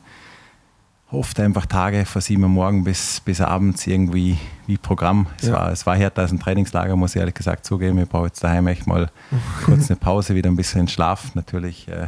oft 1.11 1.39
einfach 1.39 1.65
Tage 1.65 2.05
von 2.05 2.21
7 2.21 2.41
Uhr 2.41 2.49
morgen 2.49 2.83
bis, 2.83 3.19
bis 3.19 3.39
abends 3.39 3.85
irgendwie 3.85 4.37
wie 4.65 4.77
Programm. 4.77 5.27
Es, 5.39 5.47
ja. 5.47 5.53
war, 5.53 5.71
es 5.71 5.85
war 5.85 5.95
härter 5.95 6.23
als 6.23 6.31
ein 6.31 6.39
Trainingslager, 6.39 6.95
muss 6.95 7.15
ich 7.15 7.19
ehrlich 7.19 7.35
gesagt 7.35 7.65
zugeben. 7.65 7.99
Ich 7.99 8.09
brauche 8.09 8.27
jetzt 8.27 8.43
daheim 8.43 8.67
echt 8.67 8.87
mal 8.87 9.11
kurz 9.65 9.89
eine 9.89 9.97
Pause, 9.97 10.35
wieder 10.35 10.49
ein 10.49 10.55
bisschen 10.55 10.87
Schlaf. 10.87 11.35
Natürlich 11.35 11.87
äh, 11.87 12.07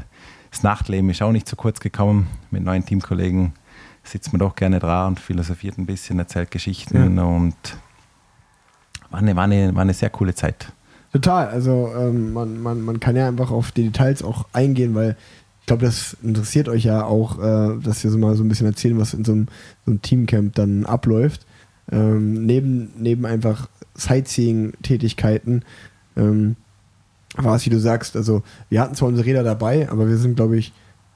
das 0.49 0.63
Nachtleben 0.63 1.09
ist 1.09 1.21
auch 1.21 1.31
nicht 1.31 1.47
zu 1.47 1.55
kurz 1.55 1.79
gekommen. 1.79 2.27
Mit 2.49 2.63
neuen 2.63 2.85
Teamkollegen 2.85 3.53
sitzt 4.03 4.33
man 4.33 4.39
doch 4.39 4.55
gerne 4.55 4.79
dran 4.79 5.09
und 5.09 5.19
philosophiert 5.19 5.77
ein 5.77 5.85
bisschen, 5.85 6.17
erzählt 6.19 6.51
Geschichten 6.51 7.17
ja. 7.17 7.23
und 7.23 7.55
war 9.15 9.21
eine, 9.21 9.35
war, 9.35 9.43
eine, 9.43 9.75
war 9.75 9.81
eine 9.81 9.93
sehr 9.93 10.09
coole 10.09 10.35
Zeit. 10.35 10.71
Total, 11.13 11.47
also 11.47 11.91
ähm, 11.97 12.33
man, 12.33 12.61
man, 12.61 12.81
man 12.81 12.99
kann 12.99 13.15
ja 13.15 13.27
einfach 13.27 13.49
auf 13.49 13.71
die 13.71 13.83
Details 13.83 14.21
auch 14.21 14.45
eingehen, 14.51 14.93
weil 14.93 15.15
ich 15.61 15.67
glaube, 15.67 15.85
das 15.85 16.17
interessiert 16.21 16.67
euch 16.67 16.83
ja 16.83 17.05
auch, 17.05 17.39
äh, 17.39 17.79
dass 17.81 18.03
wir 18.03 18.11
so 18.11 18.17
mal 18.17 18.35
so 18.35 18.43
ein 18.43 18.49
bisschen 18.49 18.67
erzählen, 18.67 18.99
was 18.99 19.13
in 19.13 19.23
so 19.23 19.31
einem, 19.31 19.47
so 19.85 19.91
einem 19.91 20.01
Teamcamp 20.01 20.53
dann 20.55 20.85
abläuft. 20.85 21.45
Ähm, 21.91 22.45
neben, 22.45 22.91
neben 22.97 23.25
einfach 23.25 23.69
Sightseeing-Tätigkeiten 23.95 25.63
ähm, 26.17 26.57
war 27.37 27.55
es, 27.55 27.65
wie 27.65 27.69
du 27.69 27.79
sagst, 27.79 28.17
also 28.17 28.43
wir 28.69 28.81
hatten 28.81 28.95
zwar 28.95 29.07
unsere 29.07 29.27
Räder 29.27 29.43
dabei, 29.43 29.89
aber 29.89 30.09
wir 30.09 30.17
sind, 30.17 30.35
glaube 30.35 30.57
ich, 30.57 30.73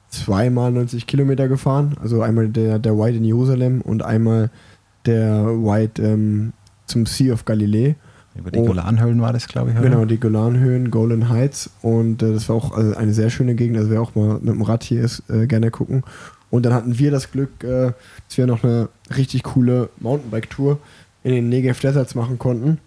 zweimal 0.08 0.72
90 0.72 1.06
Kilometer 1.06 1.48
gefahren. 1.48 1.96
Also 2.00 2.22
einmal 2.22 2.48
der, 2.48 2.78
der 2.78 2.98
White 2.98 3.18
in 3.18 3.24
Jerusalem 3.24 3.82
und 3.82 4.02
einmal 4.02 4.50
der 5.06 5.44
White 5.44 6.02
ähm, 6.02 6.52
zum 6.90 7.06
Sea 7.06 7.32
of 7.32 7.44
Galilee. 7.44 7.94
Über 8.34 8.50
die 8.50 8.60
Golanhöhen 8.60 9.20
war 9.20 9.32
das, 9.32 9.48
glaube 9.48 9.70
ich. 9.70 9.76
Oder? 9.76 9.88
Genau, 9.88 10.04
die 10.04 10.20
Golanhöhen, 10.20 10.90
Golan 10.90 11.28
Heights. 11.28 11.70
Und 11.82 12.22
äh, 12.22 12.32
das 12.32 12.48
war 12.48 12.56
auch 12.56 12.76
also 12.76 12.94
eine 12.94 13.12
sehr 13.12 13.30
schöne 13.30 13.54
Gegend. 13.54 13.76
Also 13.78 13.90
wer 13.90 14.00
auch 14.00 14.14
mal 14.14 14.34
mit 14.34 14.48
dem 14.48 14.62
Rad 14.62 14.84
hier 14.84 15.02
ist, 15.02 15.22
äh, 15.28 15.46
gerne 15.46 15.70
gucken. 15.70 16.04
Und 16.50 16.64
dann 16.64 16.74
hatten 16.74 16.98
wir 16.98 17.10
das 17.10 17.30
Glück, 17.32 17.64
äh, 17.64 17.92
dass 18.28 18.36
wir 18.36 18.46
noch 18.46 18.62
eine 18.62 18.88
richtig 19.16 19.42
coole 19.42 19.88
Mountainbike-Tour 19.98 20.78
in 21.24 21.32
den 21.32 21.48
Negev 21.48 21.80
Deserts 21.80 22.14
machen 22.14 22.38
konnten. 22.38 22.78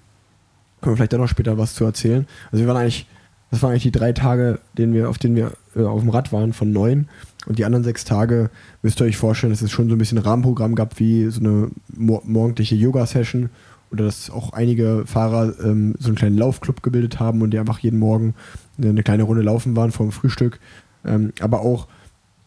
Können 0.82 0.94
wir 0.94 0.98
vielleicht 0.98 1.16
auch 1.16 1.20
noch 1.20 1.28
später 1.28 1.58
was 1.58 1.76
zu 1.76 1.84
erzählen. 1.86 2.26
Also 2.52 2.64
wir 2.64 2.68
waren 2.68 2.78
eigentlich 2.78 3.08
das 3.54 3.62
waren 3.62 3.70
eigentlich 3.70 3.84
die 3.84 3.92
drei 3.92 4.14
Tage, 4.14 4.58
denen 4.80 4.96
wir, 4.96 5.10
auf 5.12 5.20
denen 5.20 5.36
wir 5.36 5.52
äh, 5.76 5.84
auf 5.84 6.02
dem 6.02 6.10
Rad 6.10 6.34
waren, 6.34 6.54
von 6.54 6.72
neun. 6.72 7.08
Und 7.46 7.60
die 7.60 7.66
anderen 7.66 7.84
sechs 7.84 8.04
Tage 8.04 8.50
müsst 8.82 9.00
ihr 9.00 9.06
euch 9.06 9.16
vorstellen, 9.16 9.54
dass 9.54 9.62
es 9.62 9.70
schon 9.70 9.90
so 9.90 9.96
ein 9.96 10.00
bisschen 10.00 10.18
Rahmenprogramm 10.18 10.74
gab, 10.74 11.00
wie 11.00 11.30
so 11.30 11.40
eine 11.40 11.70
morgendliche 11.96 12.74
Yoga-Session 12.74 13.52
oder 13.94 14.06
dass 14.06 14.30
auch 14.30 14.52
einige 14.54 15.04
Fahrer 15.06 15.54
ähm, 15.64 15.96
so 16.00 16.08
einen 16.08 16.16
kleinen 16.16 16.38
Laufclub 16.38 16.82
gebildet 16.82 17.20
haben 17.20 17.42
und 17.42 17.52
die 17.52 17.60
einfach 17.60 17.80
jeden 17.80 18.00
Morgen 18.00 18.34
eine 18.82 19.04
kleine 19.04 19.24
Runde 19.24 19.44
laufen 19.44 19.76
waren 19.76 19.92
vom 19.92 20.12
Frühstück. 20.12 20.60
Ähm, 21.06 21.32
aber 21.40 21.62
auch, 21.62 21.88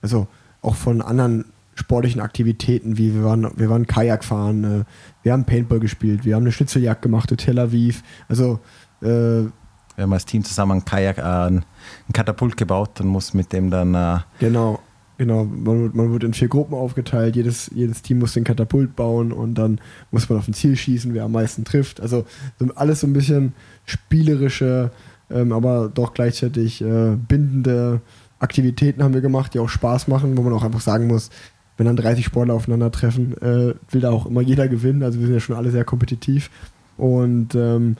also 0.03 0.27
auch 0.61 0.75
von 0.75 1.01
anderen 1.01 1.47
sportlichen 1.75 2.21
Aktivitäten, 2.21 2.99
wie 2.99 3.15
wir 3.15 3.23
waren, 3.23 3.49
wir 3.57 3.71
waren 3.71 3.87
Kajak 3.87 4.25
fahren, 4.25 4.65
äh, 4.65 4.85
wir 5.23 5.33
haben 5.33 5.45
Paintball 5.45 5.79
gespielt, 5.79 6.25
wir 6.25 6.35
haben 6.35 6.43
eine 6.43 6.53
Schnitzeljagd 6.53 7.03
gemacht 7.03 7.31
in 7.31 7.37
Tel 7.37 7.59
Aviv. 7.59 8.03
Also 8.29 8.61
äh, 9.03 9.07
wir 9.07 10.03
haben 10.03 10.13
als 10.13 10.27
Team 10.27 10.43
zusammen 10.43 10.79
ein 10.79 10.85
Kajak, 10.85 11.19
äh, 11.19 11.23
ein 11.23 11.65
Katapult 12.13 12.57
gebaut 12.57 13.01
und 13.01 13.07
muss 13.07 13.35
mit 13.35 13.53
dem 13.53 13.71
dann. 13.71 13.95
Äh 13.95 14.19
genau, 14.41 14.81
genau. 15.19 15.45
Man, 15.45 15.91
man 15.95 16.13
wird 16.13 16.25
in 16.25 16.35
vier 16.35 16.49
Gruppen 16.49 16.75
aufgeteilt. 16.75 17.37
Jedes, 17.37 17.71
jedes 17.75 18.03
Team 18.03 18.19
muss 18.19 18.35
den 18.35 18.45
Katapult 18.45 18.97
bauen 18.97 19.33
und 19.33 19.55
dann 19.55 19.81
muss 20.11 20.29
man 20.29 20.39
auf 20.39 20.49
ein 20.49 20.55
Ziel 20.55 20.77
schießen, 20.77 21.15
wer 21.15 21.25
am 21.25 21.33
meisten 21.33 21.65
trifft. 21.65 22.01
Also 22.01 22.25
so 22.59 22.67
alles 22.75 23.01
so 23.01 23.07
ein 23.07 23.13
bisschen 23.13 23.55
spielerische, 23.85 24.91
ähm, 25.31 25.53
aber 25.53 25.91
doch 25.93 26.15
gleichzeitig 26.15 26.83
äh, 26.83 27.17
bindende 27.17 28.01
Aktivitäten 28.39 29.03
haben 29.03 29.15
wir 29.15 29.23
gemacht, 29.23 29.55
die 29.55 29.59
auch 29.59 29.69
Spaß 29.69 30.09
machen, 30.09 30.37
wo 30.37 30.43
man 30.43 30.53
auch 30.53 30.65
einfach 30.65 30.81
sagen 30.81 31.07
muss, 31.07 31.31
wenn 31.77 31.87
dann 31.87 31.97
30 31.97 32.25
Sportler 32.25 32.55
aufeinandertreffen, 32.55 33.37
äh, 33.43 33.75
will 33.91 34.01
da 34.01 34.11
auch 34.11 34.27
immer 34.27 34.41
jeder 34.41 34.69
gewinnen. 34.69 35.03
Also 35.03 35.19
wir 35.19 35.27
sind 35.27 35.35
ja 35.35 35.41
schon 35.41 35.57
alle 35.57 35.71
sehr 35.71 35.85
kompetitiv. 35.85 36.51
Und 36.97 37.55
ähm, 37.55 37.97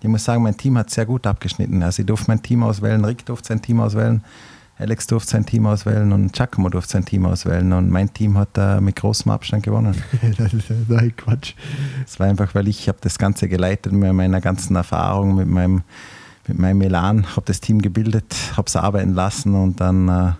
ich 0.00 0.08
muss 0.08 0.24
sagen, 0.24 0.42
mein 0.42 0.56
Team 0.56 0.76
hat 0.76 0.90
sehr 0.90 1.06
gut 1.06 1.26
abgeschnitten. 1.26 1.82
Also 1.82 2.02
ich 2.02 2.06
durfte 2.06 2.26
mein 2.28 2.42
Team 2.42 2.62
auswählen, 2.62 3.04
Rick 3.04 3.24
durfte 3.24 3.48
sein 3.48 3.62
Team 3.62 3.80
auswählen, 3.80 4.22
Alex 4.76 5.06
durfte 5.06 5.30
sein 5.30 5.46
Team 5.46 5.66
auswählen 5.66 6.12
und 6.12 6.32
Giacomo 6.32 6.68
durfte 6.68 6.92
sein 6.92 7.04
Team 7.04 7.26
auswählen. 7.26 7.72
Und 7.72 7.90
mein 7.90 8.12
Team 8.12 8.36
hat 8.36 8.48
da 8.54 8.80
mit 8.80 8.96
großem 8.96 9.30
Abstand 9.30 9.62
gewonnen. 9.62 9.94
das 10.36 10.52
ist 10.52 10.68
ja 10.68 10.96
ein 10.96 11.16
Quatsch. 11.16 11.54
Es 12.04 12.18
war 12.18 12.26
einfach, 12.26 12.54
weil 12.54 12.66
ich 12.66 12.88
habe 12.88 12.98
das 13.00 13.18
Ganze 13.18 13.48
geleitet 13.48 13.92
mit 13.92 14.12
meiner 14.12 14.40
ganzen 14.40 14.74
Erfahrung, 14.74 15.36
mit 15.36 15.46
meinem, 15.46 15.82
mit 16.48 16.58
meinem 16.58 16.80
Elan, 16.80 17.26
habe 17.36 17.46
das 17.46 17.60
Team 17.60 17.82
gebildet, 17.82 18.34
habe 18.56 18.66
es 18.66 18.74
arbeiten 18.74 19.14
lassen 19.14 19.54
und 19.54 19.80
dann 19.80 20.08
äh, 20.08 20.10
ja. 20.10 20.36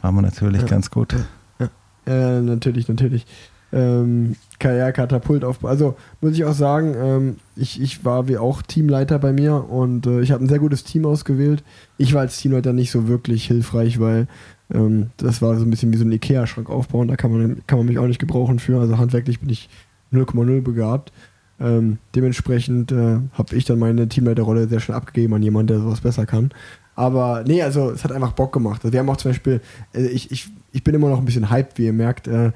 waren 0.00 0.14
wir 0.14 0.22
natürlich 0.22 0.62
ja. 0.62 0.68
ganz 0.68 0.90
gut. 0.90 1.14
Ja. 1.58 1.68
ja, 2.06 2.40
natürlich, 2.40 2.88
natürlich 2.88 3.26
ähm, 3.72 4.36
Karrierekatapult 4.58 5.44
aufbauen. 5.44 5.70
Also 5.70 5.96
muss 6.20 6.34
ich 6.34 6.44
auch 6.44 6.54
sagen, 6.54 6.94
ähm, 6.98 7.36
ich, 7.56 7.80
ich 7.80 8.04
war 8.04 8.28
wie 8.28 8.38
auch 8.38 8.62
Teamleiter 8.62 9.18
bei 9.18 9.32
mir 9.32 9.68
und 9.68 10.06
äh, 10.06 10.20
ich 10.20 10.32
habe 10.32 10.44
ein 10.44 10.48
sehr 10.48 10.58
gutes 10.58 10.84
Team 10.84 11.04
ausgewählt. 11.04 11.62
Ich 11.98 12.14
war 12.14 12.22
als 12.22 12.38
Teamleiter 12.38 12.72
nicht 12.72 12.90
so 12.90 13.08
wirklich 13.08 13.46
hilfreich, 13.46 14.00
weil 14.00 14.26
ähm, 14.72 15.10
das 15.16 15.42
war 15.42 15.56
so 15.56 15.64
ein 15.64 15.70
bisschen 15.70 15.92
wie 15.92 15.98
so 15.98 16.04
ein 16.04 16.12
Ikea-Schrank 16.12 16.70
aufbauen. 16.70 17.08
Da 17.08 17.16
kann 17.16 17.32
man, 17.32 17.62
kann 17.66 17.78
man 17.78 17.86
mich 17.86 17.98
auch 17.98 18.06
nicht 18.06 18.18
gebrauchen 18.18 18.58
für. 18.58 18.80
Also 18.80 18.98
handwerklich 18.98 19.40
bin 19.40 19.50
ich 19.50 19.68
0,0 20.12 20.62
begabt. 20.62 21.12
Ähm, 21.58 21.98
dementsprechend 22.14 22.92
äh, 22.92 23.18
habe 23.32 23.56
ich 23.56 23.64
dann 23.64 23.78
meine 23.78 24.08
Teamleiterrolle 24.08 24.68
sehr 24.68 24.80
schnell 24.80 24.96
abgegeben 24.96 25.34
an 25.34 25.42
jemanden, 25.42 25.68
der 25.68 25.80
sowas 25.80 26.00
besser 26.00 26.26
kann. 26.26 26.50
Aber 26.94 27.44
nee, 27.46 27.62
also 27.62 27.90
es 27.90 28.04
hat 28.04 28.12
einfach 28.12 28.32
Bock 28.32 28.52
gemacht. 28.52 28.82
Also 28.82 28.92
wir 28.92 29.00
haben 29.00 29.08
auch 29.08 29.16
zum 29.16 29.30
Beispiel, 29.30 29.60
äh, 29.94 30.06
ich, 30.06 30.30
ich, 30.30 30.48
ich 30.72 30.82
bin 30.82 30.94
immer 30.94 31.08
noch 31.08 31.18
ein 31.18 31.24
bisschen 31.24 31.50
hyped, 31.50 31.78
wie 31.78 31.86
ihr 31.86 31.92
merkt. 31.92 32.26
Äh, 32.26 32.52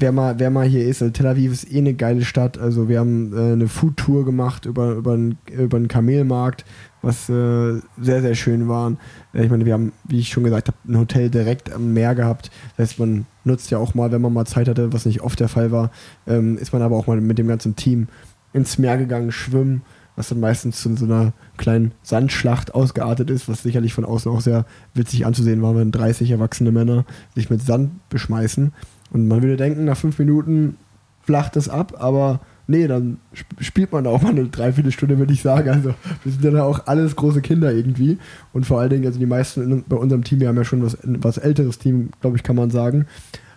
wer 0.00 0.12
mal, 0.12 0.38
wer 0.38 0.50
mal 0.50 0.66
hier 0.66 0.86
ist, 0.86 1.02
also 1.02 1.12
Tel 1.12 1.26
Aviv 1.26 1.52
ist 1.52 1.70
eh 1.70 1.78
eine 1.78 1.94
geile 1.94 2.24
Stadt. 2.24 2.58
Also 2.58 2.88
wir 2.88 2.98
haben 2.98 3.32
äh, 3.32 3.52
eine 3.52 3.68
Food-Tour 3.68 4.24
gemacht 4.24 4.66
über, 4.66 4.92
über, 4.92 5.12
einen, 5.12 5.38
über 5.50 5.76
einen 5.76 5.88
Kamelmarkt, 5.88 6.64
was 7.02 7.28
äh, 7.28 7.80
sehr, 8.00 8.22
sehr 8.22 8.34
schön 8.34 8.68
war. 8.68 8.92
Äh, 9.32 9.44
ich 9.44 9.50
meine, 9.50 9.66
wir 9.66 9.74
haben, 9.74 9.92
wie 10.08 10.18
ich 10.18 10.28
schon 10.28 10.44
gesagt 10.44 10.68
habe, 10.68 10.78
ein 10.88 10.98
Hotel 10.98 11.30
direkt 11.30 11.72
am 11.72 11.92
Meer 11.92 12.14
gehabt. 12.14 12.50
Das 12.76 12.90
heißt, 12.90 12.98
man 12.98 13.26
nutzt 13.44 13.70
ja 13.70 13.78
auch 13.78 13.94
mal, 13.94 14.10
wenn 14.10 14.22
man 14.22 14.32
mal 14.32 14.46
Zeit 14.46 14.68
hatte, 14.68 14.92
was 14.92 15.06
nicht 15.06 15.20
oft 15.20 15.38
der 15.38 15.48
Fall 15.48 15.70
war, 15.70 15.90
ähm, 16.26 16.58
ist 16.58 16.72
man 16.72 16.82
aber 16.82 16.96
auch 16.96 17.06
mal 17.06 17.20
mit 17.20 17.38
dem 17.38 17.48
ganzen 17.48 17.76
Team 17.76 18.08
ins 18.52 18.78
Meer 18.78 18.98
gegangen, 18.98 19.30
schwimmen, 19.30 19.82
was 20.16 20.28
dann 20.28 20.40
meistens 20.40 20.80
zu 20.80 20.94
so 20.96 21.04
einer 21.04 21.32
kleinen 21.56 21.92
Sandschlacht 22.02 22.74
ausgeartet 22.74 23.30
ist, 23.30 23.48
was 23.48 23.62
sicherlich 23.62 23.94
von 23.94 24.04
außen 24.04 24.30
auch 24.30 24.40
sehr 24.40 24.66
witzig 24.94 25.24
anzusehen 25.24 25.62
war, 25.62 25.76
wenn 25.76 25.92
30 25.92 26.30
erwachsene 26.30 26.72
Männer 26.72 27.04
sich 27.34 27.48
mit 27.48 27.62
Sand 27.62 28.08
beschmeißen. 28.08 28.72
Und 29.12 29.28
man 29.28 29.42
würde 29.42 29.56
denken, 29.56 29.84
nach 29.84 29.96
fünf 29.96 30.18
Minuten 30.18 30.76
flacht 31.22 31.56
es 31.56 31.68
ab, 31.68 31.94
aber 31.98 32.40
nee, 32.66 32.86
dann 32.86 33.18
spielt 33.58 33.92
man 33.92 34.06
auch 34.06 34.22
mal 34.22 34.30
eine 34.30 34.46
Dreiviertelstunde, 34.46 35.18
würde 35.18 35.32
ich 35.32 35.42
sagen. 35.42 35.68
Also 35.68 35.94
wir 36.24 36.32
sind 36.32 36.54
ja 36.54 36.62
auch 36.62 36.86
alles 36.86 37.16
große 37.16 37.42
Kinder 37.42 37.72
irgendwie. 37.72 38.18
Und 38.52 38.64
vor 38.64 38.80
allen 38.80 38.90
Dingen, 38.90 39.06
also 39.06 39.18
die 39.18 39.26
meisten 39.26 39.84
bei 39.88 39.96
unserem 39.96 40.24
Team, 40.24 40.40
wir 40.40 40.48
haben 40.48 40.56
ja 40.56 40.64
schon 40.64 40.82
was, 40.82 40.96
was 41.02 41.38
älteres 41.38 41.78
Team, 41.78 42.10
glaube 42.20 42.36
ich, 42.36 42.42
kann 42.42 42.56
man 42.56 42.70
sagen, 42.70 43.06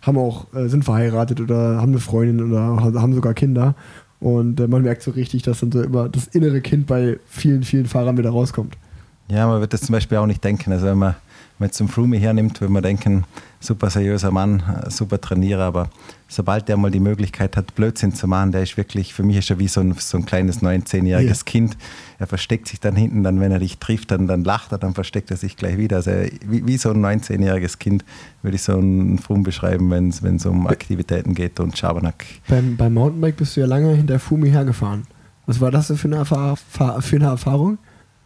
haben 0.01 0.17
auch, 0.17 0.53
äh, 0.53 0.67
sind 0.67 0.83
verheiratet 0.83 1.39
oder 1.39 1.77
haben 1.79 1.91
eine 1.91 1.99
Freundin 1.99 2.51
oder 2.51 2.61
haben 2.99 3.13
sogar 3.13 3.33
Kinder. 3.33 3.75
Und 4.19 4.59
äh, 4.59 4.67
man 4.67 4.81
merkt 4.81 5.03
so 5.03 5.11
richtig, 5.11 5.43
dass 5.43 5.59
dann 5.59 5.71
so 5.71 5.81
immer 5.81 6.09
das 6.09 6.27
innere 6.27 6.61
Kind 6.61 6.87
bei 6.87 7.19
vielen, 7.27 7.63
vielen 7.63 7.85
Fahrern 7.85 8.17
wieder 8.17 8.31
rauskommt. 8.31 8.77
Ja, 9.29 9.47
man 9.47 9.61
wird 9.61 9.73
das 9.73 9.81
zum 9.81 9.93
Beispiel 9.93 10.17
auch 10.17 10.25
nicht 10.25 10.43
denken. 10.43 10.71
Also 10.71 10.87
wenn 10.87 10.97
man, 10.97 11.15
wenn 11.59 11.67
man 11.67 11.71
zum 11.71 11.87
Froome 11.87 12.17
hernimmt, 12.17 12.59
würde 12.61 12.73
man 12.73 12.83
denken, 12.83 13.25
super 13.59 13.89
seriöser 13.89 14.31
Mann, 14.31 14.63
super 14.89 15.21
Trainierer, 15.21 15.63
aber 15.63 15.89
sobald 16.27 16.67
der 16.67 16.77
mal 16.77 16.91
die 16.91 16.99
Möglichkeit 16.99 17.55
hat, 17.55 17.75
Blödsinn 17.75 18.13
zu 18.13 18.27
machen, 18.27 18.51
der 18.51 18.63
ist 18.63 18.75
wirklich, 18.75 19.13
für 19.13 19.23
mich 19.23 19.37
ist 19.37 19.49
er 19.49 19.59
wie 19.59 19.67
so 19.67 19.79
ein, 19.79 19.93
so 19.97 20.17
ein 20.17 20.25
kleines 20.25 20.61
19-jähriges 20.61 21.39
ja. 21.39 21.43
Kind. 21.45 21.77
Er 22.19 22.27
versteckt 22.27 22.67
sich 22.67 22.79
dann 22.79 22.95
hinten, 22.95 23.23
dann 23.23 23.39
wenn 23.39 23.51
er 23.51 23.59
dich 23.59 23.77
trifft, 23.77 24.11
dann, 24.11 24.27
dann 24.27 24.43
lacht 24.43 24.71
er, 24.71 24.77
dann 24.79 24.93
versteckt 24.93 25.31
er 25.31 25.37
sich 25.37 25.55
gleich 25.55 25.77
wieder. 25.77 25.97
Also 25.97 26.11
wie, 26.45 26.65
wie 26.65 26.77
so 26.77 26.89
ein 26.89 27.05
19-jähriges 27.05 27.77
Kind 27.77 28.03
würde 28.41 28.55
ich 28.55 28.63
so 28.63 28.73
einen 28.73 29.19
Fum 29.19 29.43
beschreiben, 29.43 29.89
wenn 29.91 30.35
es 30.35 30.45
um 30.45 30.67
Aktivitäten 30.67 31.35
geht 31.35 31.59
und 31.59 31.77
Schabernack. 31.77 32.25
Beim, 32.47 32.75
beim 32.75 32.93
Mountainbike 32.93 33.37
bist 33.37 33.55
du 33.55 33.61
ja 33.61 33.67
lange 33.67 33.93
hinter 33.93 34.19
Fumi 34.19 34.49
hergefahren. 34.49 35.03
Was 35.45 35.61
war 35.61 35.71
das 35.71 35.87
für 35.87 36.07
eine, 36.07 36.17
Erfahr 36.17 36.57
für 36.57 37.15
eine 37.15 37.25
Erfahrung? 37.25 37.77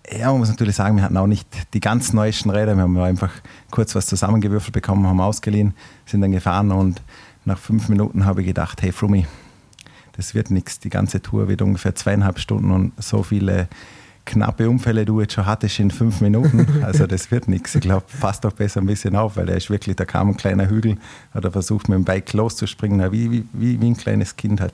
Ja, 0.09 0.31
man 0.31 0.39
muss 0.39 0.49
natürlich 0.49 0.75
sagen, 0.75 0.95
wir 0.95 1.03
hatten 1.03 1.17
auch 1.17 1.27
nicht 1.27 1.47
die 1.73 1.81
ganz 1.81 2.13
neuesten 2.13 2.49
Räder. 2.49 2.75
Wir 2.75 2.83
haben 2.83 2.97
einfach 2.97 3.31
kurz 3.71 3.93
was 3.93 4.05
zusammengewürfelt 4.07 4.73
bekommen, 4.73 5.05
haben 5.05 5.19
ausgeliehen, 5.19 5.73
sind 6.05 6.21
dann 6.21 6.31
gefahren 6.31 6.71
und 6.71 7.01
nach 7.43 7.57
fünf 7.57 7.89
Minuten 7.89 8.25
habe 8.25 8.41
ich 8.41 8.47
gedacht, 8.47 8.81
hey 8.81 8.91
Frumi, 8.91 9.25
das 10.13 10.33
wird 10.33 10.49
nichts. 10.49 10.79
Die 10.79 10.89
ganze 10.89 11.21
Tour 11.21 11.47
wird 11.49 11.61
ungefähr 11.61 11.93
zweieinhalb 11.93 12.39
Stunden 12.39 12.71
und 12.71 12.93
so 13.01 13.23
viele 13.23 13.67
knappe 14.27 14.69
Unfälle 14.69 15.05
du 15.05 15.21
jetzt 15.21 15.33
schon 15.33 15.45
hattest 15.45 15.79
in 15.79 15.89
fünf 15.89 16.21
Minuten. 16.21 16.67
Also 16.83 17.07
das 17.07 17.31
wird 17.31 17.47
nichts. 17.47 17.75
Ich 17.75 17.81
glaube, 17.81 18.05
passt 18.19 18.45
doch 18.45 18.53
besser 18.53 18.81
ein 18.81 18.85
bisschen 18.85 19.15
auf, 19.15 19.35
weil 19.35 19.49
er 19.49 19.57
ist 19.57 19.69
wirklich, 19.69 19.95
da 19.95 20.05
kam 20.05 20.29
ein 20.29 20.37
kleiner 20.37 20.69
Hügel, 20.69 20.97
hat 21.33 21.43
er 21.43 21.51
versucht 21.51 21.89
mit 21.89 21.97
dem 21.97 22.05
Bike 22.05 22.31
loszuspringen, 22.33 23.11
wie, 23.11 23.31
wie, 23.31 23.81
wie, 23.81 23.87
ein 23.87 23.97
kleines 23.97 24.35
Kind 24.35 24.61
halt. 24.61 24.73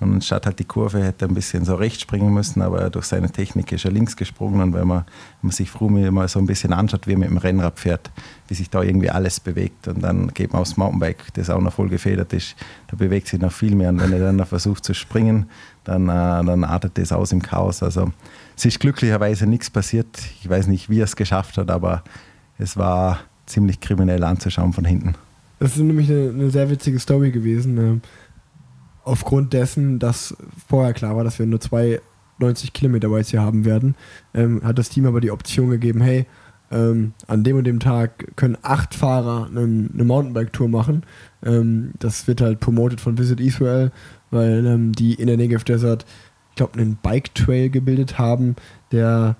Und 0.00 0.24
statt 0.24 0.44
halt 0.44 0.58
die 0.58 0.64
Kurve 0.64 1.02
hätte 1.02 1.24
er 1.24 1.28
ein 1.28 1.34
bisschen 1.34 1.64
so 1.64 1.76
rechts 1.76 2.02
springen 2.02 2.34
müssen, 2.34 2.62
aber 2.62 2.90
durch 2.90 3.06
seine 3.06 3.30
Technik 3.30 3.70
ist 3.70 3.84
er 3.84 3.92
links 3.92 4.16
gesprungen. 4.16 4.60
Und 4.60 4.74
wenn 4.74 4.88
man, 4.88 4.98
wenn 4.98 5.48
man 5.48 5.52
sich 5.52 5.70
Frumi 5.70 6.10
mal 6.10 6.26
so 6.28 6.40
ein 6.40 6.46
bisschen 6.46 6.72
anschaut, 6.72 7.06
wie 7.06 7.12
er 7.12 7.18
mit 7.18 7.30
dem 7.30 7.38
Rennrad 7.38 7.78
fährt, 7.78 8.10
wie 8.48 8.54
sich 8.54 8.68
da 8.68 8.82
irgendwie 8.82 9.10
alles 9.10 9.38
bewegt 9.38 9.86
und 9.86 10.02
dann 10.02 10.28
geht 10.34 10.52
man 10.52 10.62
aufs 10.62 10.76
Mountainbike, 10.76 11.32
das 11.34 11.48
auch 11.48 11.60
noch 11.60 11.72
voll 11.72 11.88
gefedert 11.88 12.32
ist, 12.32 12.56
da 12.88 12.96
bewegt 12.96 13.28
sich 13.28 13.40
noch 13.40 13.52
viel 13.52 13.76
mehr. 13.76 13.90
Und 13.90 14.00
wenn 14.00 14.12
er 14.12 14.18
dann 14.18 14.36
noch 14.36 14.48
versucht 14.48 14.84
zu 14.84 14.94
springen, 14.94 15.46
dann, 15.84 16.08
äh, 16.08 16.44
dann 16.44 16.64
artet 16.64 16.98
das 16.98 17.12
aus 17.12 17.30
im 17.30 17.40
Chaos. 17.40 17.82
Also 17.82 18.10
es 18.56 18.64
ist 18.64 18.80
glücklicherweise 18.80 19.46
nichts 19.46 19.70
passiert. 19.70 20.06
Ich 20.40 20.48
weiß 20.48 20.66
nicht, 20.66 20.90
wie 20.90 21.00
er 21.00 21.04
es 21.04 21.14
geschafft 21.14 21.56
hat, 21.56 21.70
aber 21.70 22.02
es 22.58 22.76
war 22.76 23.20
ziemlich 23.46 23.80
kriminell 23.80 24.24
anzuschauen 24.24 24.72
von 24.72 24.84
hinten. 24.84 25.14
Das 25.60 25.76
ist 25.76 25.78
nämlich 25.78 26.10
eine, 26.10 26.30
eine 26.30 26.50
sehr 26.50 26.68
witzige 26.68 26.98
Story 26.98 27.30
gewesen. 27.30 28.02
Aufgrund 29.04 29.52
dessen, 29.52 29.98
dass 29.98 30.36
vorher 30.68 30.94
klar 30.94 31.16
war, 31.16 31.24
dass 31.24 31.38
wir 31.38 31.46
nur 31.46 31.60
zwei 31.60 32.00
90 32.38 32.72
Kilometer 32.72 33.08
Rides 33.08 33.30
hier 33.30 33.42
haben 33.42 33.64
werden, 33.64 33.94
ähm, 34.34 34.62
hat 34.64 34.78
das 34.78 34.88
Team 34.88 35.06
aber 35.06 35.20
die 35.20 35.30
Option 35.30 35.70
gegeben, 35.70 36.00
hey, 36.00 36.26
ähm, 36.70 37.12
an 37.26 37.44
dem 37.44 37.56
und 37.56 37.64
dem 37.64 37.80
Tag 37.80 38.36
können 38.36 38.58
acht 38.62 38.94
Fahrer 38.94 39.46
eine, 39.46 39.60
eine 39.60 40.04
Mountainbike-Tour 40.04 40.68
machen. 40.68 41.04
Ähm, 41.44 41.92
das 41.98 42.26
wird 42.26 42.40
halt 42.40 42.60
promoted 42.60 43.00
von 43.00 43.18
Visit 43.18 43.40
Israel, 43.40 43.92
weil 44.30 44.66
ähm, 44.66 44.92
die 44.92 45.14
in 45.14 45.26
der 45.26 45.36
Negev 45.36 45.64
Desert, 45.64 46.04
ich 46.50 46.56
glaube, 46.56 46.78
einen 46.78 46.96
Bike-Trail 46.96 47.70
gebildet 47.70 48.18
haben, 48.18 48.56
der 48.90 49.36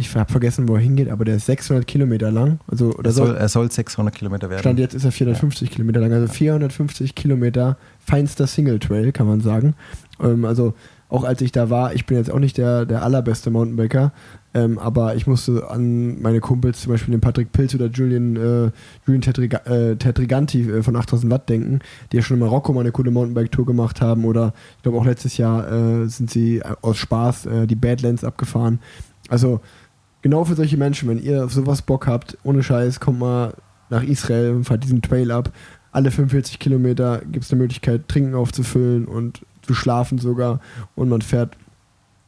ich 0.00 0.16
habe 0.16 0.30
vergessen, 0.30 0.66
wo 0.66 0.74
er 0.74 0.80
hingeht, 0.80 1.10
aber 1.10 1.24
der 1.26 1.36
ist 1.36 1.46
600 1.46 1.86
Kilometer 1.86 2.30
lang. 2.30 2.58
Also, 2.66 2.92
er, 3.02 3.12
soll, 3.12 3.36
er 3.36 3.48
soll 3.48 3.70
600 3.70 4.14
Kilometer 4.14 4.48
werden. 4.48 4.60
Stand 4.60 4.78
jetzt 4.78 4.94
ist 4.94 5.04
er 5.04 5.12
450 5.12 5.68
ja. 5.68 5.74
Kilometer 5.74 6.00
lang, 6.00 6.12
also 6.12 6.26
450 6.32 7.14
Kilometer 7.14 7.76
feinster 7.98 8.46
Single 8.46 8.78
Trail, 8.78 9.12
kann 9.12 9.26
man 9.26 9.40
sagen. 9.42 9.74
Ähm, 10.20 10.46
also 10.46 10.74
auch 11.10 11.24
als 11.24 11.42
ich 11.42 11.52
da 11.52 11.70
war, 11.70 11.94
ich 11.94 12.06
bin 12.06 12.16
jetzt 12.16 12.30
auch 12.30 12.38
nicht 12.38 12.56
der, 12.56 12.86
der 12.86 13.02
allerbeste 13.02 13.50
Mountainbiker, 13.50 14.12
ähm, 14.54 14.78
aber 14.78 15.16
ich 15.16 15.26
musste 15.26 15.68
an 15.68 16.22
meine 16.22 16.40
Kumpels, 16.40 16.80
zum 16.80 16.92
Beispiel 16.92 17.12
den 17.12 17.20
Patrick 17.20 17.52
Pilz 17.52 17.74
oder 17.74 17.86
Julian, 17.86 18.36
äh, 18.36 18.70
Julian 19.06 19.20
Tetriga, 19.20 19.58
äh, 19.66 19.96
Tetriganti 19.96 20.62
äh, 20.62 20.82
von 20.82 20.96
8000 20.96 21.30
Watt 21.30 21.48
denken, 21.48 21.80
die 22.10 22.16
ja 22.16 22.22
schon 22.22 22.36
in 22.36 22.40
Marokko 22.40 22.72
mal 22.72 22.80
eine 22.80 22.92
coole 22.92 23.10
Mountainbike-Tour 23.10 23.66
gemacht 23.66 24.00
haben 24.00 24.24
oder 24.24 24.54
ich 24.76 24.82
glaube 24.82 24.98
auch 24.98 25.04
letztes 25.04 25.36
Jahr 25.36 25.70
äh, 25.70 26.06
sind 26.08 26.30
sie 26.30 26.62
aus 26.80 26.96
Spaß 26.96 27.46
äh, 27.46 27.66
die 27.66 27.76
Badlands 27.76 28.24
abgefahren. 28.24 28.78
Also 29.28 29.60
genau 30.22 30.44
für 30.44 30.54
solche 30.54 30.76
Menschen, 30.76 31.08
wenn 31.08 31.22
ihr 31.22 31.44
auf 31.44 31.52
sowas 31.52 31.82
Bock 31.82 32.06
habt, 32.06 32.36
ohne 32.42 32.62
Scheiß, 32.62 33.00
kommt 33.00 33.18
mal 33.18 33.54
nach 33.88 34.02
Israel 34.02 34.52
und 34.52 34.64
fahrt 34.64 34.84
diesen 34.84 35.02
Trail 35.02 35.30
ab. 35.30 35.50
Alle 35.92 36.10
45 36.10 36.58
Kilometer 36.58 37.22
gibt 37.30 37.44
es 37.44 37.52
eine 37.52 37.60
Möglichkeit, 37.60 38.08
Trinken 38.08 38.34
aufzufüllen 38.34 39.06
und 39.06 39.44
zu 39.62 39.74
schlafen 39.74 40.18
sogar. 40.18 40.60
Und 40.94 41.08
man 41.08 41.22
fährt 41.22 41.56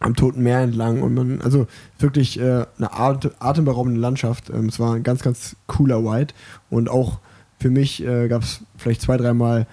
am 0.01 0.17
Toten 0.17 0.43
Meer 0.43 0.61
entlang 0.61 1.03
und 1.03 1.15
man, 1.15 1.41
also 1.43 1.67
wirklich 1.99 2.39
äh, 2.41 2.67
eine 2.77 2.93
atemberaubende 2.93 4.01
Landschaft. 4.01 4.51
Ähm, 4.51 4.67
es 4.67 4.81
war 4.81 4.95
ein 4.95 5.05
ganz, 5.05 5.23
ganz 5.23 5.57
cooler 5.67 5.99
Ride 5.99 6.35
und 6.71 6.91
auch 6.91 7.21
für 7.61 7.71
mich 7.71 8.05
äh, 8.05 8.27
gab 8.27 8.43
es 8.43 8.63
vielleicht 8.77 9.01
zwei, 9.01 9.17
dreimal 9.17 9.67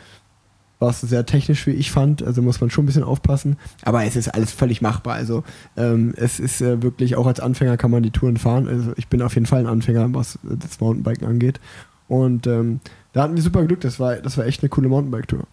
war 0.79 0.89
es 0.89 1.01
sehr 1.01 1.25
technisch, 1.25 1.67
wie 1.67 1.71
ich 1.71 1.91
fand. 1.91 2.23
Also 2.23 2.41
muss 2.41 2.61
man 2.61 2.69
schon 2.69 2.85
ein 2.85 2.87
bisschen 2.87 3.03
aufpassen. 3.03 3.57
Aber 3.83 4.03
es 4.05 4.15
ist 4.15 4.29
alles 4.29 4.51
völlig 4.51 4.81
machbar. 4.81 5.15
Also 5.15 5.43
ähm, 5.75 6.13
es 6.15 6.39
ist 6.39 6.61
äh, 6.61 6.81
wirklich, 6.81 7.17
auch 7.17 7.27
als 7.27 7.41
Anfänger 7.41 7.77
kann 7.77 7.91
man 7.91 8.01
die 8.01 8.11
Touren 8.11 8.37
fahren. 8.37 8.67
Also 8.67 8.93
ich 8.95 9.07
bin 9.07 9.21
auf 9.21 9.35
jeden 9.35 9.45
Fall 9.45 9.59
ein 9.59 9.67
Anfänger, 9.67 10.13
was 10.13 10.39
das 10.43 10.79
Mountainbiken 10.79 11.27
angeht. 11.27 11.59
Und 12.07 12.47
ähm, 12.47 12.79
da 13.13 13.23
hatten 13.23 13.35
wir 13.35 13.43
super 13.43 13.63
Glück. 13.65 13.81
Das 13.81 13.99
war, 13.99 14.15
das 14.15 14.37
war 14.37 14.45
echt 14.45 14.63
eine 14.63 14.69
coole 14.69 14.87
Mountainbike-Tour. 14.87 15.45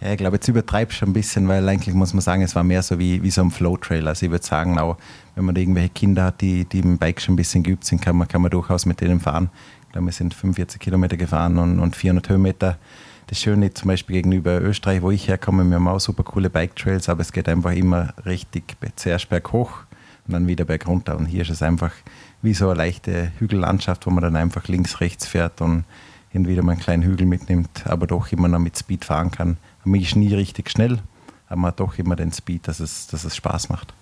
Ja, 0.00 0.10
ich 0.10 0.18
glaube, 0.18 0.36
jetzt 0.36 0.48
übertreibst 0.48 1.00
du 1.00 1.06
ein 1.06 1.12
bisschen, 1.12 1.46
weil 1.46 1.66
eigentlich 1.68 1.94
muss 1.94 2.12
man 2.12 2.20
sagen, 2.20 2.42
es 2.42 2.56
war 2.56 2.64
mehr 2.64 2.82
so 2.82 2.98
wie, 2.98 3.22
wie 3.22 3.30
so 3.30 3.40
ein 3.40 3.52
Flow-Trail. 3.52 4.08
Also 4.08 4.26
ich 4.26 4.32
würde 4.32 4.44
sagen, 4.44 4.80
auch 4.80 4.96
wenn 5.36 5.44
man 5.44 5.54
irgendwelche 5.54 5.90
Kinder 5.90 6.24
hat, 6.24 6.40
die, 6.40 6.64
die 6.64 6.80
im 6.80 6.98
Bike 6.98 7.20
schon 7.20 7.34
ein 7.34 7.36
bisschen 7.36 7.62
geübt 7.62 7.84
sind, 7.84 8.02
kann 8.02 8.16
man, 8.16 8.26
kann 8.26 8.42
man 8.42 8.50
durchaus 8.50 8.84
mit 8.84 9.00
denen 9.00 9.20
fahren. 9.20 9.48
Ich 9.86 9.92
glaube, 9.92 10.06
wir 10.06 10.12
sind 10.12 10.34
45 10.34 10.80
Kilometer 10.80 11.16
gefahren 11.16 11.56
und, 11.56 11.78
und 11.78 11.94
400 11.94 12.30
Höhenmeter 12.30 12.78
das 13.26 13.40
Schöne 13.40 13.72
zum 13.72 13.88
Beispiel 13.88 14.16
gegenüber 14.16 14.60
Österreich, 14.60 15.02
wo 15.02 15.10
ich 15.10 15.28
herkomme, 15.28 15.64
wir 15.64 15.76
haben 15.76 15.88
auch 15.88 16.00
super 16.00 16.22
coole 16.22 16.50
Bike-Trails, 16.50 17.08
aber 17.08 17.20
es 17.20 17.32
geht 17.32 17.48
einfach 17.48 17.72
immer 17.72 18.14
richtig 18.26 18.76
zuerst 18.96 19.28
berghoch 19.28 19.84
und 20.26 20.34
dann 20.34 20.46
wieder 20.46 20.64
bergunter. 20.64 21.16
Und 21.16 21.26
hier 21.26 21.42
ist 21.42 21.50
es 21.50 21.62
einfach 21.62 21.92
wie 22.42 22.54
so 22.54 22.68
eine 22.68 22.78
leichte 22.78 23.32
Hügellandschaft, 23.38 24.06
wo 24.06 24.10
man 24.10 24.22
dann 24.22 24.36
einfach 24.36 24.68
links, 24.68 25.00
rechts 25.00 25.26
fährt 25.26 25.60
und 25.60 25.84
hin 26.30 26.46
wieder 26.46 26.62
mal 26.62 26.72
einen 26.72 26.80
kleinen 26.80 27.02
Hügel 27.02 27.26
mitnimmt, 27.26 27.86
aber 27.86 28.06
doch 28.06 28.32
immer 28.32 28.48
noch 28.48 28.58
mit 28.58 28.76
Speed 28.76 29.04
fahren 29.04 29.30
kann. 29.30 29.58
Man 29.84 30.00
ist 30.00 30.16
nie 30.16 30.34
richtig 30.34 30.70
schnell, 30.70 30.98
aber 31.46 31.56
man 31.56 31.68
hat 31.68 31.80
doch 31.80 31.98
immer 31.98 32.16
den 32.16 32.32
Speed, 32.32 32.68
dass 32.68 32.80
es, 32.80 33.06
dass 33.06 33.24
es 33.24 33.36
Spaß 33.36 33.68
macht. 33.68 33.92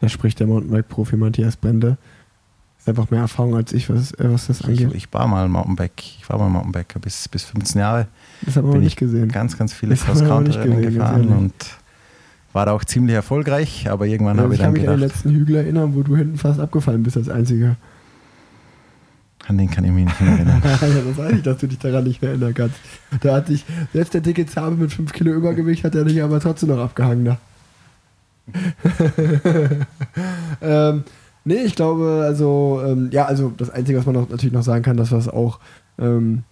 Da 0.00 0.08
spricht 0.08 0.40
der 0.40 0.46
Mountainbike-Profi 0.46 1.16
Matthias 1.16 1.56
Bende 1.56 1.98
einfach 2.88 3.10
mehr 3.10 3.20
Erfahrung 3.20 3.54
als 3.54 3.72
ich, 3.72 3.88
was, 3.88 4.12
äh, 4.12 4.32
was 4.32 4.48
das 4.48 4.62
angeht. 4.62 4.88
Ich, 4.90 5.04
ich 5.04 5.12
war 5.12 5.26
mal 5.26 5.48
Mountainbike, 5.48 6.02
ich 6.20 6.28
war 6.28 6.38
mal 6.38 6.48
Mountainbiker 6.48 6.98
bis, 6.98 7.28
bis 7.28 7.44
15 7.44 7.80
Jahre. 7.80 8.08
Das 8.42 8.56
haben 8.56 8.68
wir 8.68 8.74
noch 8.74 8.82
nicht 8.82 8.96
gesehen. 8.96 9.28
Ganz, 9.28 9.56
ganz 9.56 9.72
viele 9.72 9.96
Cross-Country 9.96 10.82
gefahren 10.82 11.28
und 11.28 11.54
war 12.52 12.66
da 12.66 12.72
auch 12.72 12.84
ziemlich 12.84 13.14
erfolgreich, 13.14 13.88
aber 13.90 14.06
irgendwann 14.06 14.38
also 14.38 14.44
habe 14.44 14.54
ich 14.54 14.60
dann 14.60 14.74
Ich 14.74 14.74
kann 14.74 14.82
mich 14.82 14.88
an 14.88 15.00
den 15.00 15.08
letzten 15.08 15.30
Hügel 15.30 15.56
erinnern, 15.56 15.94
wo 15.94 16.02
du 16.02 16.16
hinten 16.16 16.38
fast 16.38 16.60
abgefallen 16.60 17.02
bist 17.02 17.16
als 17.16 17.28
Einziger. 17.28 17.76
An 19.46 19.56
den 19.56 19.70
kann 19.70 19.84
ich 19.84 19.92
mich 19.92 20.04
nicht 20.04 20.20
mehr 20.20 20.32
erinnern. 20.32 20.62
ja, 20.64 20.78
das 20.80 21.16
weiß 21.16 21.32
ich, 21.32 21.42
dass 21.42 21.58
du 21.58 21.68
dich 21.68 21.78
daran 21.78 22.04
nicht 22.04 22.20
mehr 22.20 22.32
erinnern 22.32 22.54
kannst. 22.54 22.76
Da 23.20 23.36
hat 23.36 23.46
sich, 23.46 23.64
selbst 23.92 24.12
der 24.12 24.20
dicke 24.20 24.46
Zabe 24.46 24.76
mit 24.76 24.92
5 24.92 25.12
Kilo 25.12 25.32
Übergewicht 25.32 25.84
hat 25.84 25.94
er 25.94 26.04
dich 26.04 26.22
aber 26.22 26.40
trotzdem 26.40 26.68
noch 26.68 26.78
abgehangen. 26.78 27.24
Da. 27.24 27.38
ähm, 30.60 31.04
Nee, 31.48 31.62
ich 31.64 31.74
glaube, 31.74 32.24
also, 32.26 32.82
ähm, 32.84 33.08
ja, 33.10 33.24
also 33.24 33.50
das 33.56 33.70
Einzige, 33.70 33.98
was 33.98 34.04
man 34.04 34.16
noch, 34.16 34.28
natürlich 34.28 34.52
noch 34.52 34.62
sagen 34.62 34.82
kann, 34.82 34.98
das, 34.98 35.12
was 35.12 35.28
auch 35.28 35.60
ähm, 35.98 36.42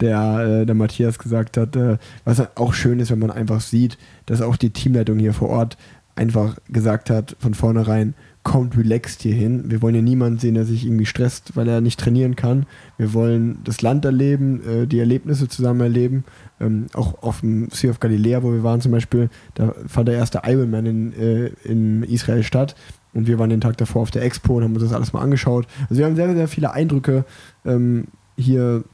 der, 0.00 0.62
äh, 0.62 0.66
der 0.66 0.74
Matthias 0.74 1.20
gesagt 1.20 1.56
hat, 1.56 1.76
äh, 1.76 1.98
was 2.24 2.42
auch 2.56 2.74
schön 2.74 2.98
ist, 2.98 3.12
wenn 3.12 3.20
man 3.20 3.30
einfach 3.30 3.60
sieht, 3.60 3.96
dass 4.26 4.42
auch 4.42 4.56
die 4.56 4.70
Teamleitung 4.70 5.20
hier 5.20 5.34
vor 5.34 5.50
Ort 5.50 5.78
einfach 6.16 6.58
gesagt 6.68 7.10
hat, 7.10 7.36
von 7.38 7.54
vornherein, 7.54 8.14
kommt 8.42 8.76
relaxed 8.76 9.22
hier 9.22 9.34
hin. 9.34 9.70
Wir 9.70 9.82
wollen 9.82 9.94
ja 9.94 10.02
niemanden 10.02 10.40
sehen, 10.40 10.54
der 10.54 10.64
sich 10.64 10.84
irgendwie 10.84 11.06
stresst, 11.06 11.56
weil 11.56 11.68
er 11.68 11.80
nicht 11.80 12.00
trainieren 12.00 12.34
kann. 12.34 12.66
Wir 12.96 13.12
wollen 13.12 13.58
das 13.62 13.82
Land 13.82 14.04
erleben, 14.04 14.62
äh, 14.66 14.86
die 14.88 14.98
Erlebnisse 14.98 15.46
zusammen 15.46 15.82
erleben. 15.82 16.24
Ähm, 16.58 16.86
auch 16.94 17.22
auf 17.22 17.40
dem 17.40 17.68
Sea 17.70 17.90
of 17.90 18.00
Galilee, 18.00 18.42
wo 18.42 18.52
wir 18.52 18.64
waren 18.64 18.80
zum 18.80 18.90
Beispiel, 18.92 19.28
da 19.54 19.74
fand 19.86 20.08
der 20.08 20.16
erste 20.16 20.42
Ironman 20.44 20.86
in, 20.86 21.12
äh, 21.12 21.46
in 21.64 22.02
Israel 22.02 22.42
statt. 22.42 22.74
Und 23.12 23.26
wir 23.26 23.38
waren 23.38 23.50
den 23.50 23.60
Tag 23.60 23.76
davor 23.76 24.02
auf 24.02 24.10
der 24.10 24.22
Expo 24.22 24.56
und 24.56 24.64
haben 24.64 24.74
uns 24.74 24.84
das 24.84 24.92
alles 24.92 25.12
mal 25.12 25.22
angeschaut. 25.22 25.66
Also 25.88 25.98
wir 25.98 26.06
haben 26.06 26.16
sehr, 26.16 26.32
sehr 26.34 26.48
viele 26.48 26.72
Eindrücke 26.72 27.24
ähm, 27.64 28.06
hier 28.36 28.84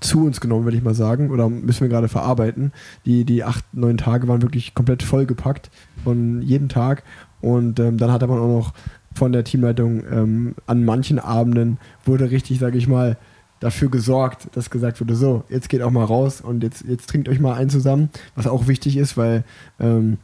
zu 0.00 0.24
uns 0.24 0.40
genommen, 0.40 0.64
würde 0.64 0.76
ich 0.76 0.82
mal 0.82 0.94
sagen, 0.94 1.30
oder 1.30 1.48
müssen 1.48 1.80
wir 1.82 1.88
gerade 1.88 2.08
verarbeiten. 2.08 2.72
Die, 3.04 3.24
die 3.24 3.44
acht, 3.44 3.64
neun 3.72 3.96
Tage 3.96 4.28
waren 4.28 4.42
wirklich 4.42 4.74
komplett 4.74 5.02
vollgepackt 5.02 5.70
von 6.04 6.42
jedem 6.42 6.68
Tag. 6.68 7.02
Und 7.40 7.80
ähm, 7.80 7.98
dann 7.98 8.12
hatte 8.12 8.26
man 8.26 8.38
auch 8.38 8.48
noch 8.48 8.72
von 9.14 9.32
der 9.32 9.44
Teamleitung 9.44 10.02
ähm, 10.10 10.54
an 10.66 10.84
manchen 10.84 11.18
Abenden 11.18 11.78
wurde 12.04 12.30
richtig, 12.30 12.58
sage 12.58 12.78
ich 12.78 12.86
mal, 12.86 13.16
dafür 13.60 13.90
gesorgt, 13.90 14.48
dass 14.52 14.70
gesagt 14.70 15.00
wurde, 15.00 15.16
so, 15.16 15.42
jetzt 15.48 15.68
geht 15.68 15.82
auch 15.82 15.90
mal 15.90 16.04
raus 16.04 16.40
und 16.40 16.62
jetzt, 16.62 16.84
jetzt 16.86 17.08
trinkt 17.08 17.28
euch 17.28 17.40
mal 17.40 17.54
ein 17.54 17.70
zusammen, 17.70 18.10
was 18.36 18.46
auch 18.46 18.68
wichtig 18.68 18.96
ist, 18.96 19.16
weil 19.16 19.42
ähm, 19.80 20.18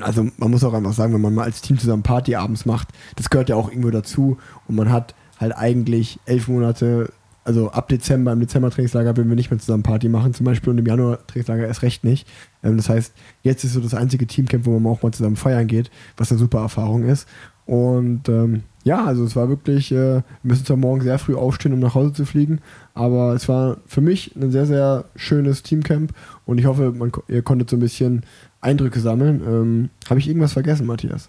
also 0.00 0.28
man 0.36 0.50
muss 0.50 0.62
auch 0.62 0.74
einfach 0.74 0.92
sagen, 0.92 1.12
wenn 1.12 1.20
man 1.20 1.34
mal 1.34 1.42
als 1.42 1.60
Team 1.60 1.76
zusammen 1.76 2.04
Party 2.04 2.36
abends 2.36 2.66
macht, 2.66 2.88
das 3.16 3.30
gehört 3.30 3.48
ja 3.48 3.56
auch 3.56 3.68
irgendwo 3.68 3.90
dazu 3.90 4.38
und 4.68 4.76
man 4.76 4.92
hat 4.92 5.16
halt 5.40 5.56
eigentlich 5.56 6.20
elf 6.24 6.46
Monate, 6.46 7.12
also 7.44 7.70
ab 7.72 7.88
Dezember, 7.88 8.32
im 8.32 8.38
Dezember-Trainingslager 8.38 9.16
würden 9.16 9.28
wir 9.28 9.34
nicht 9.34 9.50
mehr 9.50 9.58
zusammen 9.58 9.82
Party 9.82 10.08
machen 10.08 10.34
zum 10.34 10.46
Beispiel 10.46 10.70
und 10.70 10.78
im 10.78 10.86
Januar-Trainingslager 10.86 11.66
erst 11.66 11.82
recht 11.82 12.04
nicht. 12.04 12.28
Ähm, 12.62 12.76
das 12.76 12.88
heißt, 12.88 13.12
jetzt 13.42 13.64
ist 13.64 13.72
so 13.72 13.80
das 13.80 13.94
einzige 13.94 14.28
Teamcamp, 14.28 14.64
wo 14.64 14.78
man 14.78 14.92
auch 14.92 15.02
mal 15.02 15.12
zusammen 15.12 15.36
feiern 15.36 15.66
geht, 15.66 15.90
was 16.16 16.30
eine 16.30 16.38
super 16.38 16.60
Erfahrung 16.60 17.02
ist. 17.02 17.26
Und 17.66 18.28
ähm, 18.28 18.62
ja, 18.84 19.04
also 19.04 19.24
es 19.24 19.36
war 19.36 19.48
wirklich, 19.48 19.92
äh, 19.92 19.94
wir 19.94 20.24
müssen 20.42 20.66
zwar 20.66 20.76
morgen 20.76 21.02
sehr 21.02 21.18
früh 21.18 21.36
aufstehen, 21.36 21.72
um 21.72 21.78
nach 21.78 21.94
Hause 21.94 22.12
zu 22.12 22.24
fliegen, 22.24 22.60
aber 22.94 23.34
es 23.34 23.48
war 23.48 23.78
für 23.86 24.00
mich 24.00 24.34
ein 24.34 24.50
sehr, 24.50 24.66
sehr 24.66 25.04
schönes 25.14 25.62
Teamcamp 25.62 26.12
und 26.44 26.58
ich 26.58 26.66
hoffe, 26.66 26.92
man, 26.92 27.12
ihr 27.28 27.42
konntet 27.42 27.70
so 27.70 27.76
ein 27.76 27.80
bisschen 27.80 28.24
Eindrücke 28.62 29.00
sammeln. 29.00 29.42
Ähm, 29.46 29.90
Habe 30.08 30.20
ich 30.20 30.28
irgendwas 30.28 30.54
vergessen, 30.54 30.86
Matthias? 30.86 31.28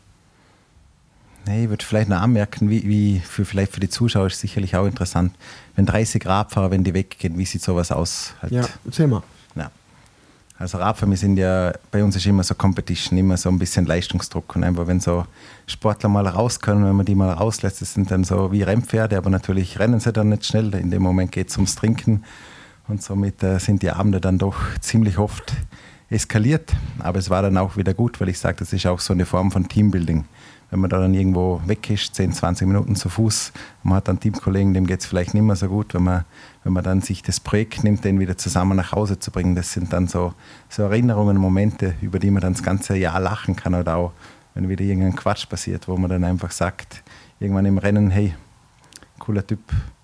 Nee, 1.45 1.65
ich 1.65 1.69
würde 1.69 1.84
vielleicht 1.84 2.07
noch 2.07 2.21
anmerken, 2.21 2.69
wie, 2.69 2.88
wie 2.88 3.19
für, 3.19 3.43
vielleicht 3.43 3.73
für 3.73 3.81
die 3.81 3.89
Zuschauer 3.89 4.27
ist 4.27 4.39
sicherlich 4.39 4.77
auch 4.77 4.86
interessant, 4.86 5.34
wenn 5.75 5.86
30 5.86 6.25
Radfahrer, 6.25 6.71
wenn 6.71 6.86
die 6.86 6.93
weggehen, 6.93 7.38
wie 7.38 7.43
sieht 7.43 7.61
sowas 7.61 7.91
aus? 7.91 8.34
Halt. 8.41 8.53
Ja, 8.53 8.65
erzähl 8.86 9.07
mal. 9.07 9.23
Ja. 9.55 9.69
Also 10.57 10.77
Radfahrer, 10.77 11.09
wir 11.09 11.17
sind 11.17 11.36
ja, 11.36 11.73
bei 11.91 12.01
uns 12.01 12.15
ist 12.15 12.25
immer 12.25 12.43
so 12.43 12.55
Competition, 12.55 13.17
immer 13.17 13.36
so 13.36 13.49
ein 13.49 13.59
bisschen 13.59 13.86
Leistungsdruck 13.86 14.55
und 14.55 14.63
einfach 14.63 14.88
wenn 14.88 15.01
so 15.01 15.25
Sportler 15.67 16.07
mal 16.07 16.25
raus 16.27 16.61
können, 16.61 16.86
wenn 16.86 16.95
man 16.95 17.05
die 17.05 17.15
mal 17.15 17.34
rauslässt, 17.34 17.81
das 17.81 17.93
sind 17.93 18.09
dann 18.09 18.23
so 18.23 18.53
wie 18.53 18.61
Rennpferde, 18.61 19.17
aber 19.17 19.29
natürlich 19.29 19.79
rennen 19.79 19.99
sie 19.99 20.13
dann 20.13 20.29
nicht 20.29 20.45
schnell, 20.45 20.73
in 20.75 20.91
dem 20.91 21.01
Moment 21.01 21.34
geht 21.34 21.49
es 21.49 21.57
ums 21.57 21.75
Trinken 21.75 22.23
und 22.88 23.03
somit 23.03 23.43
äh, 23.43 23.59
sind 23.59 23.81
die 23.81 23.91
Abende 23.91 24.21
dann 24.21 24.38
doch 24.38 24.55
ziemlich 24.79 25.17
oft 25.17 25.53
eskaliert. 26.09 26.73
Aber 26.99 27.19
es 27.19 27.29
war 27.29 27.41
dann 27.41 27.57
auch 27.57 27.77
wieder 27.77 27.93
gut, 27.93 28.19
weil 28.21 28.29
ich 28.29 28.39
sage, 28.39 28.57
das 28.59 28.73
ist 28.73 28.85
auch 28.85 28.99
so 28.99 29.13
eine 29.13 29.25
Form 29.25 29.51
von 29.51 29.67
Teambuilding. 29.67 30.25
Wenn 30.69 30.79
man 30.79 30.89
da 30.89 30.99
dann 30.99 31.13
irgendwo 31.13 31.61
weg 31.67 31.87
ist, 31.91 32.15
10, 32.15 32.31
20 32.33 32.67
Minuten 32.67 32.95
zu 32.95 33.07
Fuß, 33.07 33.53
man 33.83 33.97
hat 33.97 34.07
dann 34.07 34.19
Teamkollegen, 34.19 34.73
dem 34.73 34.87
geht 34.87 35.01
es 35.01 35.05
vielleicht 35.05 35.35
nicht 35.35 35.43
mehr 35.43 35.55
so 35.55 35.67
gut, 35.67 35.93
wenn 35.93 36.03
man, 36.03 36.25
wenn 36.63 36.73
man 36.73 36.83
dann 36.83 37.01
sich 37.01 37.21
das 37.21 37.39
Projekt 37.39 37.83
nimmt, 37.83 38.03
den 38.03 38.19
wieder 38.19 38.37
zusammen 38.37 38.75
nach 38.75 38.91
Hause 38.91 39.19
zu 39.19 39.29
bringen. 39.29 39.53
Das 39.53 39.71
sind 39.71 39.93
dann 39.93 40.07
so, 40.07 40.33
so 40.69 40.81
Erinnerungen, 40.81 41.37
Momente, 41.37 41.93
über 42.01 42.17
die 42.17 42.31
man 42.31 42.41
dann 42.41 42.53
das 42.53 42.63
ganze 42.63 42.97
Jahr 42.97 43.19
lachen 43.19 43.55
kann 43.55 43.75
oder 43.75 43.97
auch, 43.97 44.13
wenn 44.55 44.67
wieder 44.67 44.83
irgendein 44.83 45.15
Quatsch 45.15 45.47
passiert, 45.47 45.87
wo 45.87 45.95
man 45.95 46.09
dann 46.09 46.23
einfach 46.23 46.49
sagt, 46.49 47.03
irgendwann 47.39 47.67
im 47.67 47.77
Rennen, 47.77 48.09
hey, 48.09 48.33
cooler 49.19 49.45
Typ, 49.45 49.59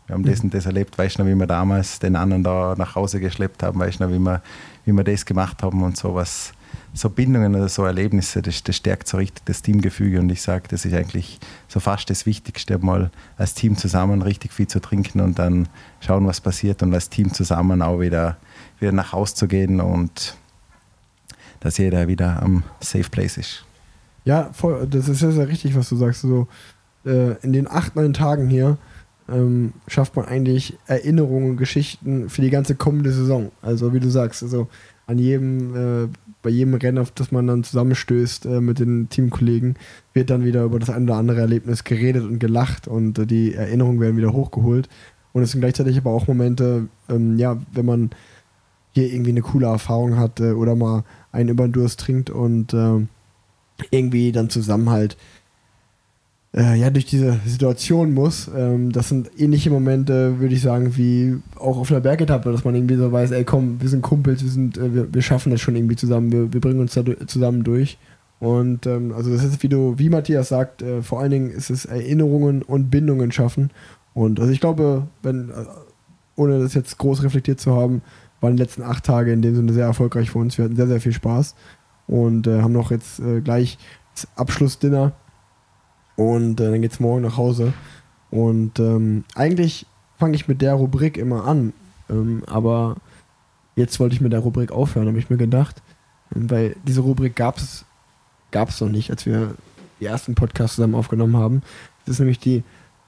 wir 0.06 0.16
haben 0.16 0.24
das 0.24 0.40
und 0.40 0.54
das 0.54 0.66
erlebt, 0.66 0.98
weißt 0.98 1.18
du 1.18 1.24
noch, 1.24 1.30
wie 1.30 1.36
wir 1.36 1.46
damals 1.48 2.00
den 2.00 2.16
anderen 2.16 2.44
da 2.44 2.74
nach 2.78 2.96
Hause 2.96 3.20
geschleppt 3.20 3.62
haben, 3.64 3.80
weißt 3.80 4.00
du 4.00 4.06
noch, 4.06 4.12
wie 4.12 4.20
wir, 4.20 4.42
wie 4.90 4.98
wir 4.98 5.04
das 5.04 5.26
gemacht 5.26 5.62
haben 5.64 5.84
und 5.84 5.98
sowas. 5.98 6.52
So 6.94 7.10
Bindungen 7.10 7.56
oder 7.56 7.70
so 7.70 7.86
Erlebnisse, 7.86 8.42
das, 8.42 8.64
das 8.64 8.76
stärkt 8.76 9.08
so 9.08 9.18
richtig 9.18 9.46
das 9.46 9.62
Teamgefüge 9.62 10.20
und 10.20 10.30
ich 10.32 10.42
sage, 10.42 10.64
das 10.70 10.86
ist 10.86 10.94
eigentlich 10.94 11.40
so 11.68 11.80
fast 11.80 12.10
das 12.10 12.26
Wichtigste, 12.26 12.78
mal 12.80 13.12
als 13.38 13.54
Team 13.54 13.78
zusammen 13.78 14.22
richtig 14.22 14.52
viel 14.54 14.68
zu 14.68 14.80
trinken 14.80 15.20
und 15.22 15.38
dann 15.38 15.70
schauen, 16.00 16.26
was 16.26 16.42
passiert 16.42 16.82
und 16.82 16.94
als 16.94 17.10
Team 17.10 17.32
zusammen 17.32 17.82
auch 17.82 18.00
wieder, 18.00 18.38
wieder 18.80 18.92
nach 18.92 19.14
Hause 19.14 19.36
zu 19.36 19.48
gehen 19.48 19.80
und 19.80 20.36
dass 21.60 21.78
jeder 21.78 22.08
wieder 22.08 22.42
am 22.42 22.64
Safe 22.80 23.10
Place 23.10 23.38
ist. 23.38 23.66
Ja, 24.26 24.50
voll, 24.54 24.88
das 24.88 25.10
ist 25.10 25.22
ja 25.22 25.32
sehr 25.32 25.48
richtig, 25.48 25.76
was 25.76 25.90
du 25.90 25.96
sagst. 25.96 26.22
So, 26.22 26.48
äh, 27.06 27.34
in 27.44 27.54
den 27.54 27.70
acht, 27.70 27.96
neun 27.96 28.14
Tagen 28.14 28.50
hier 28.50 28.78
ähm, 29.32 29.74
schafft 29.88 30.16
man 30.16 30.26
eigentlich 30.26 30.78
Erinnerungen, 30.88 31.58
Geschichten 31.58 32.30
für 32.30 32.42
die 32.42 32.50
ganze 32.50 32.76
kommende 32.76 33.12
Saison. 33.12 33.52
Also 33.62 33.94
wie 33.94 34.00
du 34.00 34.10
sagst, 34.10 34.44
also 34.44 34.68
an 35.08 35.18
jedem, 35.18 35.76
äh, 35.76 36.08
bei 36.42 36.50
jedem 36.50 36.76
Rennen, 36.76 37.00
auf 37.00 37.12
das 37.12 37.32
man 37.32 37.48
dann 37.48 37.64
zusammenstößt 37.64 38.46
äh, 38.46 38.62
mit 38.62 38.80
den 38.80 39.10
Teamkollegen, 39.10 39.76
wird 40.14 40.30
dann 40.30 40.46
wieder 40.46 40.64
über 40.64 40.80
das 40.80 40.90
ein 40.90 41.04
oder 41.04 41.16
andere 41.16 41.42
Erlebnis 41.42 41.84
geredet 41.84 42.24
und 42.24 42.40
gelacht 42.40 42.88
und 42.88 43.18
äh, 43.18 43.26
die 43.26 43.54
Erinnerungen 43.54 44.00
werden 44.00 44.18
wieder 44.18 44.34
hochgeholt. 44.34 44.88
Und 45.34 45.44
es 45.44 45.52
sind 45.52 45.62
gleichzeitig 45.62 45.98
aber 45.98 46.12
auch 46.12 46.28
Momente, 46.28 46.88
ähm, 47.10 47.38
ja, 47.38 47.58
wenn 47.74 47.86
man 47.86 48.10
hier 48.92 49.12
irgendwie 49.12 49.32
eine 49.32 49.42
coole 49.42 49.68
Erfahrung 49.68 50.18
hat 50.18 50.40
äh, 50.40 50.52
oder 50.52 50.76
mal 50.76 51.04
einen 51.32 51.50
über 51.50 51.68
den 51.68 51.74
Durst 51.74 52.00
trinkt 52.00 52.30
und 52.30 52.74
äh, 52.74 53.06
irgendwie 53.92 54.32
dann 54.32 54.50
zusammen 54.50 54.90
halt 54.90 55.18
äh, 56.56 56.80
ja, 56.80 56.90
durch 56.90 57.06
diese 57.06 57.40
Situation 57.46 58.14
muss. 58.14 58.50
Ähm, 58.56 58.92
das 58.92 59.10
sind 59.10 59.30
ähnliche 59.38 59.70
Momente, 59.70 60.40
würde 60.40 60.56
ich 60.56 60.62
sagen, 60.62 60.96
wie 60.98 61.38
auch 61.56 61.78
auf 61.78 61.92
einer 61.92 62.02
Bergetappe, 62.02 62.52
dass 62.52 62.64
man 62.64 62.76
irgendwie 62.76 62.96
so 62.96 63.12
weiß, 63.12 63.32
ey 63.32 63.44
komm, 63.44 63.80
wir 63.82 63.90
sind 63.90 64.02
Kumpels, 64.02 64.44
wir, 64.44 64.50
sind, 64.50 64.78
äh, 64.78 64.94
wir, 64.94 65.14
wir 65.14 65.22
schaffen 65.22 65.52
das 65.52 65.62
schon 65.62 65.76
irgendwie 65.76 65.96
zusammen, 65.96 66.32
wir, 66.32 66.52
wir 66.52 66.62
bringen 66.62 66.80
uns 66.80 66.94
da 66.94 67.04
zusammen 67.28 67.64
durch. 67.64 67.98
Und 68.40 68.88
ähm, 68.88 69.14
also 69.16 69.32
das 69.32 69.44
ist, 69.44 69.62
wie 69.64 69.70
du, 69.70 69.96
wie 69.98 70.10
Matthias 70.10 70.50
sagt, 70.50 70.82
äh, 70.82 71.02
vor 71.02 71.20
allen 71.20 71.32
Dingen 71.32 71.50
ist 71.52 71.70
es 71.70 71.86
Erinnerungen 71.86 72.62
und 72.62 72.90
Bindungen 72.90 73.32
schaffen. 73.32 73.70
Und 74.14 74.40
also 74.40 74.52
ich 74.52 74.62
glaube, 74.62 75.08
wenn, 75.22 75.50
äh, 75.50 75.54
ohne 76.36 76.60
das 76.60 76.74
jetzt 76.74 76.98
groß 76.98 77.24
reflektiert 77.24 77.60
zu 77.60 77.76
haben, 77.76 78.02
waren 78.42 78.56
die 78.56 78.64
letzten 78.64 78.82
acht 78.82 79.04
Tage 79.04 79.34
in 79.34 79.42
dem 79.42 79.56
Sinne 79.56 79.74
sehr 79.74 79.86
erfolgreich 79.86 80.32
für 80.32 80.40
uns. 80.40 80.58
Wir 80.58 80.66
hatten 80.66 80.78
sehr, 80.78 80.88
sehr 80.88 81.02
viel 81.02 81.12
Spaß 81.12 81.56
und 82.08 82.48
äh, 82.48 82.62
haben 82.62 82.72
noch 82.72 82.92
jetzt 82.92 83.20
äh, 83.20 83.42
gleich 83.42 83.78
das 84.16 84.28
Abschlussdinner 84.36 85.12
und 86.20 86.60
äh, 86.60 86.70
dann 86.70 86.84
es 86.84 87.00
morgen 87.00 87.22
nach 87.22 87.38
Hause. 87.38 87.72
Und 88.30 88.78
ähm, 88.78 89.24
eigentlich 89.36 89.86
fange 90.18 90.36
ich 90.36 90.50
mit 90.50 90.62
der 90.62 90.74
Rubrik 90.74 91.18
immer 91.18 91.46
an. 91.46 91.72
Ähm, 92.10 92.44
aber 92.46 92.98
jetzt 93.78 94.02
wollte 94.02 94.16
ich 94.16 94.22
mit 94.22 94.34
der 94.34 94.42
Rubrik 94.42 94.74
aufhören, 94.74 95.08
habe 95.08 95.18
ich 95.18 95.30
mir 95.30 95.38
gedacht. 95.38 95.82
Weil 96.32 96.76
diese 96.86 97.02
Rubrik 97.02 97.38
gab 97.38 97.56
es 97.56 97.86
gab's 98.52 98.82
noch 98.82 98.90
nicht, 98.90 99.12
als 99.12 99.26
wir 99.26 99.56
die 100.02 100.08
ersten 100.08 100.36
Podcasts 100.36 100.76
zusammen 100.76 100.96
aufgenommen 100.96 101.38
haben. 101.38 101.62
Das 102.04 102.16
ist 102.16 102.20
nämlich 102.20 102.40
die 102.40 102.64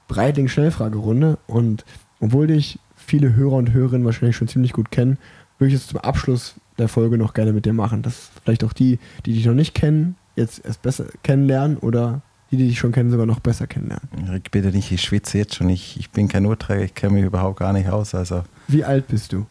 Breitling-Schnellfragerunde. 0.08 1.38
Und 1.46 1.84
obwohl 2.18 2.46
dich 2.46 2.78
viele 2.96 3.34
Hörer 3.34 3.56
und 3.56 3.74
Hörerinnen 3.74 4.06
wahrscheinlich 4.06 4.36
schon 4.36 4.48
ziemlich 4.48 4.72
gut 4.72 4.90
kennen, 4.90 5.18
würde 5.58 5.74
ich 5.74 5.80
es 5.80 5.86
zum 5.86 5.98
Abschluss 5.98 6.54
der 6.78 6.88
Folge 6.88 7.18
noch 7.18 7.34
gerne 7.34 7.52
mit 7.52 7.66
dir 7.66 7.74
machen. 7.74 8.00
Dass 8.00 8.30
vielleicht 8.42 8.64
auch 8.64 8.72
die, 8.72 8.98
die 9.26 9.34
dich 9.34 9.44
noch 9.44 9.54
nicht 9.54 9.74
kennen, 9.74 10.16
jetzt 10.34 10.64
erst 10.64 10.80
besser 10.80 11.04
kennenlernen 11.22 11.76
oder 11.76 12.22
die, 12.52 12.58
die 12.58 12.68
dich 12.68 12.78
schon 12.78 12.92
kennen, 12.92 13.10
sogar 13.10 13.26
noch 13.26 13.40
besser 13.40 13.66
kennenlernen. 13.66 14.28
Rick, 14.30 14.50
bitte 14.50 14.68
nicht, 14.68 14.92
ich 14.92 15.00
schwitze 15.00 15.38
jetzt 15.38 15.54
schon. 15.54 15.70
Ich, 15.70 15.98
ich 15.98 16.10
bin 16.10 16.28
kein 16.28 16.44
Urträger, 16.44 16.84
ich 16.84 16.94
kenne 16.94 17.14
mich 17.14 17.24
überhaupt 17.24 17.58
gar 17.58 17.72
nicht 17.72 17.88
aus. 17.88 18.14
Also 18.14 18.44
Wie 18.68 18.84
alt 18.84 19.08
bist 19.08 19.32
du? 19.32 19.46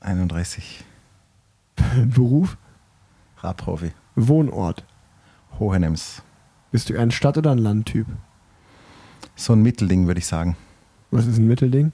31. 0.00 0.84
Beruf? 2.14 2.56
Radprofi. 3.38 3.90
Wohnort? 4.14 4.84
Hohenems. 5.58 6.22
Bist 6.70 6.88
du 6.88 6.94
eher 6.94 7.02
ein 7.02 7.10
Stadt- 7.10 7.36
oder 7.36 7.50
ein 7.50 7.58
Landtyp? 7.58 8.06
So 9.34 9.52
ein 9.52 9.62
Mittelding, 9.62 10.06
würde 10.06 10.20
ich 10.20 10.26
sagen. 10.26 10.56
Was 11.10 11.26
ist 11.26 11.38
ein 11.38 11.48
Mittelding? 11.48 11.92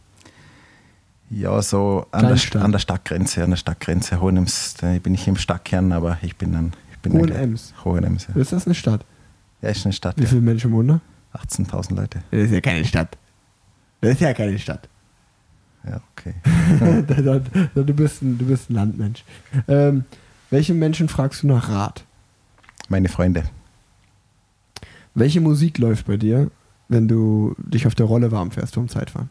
Ja, 1.31 1.61
so 1.63 2.07
an 2.13 2.29
der, 2.29 2.63
an 2.63 2.73
der, 2.73 2.79
Stadtgrenze, 2.79 3.43
an 3.43 3.51
der 3.51 3.57
Stadtgrenze 3.57 4.21
Hohenems. 4.21 4.75
Da 4.75 4.99
bin 4.99 5.15
ich 5.15 5.27
im 5.27 5.37
Stadtkern, 5.37 5.93
aber 5.93 6.19
ich 6.23 6.37
bin 6.37 6.53
dann. 6.53 6.73
Hohenems. 7.09 7.73
Hohenems, 7.85 8.27
ja. 8.29 8.41
Ist 8.41 8.53
das 8.53 8.67
eine 8.67 8.75
Stadt? 8.75 9.05
Ja, 9.67 9.73
ist 9.73 9.85
eine 9.85 9.93
Stadt. 9.93 10.17
Wie 10.17 10.23
ja. 10.23 10.29
viele 10.29 10.43
Menschen 10.43 10.71
wohnen 10.71 11.01
da? 11.33 11.39
18.000 11.41 11.97
Leute. 11.97 12.23
Das 12.31 12.43
ist 12.43 12.53
ja 12.53 12.61
keine 12.61 12.85
Stadt. 12.85 13.19
Das 14.01 14.13
ist 14.13 14.21
ja 14.21 14.33
keine 14.33 14.57
Stadt. 14.61 14.89
Ja, 15.85 16.01
okay. 16.13 16.35
du, 17.75 17.93
bist 17.93 18.23
ein, 18.23 18.39
du 18.39 18.47
bist 18.47 18.71
ein 18.71 18.75
Landmensch. 18.75 19.25
Ähm, 19.67 20.05
welche 20.51 20.73
Menschen 20.73 21.09
fragst 21.09 21.43
du 21.43 21.49
nach 21.49 21.69
Rat? 21.69 22.05
Meine 22.89 23.09
Freunde. 23.09 23.43
Welche 25.17 25.41
Musik 25.41 25.79
läuft 25.79 26.07
bei 26.07 26.17
dir, 26.17 26.53
wenn 26.89 27.09
du 27.09 27.57
dich 27.59 27.89
auf 27.89 27.97
der 27.97 28.07
Rolle 28.07 28.31
warm 28.31 28.53
fährst 28.53 28.75
vom 28.75 28.89
Zeitfahren? 28.89 29.31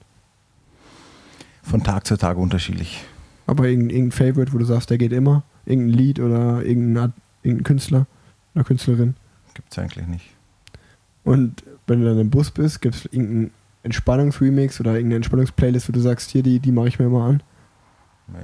Von 1.64 1.82
Tag 1.82 2.06
zu 2.06 2.18
Tag 2.18 2.36
unterschiedlich. 2.36 3.06
Aber 3.48 3.70
irgendein, 3.70 3.96
irgendein 3.96 4.18
Favorite, 4.34 4.52
wo 4.52 4.58
du 4.58 4.66
sagst, 4.66 4.90
der 4.90 4.98
geht 4.98 5.14
immer? 5.14 5.44
Irgendein 5.66 5.98
Lied 5.98 6.20
oder 6.20 6.62
irgendein, 6.62 7.14
irgendein 7.42 7.64
Künstler 7.64 8.06
oder 8.54 8.66
Künstlerin? 8.66 9.16
Gibt 9.56 9.72
es 9.72 9.80
eigentlich 9.80 10.06
nicht. 10.06 10.26
Und 11.24 11.64
wenn 11.88 12.02
du 12.02 12.08
dann 12.08 12.20
im 12.20 12.30
Bus 12.30 12.52
bist, 12.52 12.82
gibt 12.82 12.96
es 12.96 13.06
irgendeinen 13.06 13.52
Entspannungsremix 13.82 14.80
oder 14.80 14.92
irgendeine 14.92 15.18
Entspannungsplaylist, 15.18 15.90
wo 15.90 15.94
du 15.94 16.00
sagst, 16.00 16.30
hier, 16.30 16.44
die, 16.44 16.60
die 16.60 16.72
mache 16.72 16.88
ich 16.88 17.00
mir 17.00 17.06
immer 17.06 17.24
an? 17.24 17.42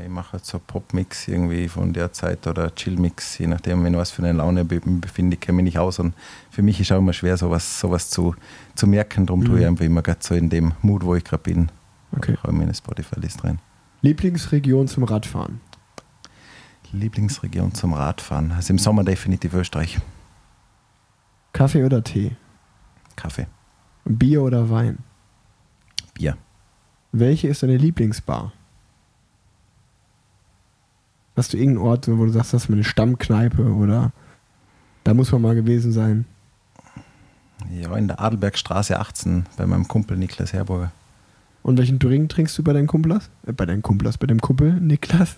Ich 0.04 0.10
mache 0.10 0.34
halt 0.34 0.46
so 0.46 0.60
Popmix 0.60 1.28
irgendwie 1.28 1.68
von 1.68 1.92
der 1.92 2.14
Zeit 2.14 2.46
oder 2.46 2.70
Chillmix, 2.76 3.40
je 3.40 3.48
nachdem, 3.48 3.84
wenn 3.84 3.98
was 3.98 4.12
für 4.12 4.22
eine 4.22 4.32
Laune 4.32 4.64
befinde, 4.64 5.38
kenne 5.38 5.56
ich 5.56 5.64
mich 5.64 5.64
nicht 5.64 5.80
aus. 5.80 5.98
Und 5.98 6.14
für 6.52 6.62
mich 6.62 6.80
ist 6.80 6.92
auch 6.92 7.00
immer 7.00 7.14
schwer, 7.14 7.36
sowas, 7.36 7.80
sowas 7.80 8.10
zu, 8.12 8.36
zu 8.76 8.86
merken. 8.86 9.26
Darum 9.26 9.40
mhm. 9.40 9.46
tue 9.46 9.56
ich 9.56 9.62
mhm. 9.62 9.70
einfach 9.70 9.86
immer 9.86 10.04
gerade 10.04 10.20
so 10.22 10.36
in 10.36 10.50
dem 10.50 10.74
Mut, 10.84 11.04
wo 11.04 11.16
ich 11.16 11.24
gerade 11.24 11.42
bin. 11.42 11.70
Okay. 12.16 12.38
Ich 12.44 12.52
mir 12.52 12.64
eine 12.64 12.74
Spotify-List 12.74 13.44
rein. 13.44 13.60
Lieblingsregion 14.02 14.88
zum 14.88 15.04
Radfahren? 15.04 15.62
Lieblingsregion 16.92 17.74
zum 17.74 17.94
Radfahren? 17.94 18.52
Also 18.52 18.74
im 18.74 18.78
Sommer 18.78 19.04
definitiv 19.04 19.54
Österreich. 19.54 20.00
Kaffee 21.62 21.84
oder 21.84 22.04
Tee? 22.04 22.32
Kaffee. 23.16 23.46
Bier 24.04 24.42
oder 24.42 24.72
Wein? 24.72 24.98
Bier. 26.16 26.36
Welche 27.12 27.50
ist 27.50 27.62
deine 27.62 27.78
Lieblingsbar? 27.78 28.52
Hast 31.36 31.54
du 31.54 31.58
irgendeinen 31.58 31.86
Ort, 31.86 32.08
wo 32.08 32.26
du 32.26 32.32
sagst, 32.32 32.56
das 32.56 32.64
ist 32.64 32.70
meine 32.70 32.84
Stammkneipe 32.84 33.62
oder 33.62 34.12
da 35.04 35.14
muss 35.14 35.32
man 35.32 35.44
mal 35.44 35.54
gewesen 35.54 35.92
sein? 35.92 36.26
Ja, 37.70 37.96
in 37.96 38.08
der 38.08 38.20
Adelbergstraße 38.20 39.00
18 39.00 39.46
bei 39.56 39.68
meinem 39.68 39.88
Kumpel 39.88 40.18
Niklas 40.18 40.54
Herburger. 40.54 40.92
Und 41.62 41.78
welchen 41.78 42.00
Drink 42.00 42.30
trinkst 42.30 42.58
du 42.58 42.64
bei 42.64 42.74
deinen 42.74 42.88
Kumplers? 42.88 43.30
Äh, 43.46 43.54
bei 43.54 43.68
deinen 43.68 43.84
Kumplers, 43.84 44.18
bei 44.18 44.26
dem 44.26 44.42
Kumpel 44.42 44.82
Niklas? 44.82 45.38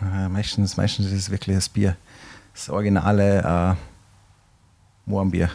Äh, 0.00 0.28
meistens, 0.30 0.78
meistens 0.78 1.08
ist 1.08 1.12
es 1.12 1.30
wirklich 1.30 1.54
das 1.54 1.68
Bier. 1.68 1.98
Das 2.54 2.70
originale 2.70 3.42
äh, 3.42 3.87
Mohrenbier. 5.08 5.50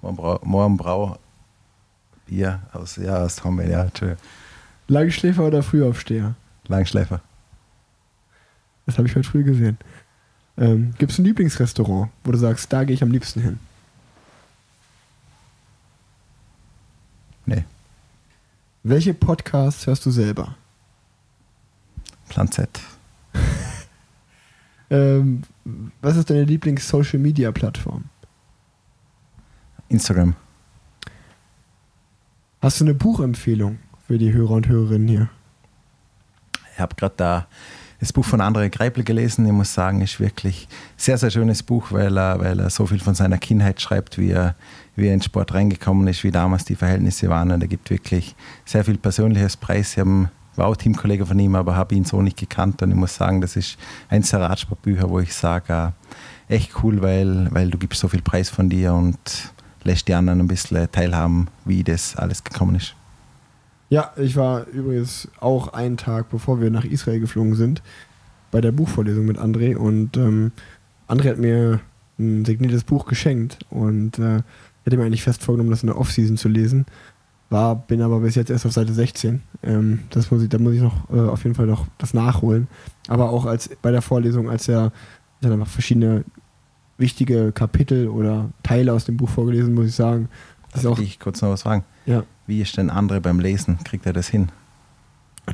Mohrenbrau 0.00 1.18
Bier 2.26 2.60
aus, 2.72 2.96
ja, 2.96 3.24
aus 3.24 3.42
Hommeln, 3.42 3.70
ja, 3.70 3.82
Entschuldigung. 3.84 4.22
Langschläfer 4.88 5.44
oder 5.44 5.62
Frühaufsteher? 5.62 6.34
Langschläfer. 6.68 7.20
Das 8.84 8.98
habe 8.98 9.08
ich 9.08 9.16
heute 9.16 9.28
früh 9.28 9.42
gesehen. 9.42 9.78
Ähm, 10.56 10.94
Gibt 10.98 11.12
es 11.12 11.18
ein 11.18 11.24
Lieblingsrestaurant, 11.24 12.10
wo 12.24 12.32
du 12.32 12.38
sagst, 12.38 12.72
da 12.72 12.84
gehe 12.84 12.94
ich 12.94 13.02
am 13.02 13.10
liebsten 13.10 13.40
hin? 13.40 13.58
Nee. 17.44 17.64
Welche 18.82 19.14
Podcasts 19.14 19.86
hörst 19.86 20.06
du 20.06 20.10
selber? 20.10 20.56
Plan 22.28 22.50
Z. 22.50 22.68
ähm, 24.90 25.42
was 26.00 26.16
ist 26.16 26.30
deine 26.30 26.44
Lieblings-Social-Media-Plattform? 26.44 28.04
Instagram. 29.88 30.34
Hast 32.60 32.80
du 32.80 32.84
eine 32.84 32.94
Buchempfehlung 32.94 33.78
für 34.06 34.18
die 34.18 34.32
Hörer 34.32 34.52
und 34.52 34.68
Hörerinnen 34.68 35.08
hier? 35.08 35.28
Ich 36.72 36.80
habe 36.80 36.94
gerade 36.96 37.14
da 37.16 37.46
das 38.00 38.12
Buch 38.12 38.24
von 38.24 38.40
André 38.40 38.68
Greipel 38.68 39.04
gelesen. 39.04 39.46
Ich 39.46 39.52
muss 39.52 39.72
sagen, 39.72 40.02
ist 40.02 40.20
wirklich 40.20 40.68
ein 40.70 40.94
sehr, 40.96 41.18
sehr 41.18 41.30
schönes 41.30 41.62
Buch, 41.62 41.92
weil 41.92 42.18
er, 42.18 42.38
weil 42.40 42.60
er 42.60 42.70
so 42.70 42.86
viel 42.86 43.00
von 43.00 43.14
seiner 43.14 43.38
Kindheit 43.38 43.80
schreibt, 43.80 44.18
wie 44.18 44.30
er, 44.30 44.54
wie 44.96 45.06
er 45.06 45.14
in 45.14 45.20
den 45.20 45.22
Sport 45.22 45.54
reingekommen 45.54 46.06
ist, 46.08 46.22
wie 46.24 46.30
damals 46.30 46.64
die 46.64 46.76
Verhältnisse 46.76 47.28
waren. 47.28 47.50
Und 47.50 47.62
er 47.62 47.68
gibt 47.68 47.90
wirklich 47.90 48.34
sehr 48.64 48.84
viel 48.84 48.98
Persönliches 48.98 49.56
Preis. 49.56 49.96
Ich 49.96 50.04
war 50.04 50.66
auch 50.66 50.76
Teamkollege 50.76 51.24
von 51.24 51.38
ihm, 51.38 51.54
aber 51.54 51.76
habe 51.76 51.94
ihn 51.94 52.04
so 52.04 52.20
nicht 52.20 52.38
gekannt. 52.38 52.82
Und 52.82 52.90
ich 52.90 52.96
muss 52.96 53.14
sagen, 53.14 53.40
das 53.40 53.56
ist 53.56 53.78
eins 54.08 54.30
der 54.30 54.40
Radsportbücher, 54.40 55.08
wo 55.08 55.20
ich 55.20 55.32
sage, 55.32 55.92
äh, 56.48 56.54
echt 56.54 56.82
cool, 56.82 57.00
weil, 57.02 57.48
weil 57.50 57.70
du 57.70 57.78
gibst 57.78 58.00
so 58.00 58.08
viel 58.08 58.22
Preis 58.22 58.50
von 58.50 58.68
dir 58.68 58.92
und 58.92 59.18
lässt 59.86 60.08
die 60.08 60.14
anderen 60.14 60.40
ein 60.40 60.48
bisschen 60.48 60.90
teilhaben, 60.92 61.48
wie 61.64 61.82
das 61.82 62.16
alles 62.16 62.44
gekommen 62.44 62.76
ist. 62.76 62.94
Ja, 63.88 64.12
ich 64.16 64.36
war 64.36 64.66
übrigens 64.66 65.28
auch 65.40 65.68
einen 65.72 65.96
Tag, 65.96 66.28
bevor 66.28 66.60
wir 66.60 66.70
nach 66.70 66.84
Israel 66.84 67.20
geflogen 67.20 67.54
sind, 67.54 67.82
bei 68.50 68.60
der 68.60 68.72
Buchvorlesung 68.72 69.26
mit 69.26 69.38
André 69.38 69.76
und 69.76 70.16
ähm, 70.16 70.52
André 71.08 71.30
hat 71.30 71.38
mir 71.38 71.80
ein 72.18 72.44
signiertes 72.44 72.82
Buch 72.84 73.06
geschenkt 73.06 73.58
und 73.70 74.18
äh, 74.18 74.42
hätte 74.84 74.96
mir 74.96 75.04
eigentlich 75.04 75.22
fest 75.22 75.42
vorgenommen, 75.42 75.70
das 75.70 75.82
in 75.82 75.88
der 75.88 75.98
Offseason 75.98 76.36
zu 76.36 76.48
lesen. 76.48 76.86
War, 77.48 77.76
bin 77.76 78.02
aber 78.02 78.20
bis 78.20 78.34
jetzt 78.34 78.50
erst 78.50 78.66
auf 78.66 78.72
Seite 78.72 78.92
16. 78.92 79.42
Ähm, 79.62 80.00
das 80.10 80.30
muss 80.32 80.42
ich, 80.42 80.48
da 80.48 80.58
muss 80.58 80.74
ich 80.74 80.80
noch 80.80 81.08
äh, 81.10 81.20
auf 81.20 81.44
jeden 81.44 81.54
Fall 81.54 81.66
noch 81.66 81.86
das 81.98 82.12
nachholen. 82.12 82.66
Aber 83.06 83.30
auch 83.30 83.46
als 83.46 83.70
bei 83.82 83.92
der 83.92 84.02
Vorlesung, 84.02 84.50
als 84.50 84.66
er 84.66 84.90
dann 85.40 85.52
einfach 85.52 85.68
verschiedene 85.68 86.24
wichtige 86.98 87.52
Kapitel 87.52 88.08
oder 88.08 88.50
Teile 88.62 88.92
aus 88.92 89.04
dem 89.04 89.16
Buch 89.16 89.28
vorgelesen, 89.28 89.74
muss 89.74 89.86
ich 89.86 89.94
sagen. 89.94 90.28
Das 90.72 90.82
Darf 90.82 90.98
ich 90.98 91.18
kurz 91.18 91.42
noch 91.42 91.50
was 91.50 91.62
fragen? 91.62 91.84
Ja. 92.04 92.24
Wie 92.46 92.60
ist 92.60 92.76
denn 92.76 92.90
andere 92.90 93.20
beim 93.20 93.40
Lesen? 93.40 93.78
Kriegt 93.84 94.06
er 94.06 94.12
das 94.12 94.28
hin? 94.28 94.48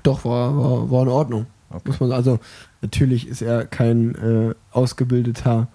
Doch, 0.03 0.25
war, 0.25 0.57
war, 0.57 0.91
war 0.91 1.03
in 1.03 1.09
Ordnung. 1.09 1.47
Okay. 1.71 1.83
Muss 1.87 2.01
man, 2.01 2.13
also 2.13 2.39
natürlich 2.81 3.29
ist 3.29 3.43
er 3.43 3.67
kein 3.67 4.15
äh, 4.15 4.55
ausgebildeter 4.73 5.69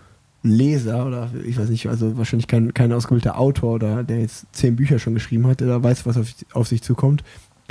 Leser 0.43 1.05
oder 1.05 1.29
ich 1.43 1.57
weiß 1.57 1.69
nicht, 1.69 1.87
also 1.87 2.17
wahrscheinlich 2.17 2.47
kein, 2.47 2.73
kein 2.73 2.93
ausgebildeter 2.93 3.37
Autor 3.37 3.73
oder 3.73 4.03
der 4.03 4.21
jetzt 4.21 4.45
zehn 4.51 4.75
Bücher 4.75 4.99
schon 4.99 5.13
geschrieben 5.13 5.47
hat, 5.47 5.59
der 5.59 5.83
weiß, 5.83 6.05
was 6.05 6.17
auf, 6.17 6.27
auf 6.53 6.67
sich 6.67 6.81
zukommt. 6.81 7.23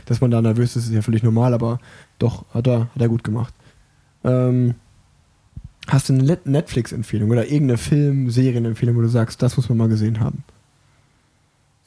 Dass 0.05 0.21
man 0.21 0.31
da 0.31 0.43
nervös 0.43 0.77
ist, 0.77 0.87
ist 0.87 0.93
ja 0.93 1.03
völlig 1.03 1.23
normal, 1.23 1.55
aber 1.55 1.79
doch, 2.19 2.45
hat 2.53 2.67
er, 2.67 2.81
hat 2.81 3.01
er 3.01 3.09
gut 3.09 3.25
gemacht. 3.25 3.55
Ähm, 4.25 4.75
hast 5.87 6.09
du 6.09 6.14
eine 6.14 6.39
Netflix-Empfehlung 6.45 7.30
oder 7.30 7.45
irgendeine 7.45 7.78
Film-, 7.78 8.30
Serienempfehlung, 8.30 8.97
wo 8.97 9.01
du 9.01 9.09
sagst, 9.09 9.43
das 9.43 9.57
muss 9.57 9.68
man 9.68 9.78
mal 9.78 9.89
gesehen 9.89 10.20
haben? 10.20 10.45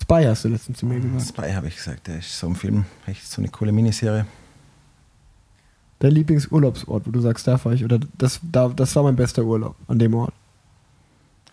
Spy 0.02 0.24
hast 0.26 0.44
du 0.46 0.48
letztens 0.48 0.80
zu 0.80 0.86
mir 0.86 1.00
gesagt. 1.00 1.28
Spy 1.28 1.52
habe 1.54 1.68
ich 1.68 1.76
gesagt, 1.76 2.08
der 2.08 2.20
ist 2.20 2.40
so 2.40 2.48
ein 2.48 2.56
Film, 2.56 2.86
echt 3.06 3.30
so 3.30 3.42
eine 3.42 3.50
coole 3.50 3.72
Miniserie. 3.72 4.26
Dein 6.00 6.12
Lieblingsurlaubsort, 6.12 7.06
wo 7.06 7.12
du 7.12 7.20
sagst, 7.20 7.46
da 7.46 7.58
fahre 7.58 7.76
ich, 7.76 7.84
oder 7.84 8.00
das, 8.18 8.40
da, 8.42 8.70
das 8.70 8.96
war 8.96 9.04
mein 9.04 9.18
bester 9.18 9.44
Urlaub 9.44 9.76
an 9.88 10.00
dem 10.00 10.14
Ort? 10.14 10.34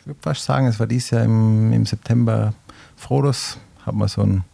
Ich 0.00 0.06
würde 0.06 0.20
fast 0.22 0.44
sagen, 0.44 0.68
es 0.68 0.78
war 0.78 0.86
dieses 0.86 1.10
Jahr 1.10 1.24
im, 1.24 1.72
im 1.72 1.84
September 1.84 2.54
Frodos, 2.94 3.58
haben 3.84 3.98
wir 3.98 4.08
so 4.08 4.22
ein 4.22 4.44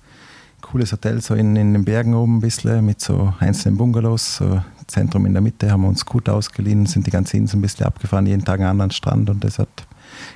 cooles 0.62 0.92
Hotel 0.92 1.20
so 1.20 1.34
in, 1.34 1.54
in 1.56 1.74
den 1.74 1.84
Bergen 1.84 2.14
oben 2.14 2.38
ein 2.38 2.40
bisschen 2.40 2.84
mit 2.86 3.02
so 3.02 3.34
einzelnen 3.38 3.76
Bungalows, 3.76 4.36
so 4.36 4.62
Zentrum 4.86 5.26
in 5.26 5.32
der 5.32 5.42
Mitte, 5.42 5.70
haben 5.70 5.82
wir 5.82 5.88
uns 5.88 6.04
gut 6.04 6.28
ausgeliehen, 6.28 6.86
sind 6.86 7.06
die 7.06 7.10
ganze 7.10 7.36
Insel 7.36 7.58
ein 7.58 7.62
bisschen 7.62 7.86
abgefahren, 7.86 8.26
jeden 8.26 8.44
Tag 8.44 8.60
einen 8.60 8.70
anderen 8.70 8.90
Strand 8.90 9.30
und 9.30 9.42
das 9.44 9.58
hat, 9.58 9.68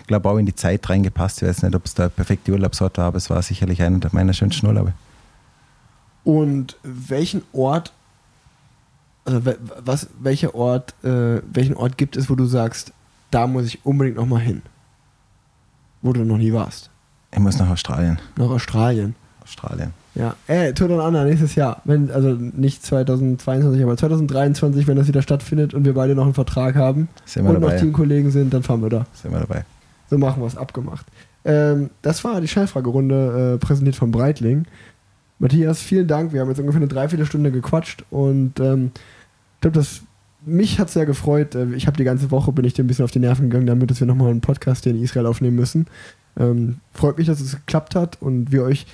glaube 0.07 0.29
auch 0.29 0.39
in 0.39 0.47
die 0.47 0.55
Zeit 0.55 0.89
reingepasst. 0.89 1.43
Ich 1.43 1.49
weiß 1.49 1.63
nicht, 1.63 1.75
ob 1.75 1.85
es 1.85 1.95
der 1.95 2.09
perfekte 2.09 2.53
Urlaubsort 2.53 2.99
war, 2.99 3.07
aber 3.07 3.17
es 3.19 3.31
war 3.31 3.43
sicherlich 3.43 3.83
einer 3.83 4.01
meiner 4.13 4.33
schönsten 4.33 4.67
Urlaube. 4.67 4.93
Und 6.25 6.77
welchen 6.83 7.43
Ort, 7.53 7.93
also 9.25 9.43
was, 9.85 10.09
welcher 10.19 10.55
Ort, 10.55 10.95
äh, 11.05 11.41
welchen 11.53 11.77
Ort 11.77 11.99
gibt 11.99 12.17
es, 12.17 12.29
wo 12.29 12.35
du 12.35 12.47
sagst, 12.47 12.93
da 13.31 13.47
muss 13.47 13.67
ich 13.67 13.85
unbedingt 13.85 14.17
nochmal 14.17 14.41
hin? 14.41 14.63
Wo 16.03 16.13
du 16.13 16.25
noch 16.25 16.39
nie 16.39 16.53
warst? 16.53 16.91
Ich 17.33 17.39
muss 17.39 17.59
nach 17.59 17.69
Australien. 17.69 18.19
Nach 18.37 18.51
Australien. 18.51 19.15
Australien. 19.43 19.93
Ja, 20.17 20.35
ey, 20.47 20.73
Tour 20.73 20.89
Down 20.89 21.01
Under 21.01 21.25
nächstes 21.25 21.55
Jahr. 21.55 21.83
Wenn, 21.85 22.11
also 22.11 22.31
nicht 22.31 22.85
2022, 22.85 23.83
aber 23.83 23.97
2023, 23.97 24.87
wenn 24.87 24.97
das 24.97 25.09
wieder 25.09 25.21
stattfindet 25.21 25.75
und 25.75 25.85
wir 25.85 25.93
beide 25.93 26.15
noch 26.15 26.25
einen 26.25 26.35
Vertrag 26.35 26.75
haben 26.75 27.09
sind 27.27 27.45
wir 27.45 27.51
und 27.51 27.61
dabei. 27.61 27.75
noch 27.75 27.81
Teamkollegen 27.81 28.31
sind, 28.31 28.55
dann 28.55 28.63
fahren 28.63 28.81
wir 28.83 28.89
da. 28.89 29.07
Sind 29.13 29.33
wir 29.33 29.41
dabei. 29.41 29.65
So 30.09 30.17
machen 30.17 30.43
wir 30.43 30.47
es, 30.47 30.57
abgemacht. 30.57 31.05
Ähm, 31.45 31.91
das 32.01 32.25
war 32.25 32.41
die 32.41 32.49
Schallfragerunde, 32.49 33.55
äh, 33.55 33.59
präsentiert 33.59 33.97
von 33.97 34.11
Breitling. 34.11 34.65
Matthias, 35.39 35.81
vielen 35.81 36.09
Dank. 36.09 36.33
Wir 36.33 36.41
haben 36.41 36.49
jetzt 36.49 36.61
ungefähr 36.61 36.81
eine 36.81 36.89
Dreiviertelstunde 36.89 37.53
gequatscht 37.53 38.05
und 38.11 38.59
ähm, 38.59 38.93
ich 39.57 39.61
glaube, 39.61 39.79
das 39.79 40.01
mich 40.47 40.79
hat 40.79 40.89
sehr 40.89 41.05
gefreut. 41.05 41.55
Äh, 41.55 41.75
ich 41.75 41.87
habe 41.87 41.97
die 41.97 42.05
ganze 42.05 42.31
Woche 42.31 42.53
bin 42.53 42.65
ich 42.65 42.73
dir 42.73 42.85
ein 42.85 42.87
bisschen 42.87 43.05
auf 43.05 43.11
die 43.11 43.19
Nerven 43.19 43.51
gegangen, 43.51 43.67
damit 43.67 43.91
dass 43.91 44.01
wir 44.01 44.07
nochmal 44.07 44.31
einen 44.31 44.41
Podcast 44.41 44.85
hier 44.85 44.95
in 44.95 45.03
Israel 45.03 45.27
aufnehmen 45.27 45.57
müssen. 45.57 45.87
Ähm, 46.39 46.77
freut 46.93 47.19
mich, 47.19 47.27
dass 47.27 47.41
es 47.41 47.57
geklappt 47.57 47.95
hat 47.95 48.23
und 48.23 48.53
wir 48.53 48.63
euch 48.63 48.87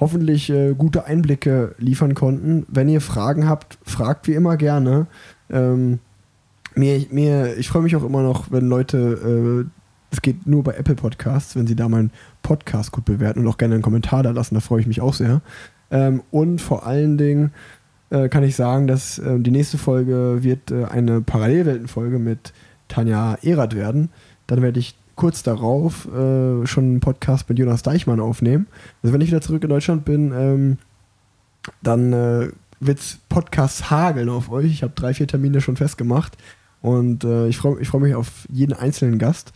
hoffentlich 0.00 0.50
äh, 0.50 0.74
gute 0.74 1.04
Einblicke 1.04 1.74
liefern 1.78 2.14
konnten. 2.14 2.66
Wenn 2.68 2.88
ihr 2.88 3.00
Fragen 3.00 3.48
habt, 3.48 3.78
fragt 3.84 4.26
wie 4.26 4.34
immer 4.34 4.56
gerne. 4.56 5.06
Ähm, 5.50 6.00
mir, 6.74 7.04
mir, 7.10 7.56
ich 7.58 7.68
freue 7.68 7.82
mich 7.82 7.94
auch 7.94 8.04
immer 8.04 8.22
noch, 8.22 8.50
wenn 8.50 8.66
Leute, 8.66 9.68
es 10.10 10.18
äh, 10.18 10.20
geht 10.22 10.46
nur 10.46 10.64
bei 10.64 10.72
Apple 10.74 10.94
Podcasts, 10.94 11.54
wenn 11.54 11.66
sie 11.66 11.76
da 11.76 11.88
meinen 11.88 12.10
Podcast 12.42 12.92
gut 12.92 13.04
bewerten 13.04 13.40
und 13.40 13.48
auch 13.48 13.58
gerne 13.58 13.74
einen 13.74 13.82
Kommentar 13.82 14.22
da 14.22 14.30
lassen, 14.30 14.54
da 14.54 14.60
freue 14.60 14.80
ich 14.80 14.86
mich 14.86 15.00
auch 15.00 15.14
sehr. 15.14 15.42
Ähm, 15.90 16.22
und 16.30 16.60
vor 16.60 16.86
allen 16.86 17.18
Dingen 17.18 17.52
äh, 18.10 18.28
kann 18.28 18.42
ich 18.42 18.56
sagen, 18.56 18.86
dass 18.86 19.18
äh, 19.18 19.38
die 19.38 19.50
nächste 19.50 19.78
Folge 19.78 20.38
wird 20.42 20.70
äh, 20.70 20.84
eine 20.84 21.20
Parallelweltenfolge 21.20 22.18
mit 22.18 22.52
Tanja 22.88 23.36
Erath 23.42 23.74
werden. 23.74 24.10
Dann 24.46 24.62
werde 24.62 24.80
ich 24.80 24.96
kurz 25.20 25.42
darauf 25.42 26.06
äh, 26.06 26.66
schon 26.66 26.84
einen 26.84 27.00
Podcast 27.00 27.46
mit 27.50 27.58
Jonas 27.58 27.82
Deichmann 27.82 28.20
aufnehmen. 28.20 28.68
Also 29.02 29.12
wenn 29.12 29.20
ich 29.20 29.28
wieder 29.28 29.42
zurück 29.42 29.62
in 29.62 29.68
Deutschland 29.68 30.06
bin, 30.06 30.32
ähm, 30.34 30.78
dann 31.82 32.14
äh, 32.14 32.48
wird 32.80 33.00
es 33.00 33.18
Podcasts 33.28 33.90
hageln 33.90 34.30
auf 34.30 34.50
euch. 34.50 34.72
Ich 34.72 34.82
habe 34.82 34.94
drei, 34.96 35.12
vier 35.12 35.26
Termine 35.26 35.60
schon 35.60 35.76
festgemacht 35.76 36.38
und 36.80 37.24
äh, 37.24 37.48
ich 37.48 37.58
freue 37.58 37.78
ich 37.82 37.88
freu 37.88 37.98
mich 37.98 38.14
auf 38.14 38.48
jeden 38.50 38.72
einzelnen 38.72 39.18
Gast. 39.18 39.52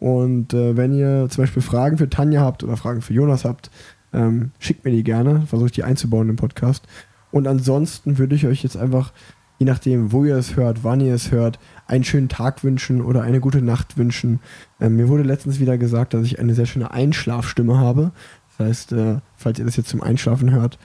Und 0.00 0.52
äh, 0.52 0.76
wenn 0.76 0.92
ihr 0.92 1.28
zum 1.30 1.44
Beispiel 1.44 1.62
Fragen 1.62 1.96
für 1.96 2.10
Tanja 2.10 2.40
habt 2.40 2.64
oder 2.64 2.76
Fragen 2.76 3.00
für 3.00 3.14
Jonas 3.14 3.44
habt, 3.44 3.70
ähm, 4.12 4.50
schickt 4.58 4.84
mir 4.84 4.90
die 4.90 5.04
gerne, 5.04 5.46
versuche 5.46 5.66
ich 5.66 5.72
die 5.74 5.84
einzubauen 5.84 6.28
im 6.28 6.34
Podcast. 6.34 6.88
Und 7.30 7.46
ansonsten 7.46 8.18
würde 8.18 8.34
ich 8.34 8.48
euch 8.48 8.64
jetzt 8.64 8.76
einfach, 8.76 9.12
je 9.58 9.66
nachdem, 9.66 10.12
wo 10.12 10.24
ihr 10.24 10.36
es 10.36 10.56
hört, 10.56 10.84
wann 10.84 11.00
ihr 11.00 11.14
es 11.14 11.30
hört, 11.30 11.58
einen 11.86 12.04
schönen 12.04 12.28
Tag 12.28 12.64
wünschen 12.64 13.00
oder 13.00 13.22
eine 13.22 13.40
gute 13.40 13.62
Nacht 13.62 13.96
wünschen. 13.96 14.40
Ähm, 14.80 14.96
mir 14.96 15.08
wurde 15.08 15.22
letztens 15.22 15.60
wieder 15.60 15.78
gesagt, 15.78 16.14
dass 16.14 16.24
ich 16.24 16.38
eine 16.38 16.54
sehr 16.54 16.66
schöne 16.66 16.90
Einschlafstimme 16.90 17.78
habe. 17.78 18.12
Das 18.56 18.66
heißt, 18.66 18.92
äh, 18.92 19.16
falls 19.36 19.58
ihr 19.58 19.64
das 19.64 19.76
jetzt 19.76 19.88
zum 19.88 20.02
Einschlafen 20.02 20.50
hört, 20.50 20.78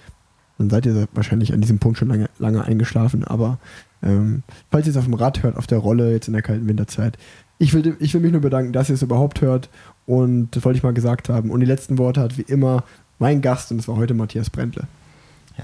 dann 0.58 0.70
seid 0.70 0.86
ihr 0.86 1.08
wahrscheinlich 1.14 1.54
an 1.54 1.62
diesem 1.62 1.80
Punkt 1.80 1.98
schon 1.98 2.10
lange, 2.10 2.30
lange 2.38 2.64
eingeschlafen. 2.64 3.24
Aber 3.24 3.60
ähm, 4.04 4.44
falls 4.70 4.86
ihr 4.88 4.92
es 4.92 4.98
auf 4.98 5.06
dem 5.06 5.14
Rad 5.14 5.42
hört, 5.42 5.58
auf 5.58 5.68
der 5.68 5.78
Rolle, 5.78 6.12
jetzt 6.12 6.28
in 6.28 6.34
der 6.34 6.42
kalten 6.42 6.68
Winterzeit, 6.68 7.18
ich 7.58 7.74
will, 7.74 7.96
ich 8.00 8.14
will 8.14 8.22
mich 8.22 8.32
nur 8.32 8.42
bedanken, 8.42 8.74
dass 8.74 8.90
ihr 8.90 8.96
es 8.96 9.02
überhaupt 9.02 9.42
hört. 9.42 9.70
Und 10.06 10.56
das 10.56 10.64
wollte 10.66 10.78
ich 10.78 10.84
mal 10.84 10.94
gesagt 10.94 11.30
haben. 11.30 11.52
Und 11.52 11.60
die 11.60 11.66
letzten 11.66 11.98
Worte 11.98 12.22
hat 12.22 12.38
wie 12.38 12.44
immer 12.44 12.84
mein 13.20 13.42
Gast, 13.42 13.72
und 13.72 13.78
das 13.78 13.88
war 13.88 13.98
heute 13.98 14.14
Matthias 14.14 14.50
Brentle. 14.50 14.88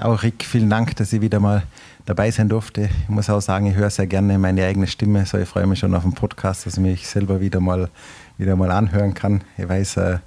Auch 0.01 0.23
Rick, 0.23 0.43
vielen 0.43 0.69
Dank, 0.69 0.95
dass 0.97 1.13
ich 1.13 1.21
wieder 1.21 1.39
mal 1.39 1.63
dabei 2.05 2.29
sein 2.29 2.49
durfte. 2.49 2.89
Ich 3.03 3.09
muss 3.09 3.29
auch 3.29 3.39
sagen, 3.39 3.65
ich 3.67 3.75
höre 3.75 3.89
sehr 3.89 4.07
gerne 4.07 4.37
meine 4.37 4.65
eigene 4.65 4.87
Stimme. 4.87 5.25
So, 5.25 5.37
ich 5.37 5.47
freue 5.47 5.67
mich 5.67 5.79
schon 5.79 5.93
auf 5.95 6.03
den 6.03 6.13
Podcast, 6.13 6.65
dass 6.65 6.73
ich 6.73 6.79
mich 6.79 7.07
selber 7.07 7.39
wieder 7.39 7.59
mal, 7.59 7.89
wieder 8.37 8.55
mal 8.55 8.71
anhören 8.71 9.13
kann. 9.13 9.43
Ich 9.57 9.67
weiß, 9.69 9.97
äh, 9.97 10.17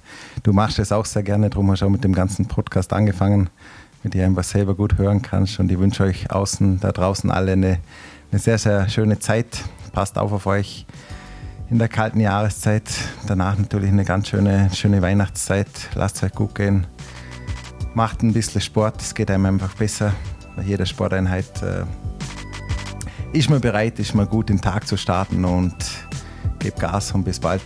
du 0.43 0.53
machst 0.53 0.79
es 0.79 0.91
auch 0.91 1.05
sehr 1.05 1.23
gerne, 1.23 1.49
darum 1.49 1.69
hast 1.71 1.81
du 1.81 1.85
auch 1.85 1.89
mit 1.89 2.03
dem 2.03 2.13
ganzen 2.13 2.47
Podcast 2.47 2.93
angefangen, 2.93 3.49
mit 4.03 4.13
dir 4.15 4.25
einfach 4.25 4.43
selber 4.43 4.73
gut 4.73 4.97
hören 4.97 5.21
kannst. 5.21 5.59
Und 5.59 5.71
ich 5.71 5.77
wünsche 5.77 6.03
euch 6.03 6.31
außen, 6.31 6.79
da 6.79 6.91
draußen 6.91 7.29
alle 7.29 7.51
eine, 7.51 7.79
eine 8.31 8.39
sehr, 8.39 8.57
sehr 8.57 8.89
schöne 8.89 9.19
Zeit. 9.19 9.63
Passt 9.91 10.17
auf 10.17 10.31
auf 10.31 10.47
euch 10.47 10.87
in 11.69 11.77
der 11.77 11.89
kalten 11.89 12.19
Jahreszeit. 12.19 12.89
Danach 13.27 13.57
natürlich 13.57 13.89
eine 13.89 14.05
ganz 14.05 14.29
schöne, 14.29 14.69
schöne 14.73 15.01
Weihnachtszeit. 15.01 15.69
Lasst 15.93 16.17
es 16.17 16.23
euch 16.23 16.33
gut 16.33 16.55
gehen 16.55 16.87
macht 17.99 18.23
ein 18.23 18.31
bisschen 18.31 18.61
Sport, 18.61 19.01
es 19.01 19.13
geht 19.13 19.29
einem 19.29 19.45
einfach 19.45 19.75
besser. 19.75 20.13
Bei 20.55 20.63
jeder 20.63 20.85
Sporteinheit 20.85 21.61
äh, 21.61 21.83
ist 23.33 23.49
man 23.49 23.59
bereit, 23.59 23.99
ist 23.99 24.15
man 24.15 24.25
gut 24.25 24.47
den 24.47 24.61
Tag 24.61 24.87
zu 24.87 24.95
starten 24.95 25.43
und 25.43 25.75
gebt 26.59 26.79
Gas 26.79 27.11
und 27.11 27.25
bis 27.25 27.41
bald. 27.41 27.61